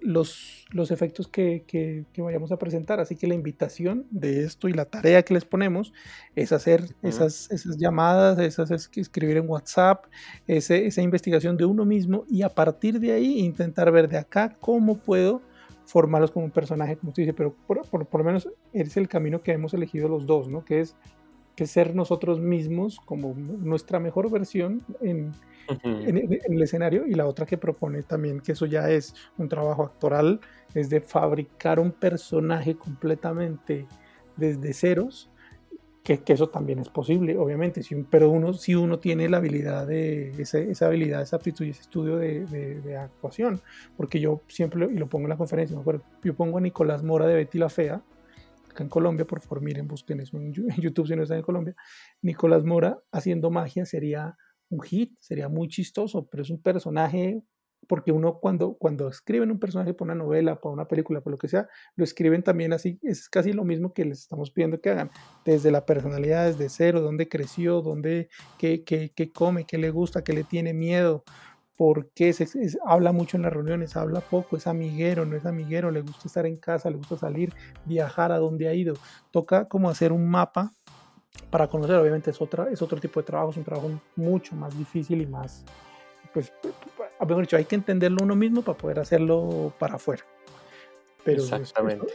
los, 0.00 0.66
los 0.70 0.90
efectos 0.90 1.28
que, 1.28 1.64
que, 1.66 2.22
vayamos 2.22 2.52
a 2.52 2.58
presentar. 2.58 3.00
Así 3.00 3.16
que 3.16 3.26
la 3.26 3.34
invitación 3.34 4.06
de 4.10 4.44
esto 4.44 4.68
y 4.68 4.72
la 4.72 4.84
tarea 4.84 5.22
que 5.22 5.34
les 5.34 5.44
ponemos 5.44 5.92
es 6.36 6.52
hacer 6.52 6.84
esas, 7.02 7.50
esas 7.50 7.76
llamadas, 7.78 8.38
esas 8.38 8.70
escribir 8.96 9.36
en 9.38 9.48
WhatsApp, 9.48 10.06
esa 10.46 11.02
investigación 11.02 11.56
de 11.56 11.64
uno 11.64 11.84
mismo 11.84 12.24
y 12.28 12.42
a 12.42 12.48
partir 12.48 13.00
de 13.00 13.12
ahí 13.12 13.40
intentar 13.40 13.90
ver 13.90 14.08
de 14.08 14.18
acá 14.18 14.56
cómo 14.60 14.98
puedo 14.98 15.42
formarlos 15.86 16.30
como 16.30 16.44
un 16.44 16.50
personaje, 16.50 16.96
como 16.96 17.10
usted 17.10 17.22
dice, 17.22 17.32
pero 17.32 17.54
por, 17.66 17.86
por, 17.86 18.20
lo 18.20 18.24
menos 18.24 18.48
es 18.74 18.96
el 18.98 19.08
camino 19.08 19.42
que 19.42 19.52
hemos 19.52 19.72
elegido 19.72 20.06
los 20.06 20.26
dos, 20.26 20.48
¿no? 20.48 20.62
Que 20.62 20.80
es, 20.80 20.96
que 21.58 21.66
ser 21.66 21.92
nosotros 21.92 22.38
mismos 22.38 23.00
como 23.04 23.34
nuestra 23.34 23.98
mejor 23.98 24.30
versión 24.30 24.84
en, 25.00 25.32
en, 25.82 26.16
el 26.16 26.62
escenario 26.62 27.06
y 27.06 27.14
la 27.14 27.26
otra 27.26 27.46
que 27.46 27.58
propone 27.58 28.02
también, 28.02 28.40
que 28.40 28.52
eso 28.52 28.66
ya 28.66 28.90
es 28.90 29.14
un 29.36 29.48
trabajo 29.48 29.82
actoral, 29.82 30.40
es 30.74 30.90
de 30.90 31.00
fabricar 31.00 31.80
un 31.80 31.92
personaje 31.92 32.74
completamente 32.76 33.86
desde 34.36 34.72
ceros 34.72 35.30
que, 36.16 36.32
eso 36.32 36.48
también 36.48 36.78
es 36.78 36.88
posible, 36.88 37.36
obviamente, 37.36 37.82
si 37.82 37.94
pero 38.04 38.30
uno, 38.30 38.54
si 38.54 38.74
uno 38.74 38.98
tiene 38.98 39.28
la 39.28 39.38
habilidad 39.38 39.86
de, 39.86 40.30
esa 40.40 40.86
habilidad, 40.86 41.20
esa 41.20 41.36
aptitud 41.36 41.66
y 41.66 41.70
ese 41.70 41.82
estudio 41.82 42.16
de, 42.16 42.96
actuación, 42.96 43.60
porque 43.96 44.18
yo 44.18 44.42
siempre, 44.48 44.88
y 44.90 44.96
lo 44.96 45.08
pongo 45.08 45.26
en 45.26 45.30
la 45.30 45.36
conferencia, 45.36 45.78
yo 46.24 46.34
pongo 46.34 46.58
a 46.58 46.60
Nicolás 46.60 47.02
Mora 47.02 47.26
de 47.26 47.34
Betty 47.34 47.58
la 47.58 47.68
Fea, 47.68 48.02
acá 48.70 48.84
en 48.84 48.88
Colombia, 48.88 49.26
por 49.26 49.40
favor 49.40 49.60
miren, 49.60 49.86
busquen 49.86 50.20
eso 50.20 50.38
en 50.38 50.52
YouTube 50.80 51.08
si 51.08 51.16
no 51.16 51.22
están 51.22 51.38
en 51.38 51.44
Colombia, 51.44 51.74
Nicolás 52.22 52.64
Mora 52.64 52.98
haciendo 53.12 53.50
magia 53.50 53.84
sería 53.84 54.36
un 54.70 54.80
hit, 54.82 55.16
sería 55.20 55.48
muy 55.48 55.68
chistoso, 55.68 56.26
pero 56.30 56.42
es 56.42 56.50
un 56.50 56.60
personaje 56.60 57.42
porque 57.86 58.12
uno 58.12 58.38
cuando, 58.38 58.74
cuando 58.74 59.08
escriben 59.08 59.50
un 59.50 59.58
personaje 59.58 59.94
para 59.94 60.12
una 60.12 60.24
novela, 60.24 60.60
para 60.60 60.72
una 60.72 60.86
película, 60.86 61.20
para 61.20 61.32
lo 61.32 61.38
que 61.38 61.48
sea, 61.48 61.68
lo 61.96 62.04
escriben 62.04 62.42
también 62.42 62.72
así, 62.72 62.98
es 63.02 63.28
casi 63.28 63.52
lo 63.52 63.64
mismo 63.64 63.92
que 63.92 64.04
les 64.04 64.20
estamos 64.20 64.50
pidiendo 64.50 64.80
que 64.80 64.90
hagan, 64.90 65.10
desde 65.44 65.70
la 65.70 65.86
personalidad, 65.86 66.46
desde 66.46 66.68
cero, 66.68 67.00
dónde 67.00 67.28
creció, 67.28 67.80
dónde, 67.80 68.28
qué, 68.58 68.84
qué, 68.84 69.12
qué 69.14 69.32
come, 69.32 69.64
qué 69.64 69.78
le 69.78 69.90
gusta, 69.90 70.22
qué 70.22 70.32
le 70.32 70.44
tiene 70.44 70.74
miedo, 70.74 71.24
por 71.76 72.10
qué 72.10 72.32
se, 72.32 72.46
habla 72.84 73.12
mucho 73.12 73.36
en 73.36 73.44
las 73.44 73.52
reuniones, 73.52 73.96
habla 73.96 74.20
poco, 74.20 74.56
es 74.56 74.66
amiguero, 74.66 75.24
no 75.24 75.36
es 75.36 75.46
amiguero, 75.46 75.90
le 75.90 76.02
gusta 76.02 76.26
estar 76.26 76.44
en 76.44 76.56
casa, 76.56 76.90
le 76.90 76.96
gusta 76.96 77.16
salir, 77.16 77.54
viajar 77.84 78.32
a 78.32 78.38
donde 78.38 78.68
ha 78.68 78.74
ido, 78.74 78.94
toca 79.30 79.68
como 79.68 79.88
hacer 79.88 80.12
un 80.12 80.28
mapa 80.28 80.72
para 81.50 81.68
conocer, 81.68 81.96
obviamente 81.96 82.30
es, 82.30 82.40
otra, 82.40 82.68
es 82.70 82.82
otro 82.82 83.00
tipo 83.00 83.20
de 83.20 83.26
trabajo, 83.26 83.50
es 83.50 83.56
un 83.56 83.64
trabajo 83.64 83.90
mucho 84.16 84.54
más 84.54 84.76
difícil 84.76 85.22
y 85.22 85.26
más, 85.26 85.64
pues, 86.32 86.52
mejor 87.20 87.42
dicho, 87.42 87.56
hay 87.56 87.64
que 87.64 87.74
entenderlo 87.74 88.22
uno 88.22 88.36
mismo 88.36 88.62
para 88.62 88.76
poder 88.76 88.98
hacerlo 89.00 89.72
para 89.78 89.96
afuera. 89.96 90.24
Pero 91.24 91.42
Exactamente. 91.42 92.06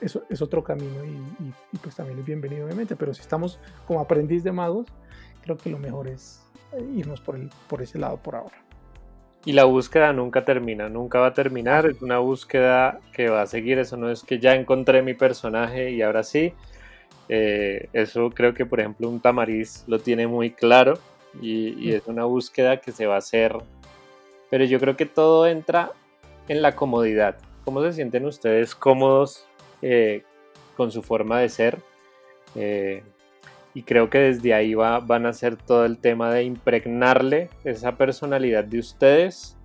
Eso, 0.00 0.22
es 0.30 0.40
otro 0.40 0.62
camino 0.62 1.04
y, 1.04 1.76
pues 1.78 1.96
también 1.96 2.18
es 2.18 2.24
bienvenido, 2.24 2.64
obviamente. 2.64 2.96
Pero 2.96 3.12
si 3.12 3.20
estamos 3.20 3.58
como 3.86 4.00
aprendiz 4.00 4.44
de 4.44 4.52
magos, 4.52 4.86
creo 5.42 5.58
que 5.58 5.68
lo 5.68 5.78
mejor 5.78 6.08
es 6.08 6.42
irnos 6.94 7.20
por, 7.20 7.36
el, 7.36 7.50
por 7.68 7.82
ese 7.82 7.98
lado 7.98 8.16
por 8.16 8.36
ahora. 8.36 8.56
Y 9.44 9.52
la 9.52 9.64
búsqueda 9.64 10.12
nunca 10.12 10.44
termina, 10.44 10.88
nunca 10.88 11.18
va 11.18 11.28
a 11.28 11.32
terminar, 11.34 11.86
es 11.86 12.00
una 12.00 12.18
búsqueda 12.18 13.00
que 13.12 13.28
va 13.28 13.42
a 13.42 13.46
seguir, 13.46 13.78
eso 13.78 13.96
no 13.96 14.08
es 14.08 14.22
que 14.22 14.38
ya 14.38 14.54
encontré 14.54 15.02
mi 15.02 15.14
personaje 15.14 15.90
y 15.90 16.00
ahora 16.00 16.22
sí. 16.22 16.54
Eh, 17.34 17.88
eso 17.94 18.28
creo 18.28 18.52
que 18.52 18.66
por 18.66 18.78
ejemplo 18.78 19.08
un 19.08 19.18
tamariz 19.18 19.84
lo 19.86 19.98
tiene 19.98 20.26
muy 20.26 20.50
claro 20.50 20.98
y, 21.40 21.90
es 21.90 22.06
una 22.06 22.24
búsqueda 22.24 22.76
que 22.76 22.92
se 22.92 23.06
va 23.06 23.14
a 23.14 23.18
hacer, 23.18 23.56
pero 24.50 24.66
yo 24.66 24.78
creo 24.78 24.98
que 24.98 25.06
todo 25.06 25.46
entra 25.46 25.92
en 26.48 26.60
la 26.60 26.76
comodidad. 26.76 27.38
¿Cómo 27.64 27.82
se 27.82 27.94
sienten 27.94 28.26
ustedes 28.26 28.74
cómodos 28.74 29.46
eh, 29.80 30.24
con 30.76 30.92
su 30.92 31.00
forma 31.00 31.40
de 31.40 31.48
ser? 31.48 31.78
Eh, 32.54 33.02
y 33.72 33.82
creo 33.84 34.10
que 34.10 34.18
desde 34.18 34.52
ahí 34.52 34.74
va, 34.74 35.00
van 35.00 35.24
a 35.24 35.32
ser 35.32 35.56
todo 35.56 35.86
el 35.86 35.96
tema 35.96 36.30
de 36.34 36.44
impregnarle 36.44 37.48
esa 37.64 37.96
personalidad 37.96 38.64
de 38.64 38.78
ustedes 38.78 39.56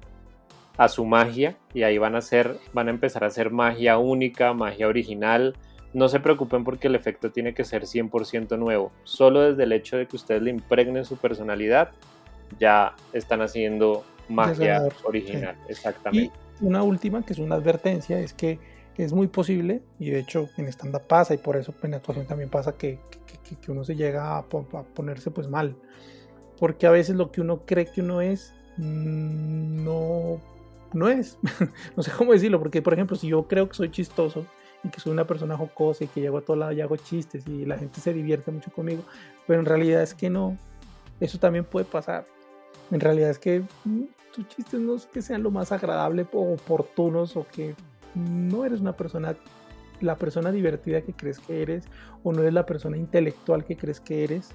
a 0.78 0.88
su 0.88 1.04
magia 1.04 1.58
y 1.74 1.84
ahí 1.84 1.98
van 1.98 2.16
a 2.16 2.22
ser, 2.22 2.60
van 2.72 2.88
a 2.88 2.92
empezar 2.92 3.26
a 3.26 3.28
hacer 3.28 3.52
magia 3.52 3.98
única, 3.98 4.54
magia 4.54 4.88
original, 4.88 5.58
no 5.94 6.10
se 6.10 6.20
preocupen 6.20 6.64
porque 6.64 6.88
el 6.88 6.96
efecto 6.96 7.32
tiene 7.32 7.54
que 7.54 7.64
ser 7.64 7.84
100% 7.84 8.58
nuevo. 8.58 8.92
Solo 9.04 9.42
desde 9.42 9.64
el 9.64 9.72
hecho 9.72 9.98
de 9.98 10.08
que 10.08 10.16
ustedes 10.16 10.42
le 10.42 10.52
impregnen 10.52 11.06
su 11.06 11.18
personalidad, 11.18 11.92
ya 12.60 12.96
están 13.14 13.42
haciendo 13.42 14.04
magia 14.30 14.88
original. 15.04 15.56
Exactamente. 15.68 16.34
Y 16.62 16.66
una 16.66 16.84
última, 16.84 17.26
que 17.26 17.34
es 17.34 17.40
una 17.40 17.56
advertencia, 17.56 18.20
es 18.20 18.34
que 18.34 18.60
es 18.98 19.14
muy 19.14 19.28
posible, 19.28 19.82
y 20.00 20.10
de 20.10 20.20
hecho 20.20 20.50
en 20.58 20.68
stand 20.68 21.00
pasa, 21.02 21.34
y 21.34 21.38
por 21.38 21.56
eso 21.56 21.74
en 21.84 21.94
actuación 21.94 22.26
también 22.26 22.50
pasa 22.50 22.76
que, 22.76 23.00
que, 23.62 23.72
uno 23.72 23.84
se 23.84 23.96
llega 23.96 24.38
a, 24.38 24.44
ponerse 24.44 25.32
pues 25.32 25.48
mal. 25.48 25.76
Porque 26.60 26.88
a 26.88 26.92
veces 26.92 27.16
lo 27.16 27.32
que 27.32 27.42
uno 27.42 27.62
cree 27.66 27.86
que 27.86 28.02
uno 28.02 28.22
es, 28.22 28.54
mm, 28.78 29.84
no, 29.84 30.42
no 30.94 31.10
es. 31.10 31.38
no 31.96 32.02
sé 32.02 32.12
cómo 32.12 32.34
decirlo, 32.34 32.60
porque 32.60 32.82
por 32.82 32.94
ejemplo, 32.94 33.16
si 33.16 33.28
yo 33.28 33.48
creo 33.48 33.70
que 33.70 33.76
soy 33.76 33.92
chistoso, 33.92 34.46
y 34.84 34.90
que 34.90 35.00
soy 35.00 35.12
una 35.12 35.26
persona 35.26 35.58
jocosa 35.58 36.04
y 36.04 36.08
que 36.08 36.22
llego 36.22 36.38
a 36.38 36.42
todo 36.42 36.58
lado 36.58 36.72
y 36.72 36.82
hago 36.82 36.98
chistes 36.98 37.48
y 37.48 37.66
la 37.66 37.78
gente 37.78 38.00
se 38.00 38.14
divierte 38.14 38.52
mucho 38.52 38.72
conmigo, 38.72 39.04
pero 39.46 39.60
en 39.60 39.66
realidad 39.66 40.02
es 40.02 40.14
que 40.14 40.30
no, 40.30 40.58
eso 41.20 41.40
también 41.40 41.66
puede 41.66 41.86
pasar. 41.86 42.26
En 42.92 43.00
realidad 43.00 43.30
es 43.30 43.40
que 43.40 43.64
mm, 43.86 44.04
tus 44.34 44.48
chistes 44.48 44.80
no 44.80 44.96
es 44.96 45.06
que 45.06 45.22
sean 45.22 45.44
lo 45.44 45.52
más 45.52 45.72
agradable 45.72 46.26
o 46.32 46.54
oportunos 46.54 47.36
o 47.36 47.46
que 47.48 47.76
no 48.16 48.66
eres 48.66 48.82
una 48.82 48.96
persona 48.96 49.36
la 50.02 50.16
persona 50.16 50.52
divertida 50.52 51.02
que 51.02 51.14
crees 51.14 51.40
que 51.40 51.62
eres 51.62 51.86
o 52.24 52.32
no 52.32 52.42
eres 52.42 52.54
la 52.54 52.66
persona 52.66 52.98
intelectual 52.98 53.66
que 53.66 53.76
crees 53.78 54.00
que 54.00 54.24
eres. 54.24 54.50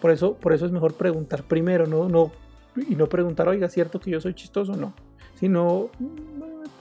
Por 0.00 0.10
eso, 0.10 0.34
por 0.34 0.52
eso 0.52 0.66
es 0.66 0.72
mejor 0.72 0.94
preguntar 0.94 1.42
primero, 1.44 1.86
no, 1.86 2.08
no, 2.08 2.30
y 2.76 2.94
no 2.94 3.08
preguntar, 3.08 3.48
oiga, 3.48 3.68
¿cierto 3.68 4.00
que 4.00 4.10
yo 4.10 4.20
soy 4.20 4.34
chistoso? 4.34 4.74
No. 4.74 4.92
Sino, 5.34 5.90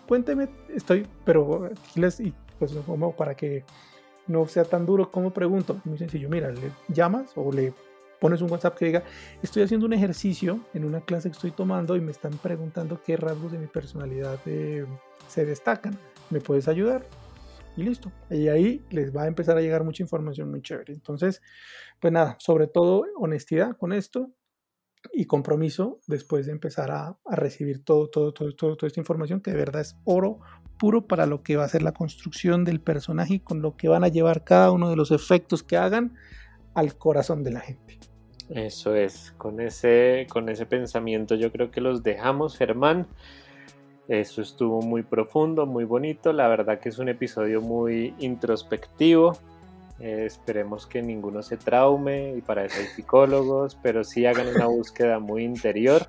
cuénteme, 0.08 0.50
estoy, 0.76 1.08
pero 1.26 1.70
les, 1.96 2.20
y 2.20 2.34
pues 2.60 2.74
como 2.86 3.16
para 3.16 3.36
que 3.36 3.64
no 4.28 4.46
sea 4.48 4.66
tan 4.66 4.86
duro 4.86 5.12
como 5.12 5.32
pregunto, 5.32 5.80
muy 5.86 5.98
sencillo, 5.98 6.30
mira, 6.30 6.52
le 6.52 6.72
llamas 6.90 7.32
o 7.36 7.52
le 7.52 7.74
pones 8.20 8.42
un 8.42 8.52
WhatsApp 8.52 8.78
que 8.78 8.86
diga, 8.86 9.04
estoy 9.42 9.64
haciendo 9.64 9.86
un 9.86 9.94
ejercicio 9.94 10.60
en 10.74 10.86
una 10.86 11.02
clase 11.02 11.30
que 11.30 11.34
estoy 11.34 11.52
tomando 11.52 11.96
y 11.96 12.02
me 12.02 12.12
están 12.12 12.34
preguntando 12.38 13.02
qué 13.04 13.16
rasgos 13.16 13.52
de 13.52 13.60
mi 13.60 13.68
personalidad 13.68 14.40
eh, 14.46 14.86
se 15.28 15.46
destacan. 15.46 15.98
¿Me 16.30 16.42
puedes 16.42 16.68
ayudar? 16.68 17.06
Y 17.76 17.84
listo. 17.84 18.12
Y 18.30 18.48
ahí 18.48 18.84
les 18.90 19.16
va 19.16 19.24
a 19.24 19.28
empezar 19.28 19.56
a 19.58 19.62
llegar 19.62 19.84
mucha 19.84 20.04
información 20.04 20.50
muy 20.50 20.62
chévere. 20.62 20.94
Entonces, 20.94 21.42
pues 22.00 22.12
nada, 22.12 22.36
sobre 22.40 22.68
todo 22.68 23.06
honestidad 23.16 23.78
con 23.78 23.94
esto 23.94 24.32
y 25.14 25.26
compromiso 25.26 26.00
después 26.08 26.46
de 26.46 26.52
empezar 26.52 26.92
a, 26.92 27.18
recibir 27.30 27.84
todo, 27.84 28.10
todo, 28.10 28.34
todo, 28.34 28.54
todo, 28.54 28.78
toda 28.78 28.88
esta 28.88 29.00
información 29.00 29.42
que 29.42 29.52
de 29.52 29.58
verdad 29.58 29.82
es 29.82 29.98
oro 30.06 30.40
puro 30.78 31.08
para 31.08 31.26
lo 31.26 31.44
que 31.44 31.58
va 31.58 31.66
a 31.66 31.70
ser 31.70 31.82
la 31.82 31.92
construcción 31.92 32.64
del 32.64 32.80
personaje 32.80 33.36
y 33.36 33.40
con 33.40 33.62
lo 33.62 33.76
que 33.76 33.88
van 33.88 34.04
a 34.04 34.10
llevar 34.10 34.44
cada 34.44 34.72
uno 34.72 34.90
de 34.90 34.96
los 34.96 35.12
efectos 35.12 35.64
que 35.64 35.78
hagan 35.78 36.16
al 36.74 36.96
corazón 36.98 37.44
de 37.44 37.52
la 37.52 37.62
gente. 37.62 38.00
Eso 38.50 38.96
es, 38.96 39.34
con 39.38 39.60
ese, 39.60 40.28
con 40.30 40.48
ese 40.50 40.66
pensamiento 40.66 41.36
yo 41.36 41.52
creo 41.52 41.72
que 41.72 41.82
los 41.82 42.04
dejamos, 42.04 42.58
Germán. 42.58 43.08
Eso 44.08 44.42
estuvo 44.42 44.82
muy 44.82 45.04
profundo, 45.04 45.66
muy 45.66 45.84
bonito. 45.84 46.32
La 46.32 46.48
verdad 46.48 46.80
que 46.80 46.90
es 46.90 46.98
un 46.98 47.10
episodio 47.10 47.62
muy 47.62 48.14
introspectivo. 48.20 49.38
Eh, 50.00 50.26
esperemos 50.26 50.86
que 50.86 51.02
ninguno 51.02 51.42
se 51.42 51.58
traume 51.58 52.36
y 52.36 52.42
para 52.42 52.66
eso 52.66 52.80
hay 52.80 52.86
psicólogos, 52.88 53.76
pero 53.82 54.04
sí 54.04 54.26
hagan 54.26 54.48
una 54.48 54.68
búsqueda 54.68 55.20
muy 55.20 55.44
interior. 55.44 56.08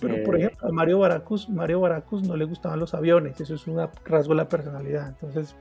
Pero 0.00 0.22
por 0.24 0.36
eh, 0.36 0.44
ejemplo, 0.44 0.68
a 0.68 0.72
Mario 0.72 0.98
Baracus, 0.98 1.48
Mario 1.48 1.80
Baracus 1.80 2.22
no 2.22 2.36
le 2.36 2.44
gustaban 2.44 2.78
los 2.78 2.94
aviones, 2.94 3.40
eso 3.40 3.54
es 3.54 3.66
un 3.66 3.78
rasgo 4.04 4.34
de 4.34 4.36
la 4.36 4.48
personalidad. 4.48 5.08
Entonces 5.08 5.56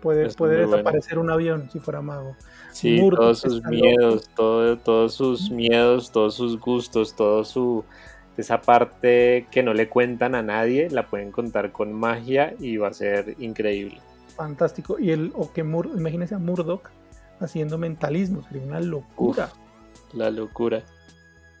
puede, 0.00 0.32
puede 0.34 0.66
desaparecer 0.66 1.18
un 1.18 1.30
avión 1.30 1.68
si 1.70 1.80
fuera 1.80 2.00
mago. 2.00 2.36
Sí, 2.70 3.00
todos 3.10 3.40
sus 3.40 3.62
miedos, 3.64 4.30
todo, 4.34 4.78
todos 4.78 5.14
sus 5.14 5.50
miedos, 5.50 6.10
todos 6.10 6.34
sus 6.34 6.58
gustos, 6.58 7.14
todo 7.14 7.44
su 7.44 7.84
esa 8.36 8.62
parte 8.62 9.46
que 9.50 9.62
no 9.62 9.74
le 9.74 9.88
cuentan 9.88 10.34
a 10.34 10.42
nadie, 10.42 10.88
la 10.90 11.06
pueden 11.06 11.32
contar 11.32 11.70
con 11.70 11.92
magia 11.92 12.54
y 12.58 12.76
va 12.78 12.88
a 12.88 12.94
ser 12.94 13.36
increíble. 13.38 14.00
Fantástico. 14.36 14.98
Y 14.98 15.10
el, 15.10 15.32
o 15.34 15.52
que 15.52 15.62
Mur, 15.62 15.90
imagínense 15.96 16.34
a 16.34 16.38
Murdoch 16.38 16.90
haciendo 17.40 17.78
mentalismo, 17.78 18.42
sería 18.44 18.62
una 18.62 18.80
locura. 18.80 19.50
la 20.12 20.30
locura. 20.30 20.82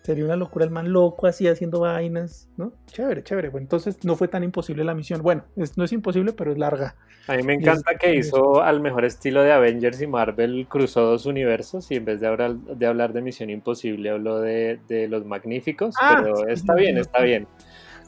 Sería 0.02 0.24
una 0.24 0.36
locura 0.36 0.64
el 0.64 0.72
man 0.72 0.92
loco 0.92 1.28
así 1.28 1.46
haciendo 1.46 1.80
vainas, 1.80 2.48
¿no? 2.56 2.72
Chévere, 2.86 3.22
chévere. 3.22 3.50
Bueno, 3.50 3.66
entonces 3.66 4.04
no 4.04 4.16
fue 4.16 4.26
tan 4.26 4.42
imposible 4.42 4.82
la 4.82 4.94
misión. 4.94 5.22
Bueno, 5.22 5.44
no 5.54 5.84
es 5.84 5.92
imposible, 5.92 6.32
pero 6.32 6.50
es 6.50 6.58
larga. 6.58 6.96
A 7.28 7.36
mí 7.36 7.44
me 7.44 7.54
encanta 7.54 7.94
que 7.94 8.16
hizo 8.16 8.62
al 8.62 8.80
mejor 8.80 9.04
estilo 9.04 9.42
de 9.42 9.52
Avengers 9.52 10.00
y 10.02 10.08
Marvel, 10.08 10.66
cruzó 10.68 11.02
dos 11.02 11.24
universos 11.24 11.88
y 11.92 11.96
en 11.96 12.04
vez 12.04 12.20
de 12.20 12.26
hablar 12.26 12.56
de, 12.56 12.86
hablar 12.86 13.12
de 13.12 13.22
Misión 13.22 13.48
Imposible 13.48 14.10
habló 14.10 14.40
de, 14.40 14.80
los 15.08 15.24
magníficos, 15.24 15.94
ah, 16.00 16.20
pero 16.20 16.48
está 16.48 16.74
bien, 16.74 16.98
está 16.98 17.22
bien. 17.22 17.46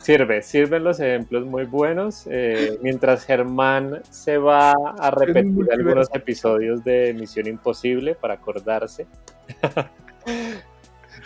Sirve, 0.01 0.43
sirven 0.43 0.85
los 0.85 1.01
ejemplos 1.01 1.47
muy 1.47 1.65
buenos. 1.65 2.27
Eh, 2.31 2.79
mientras 2.83 3.25
Germán 3.25 4.03
se 4.11 4.39
va 4.39 4.73
a 4.73 5.11
repetir 5.11 5.67
algunos 5.73 6.09
episodios 6.15 6.85
de 6.85 7.15
Misión 7.15 7.47
Imposible 7.47 8.15
para 8.15 8.35
acordarse. 8.35 9.07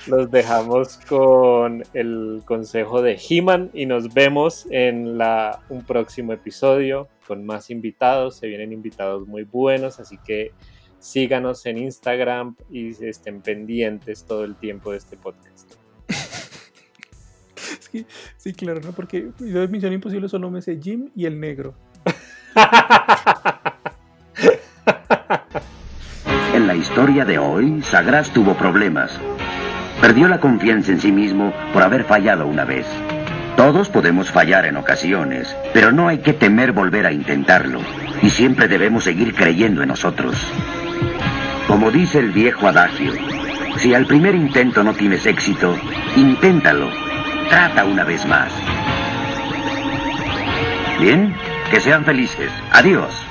Los 0.07 0.31
dejamos 0.31 0.99
con 1.09 1.83
el 1.93 2.43
consejo 2.45 3.03
de 3.03 3.19
He-Man 3.19 3.71
y 3.75 3.87
nos 3.87 4.15
vemos 4.15 4.67
en 4.71 5.19
la, 5.19 5.61
un 5.69 5.83
próximo 5.83 6.33
episodio 6.33 7.09
con 7.27 7.45
más 7.45 7.69
invitados. 7.71 8.37
Se 8.37 8.47
vienen 8.47 8.73
invitados 8.73 9.27
muy 9.27 9.43
buenos, 9.43 9.99
así 9.99 10.17
que 10.25 10.53
síganos 10.99 11.67
en 11.67 11.79
Instagram 11.79 12.57
y 12.71 12.91
estén 13.05 13.43
pendientes 13.43 14.25
todo 14.25 14.45
el 14.45 14.57
tiempo 14.57 14.93
de 14.93 14.99
este 14.99 15.17
podcast. 15.17 15.78
sí, 18.37 18.53
claro, 18.53 18.81
¿no? 18.85 18.93
Porque 18.93 19.31
yo 19.39 19.61
de 19.61 19.69
Misión 19.69 19.93
Imposible 19.93 20.29
solo 20.29 20.51
me 20.51 20.63
sé 20.63 20.79
Jim 20.83 21.11
y 21.15 21.27
el 21.27 21.39
negro. 21.41 21.75
En 26.55 26.67
la 26.67 26.75
historia 26.75 27.25
de 27.25 27.39
hoy, 27.39 27.83
Sagras 27.83 28.33
tuvo 28.33 28.55
problemas 28.55 29.21
Perdió 30.01 30.29
la 30.29 30.39
confianza 30.39 30.93
en 30.93 31.01
sí 31.01 31.11
mismo 31.11 31.53
por 31.73 31.83
haber 31.83 32.05
fallado 32.05 32.47
una 32.47 32.65
vez. 32.65 32.87
Todos 33.57 33.89
podemos 33.89 34.31
fallar 34.31 34.65
en 34.65 34.77
ocasiones, 34.77 35.55
pero 35.75 35.91
no 35.91 36.07
hay 36.07 36.19
que 36.19 36.33
temer 36.33 36.71
volver 36.71 37.05
a 37.05 37.13
intentarlo. 37.13 37.81
Y 38.23 38.31
siempre 38.31 38.69
debemos 38.69 39.05
seguir 39.05 39.35
creyendo 39.35 39.83
en 39.83 39.89
nosotros. 39.89 40.37
Como 41.67 41.91
dice 41.91 42.21
el 42.21 42.31
viejo 42.31 42.69
adagio, 42.69 43.13
si 43.79 43.93
al 43.93 44.07
primer 44.07 44.37
intento 44.37 44.85
no 44.85 44.95
tienes 44.95 45.27
éxito, 45.27 45.77
inténtalo. 46.17 47.08
Trata 47.49 47.85
una 47.85 48.05
vez 48.05 48.27
más. 48.27 48.53
Bien, 51.01 51.35
que 51.71 51.81
sean 51.81 52.05
felices. 52.05 52.51
Adiós. 52.73 53.28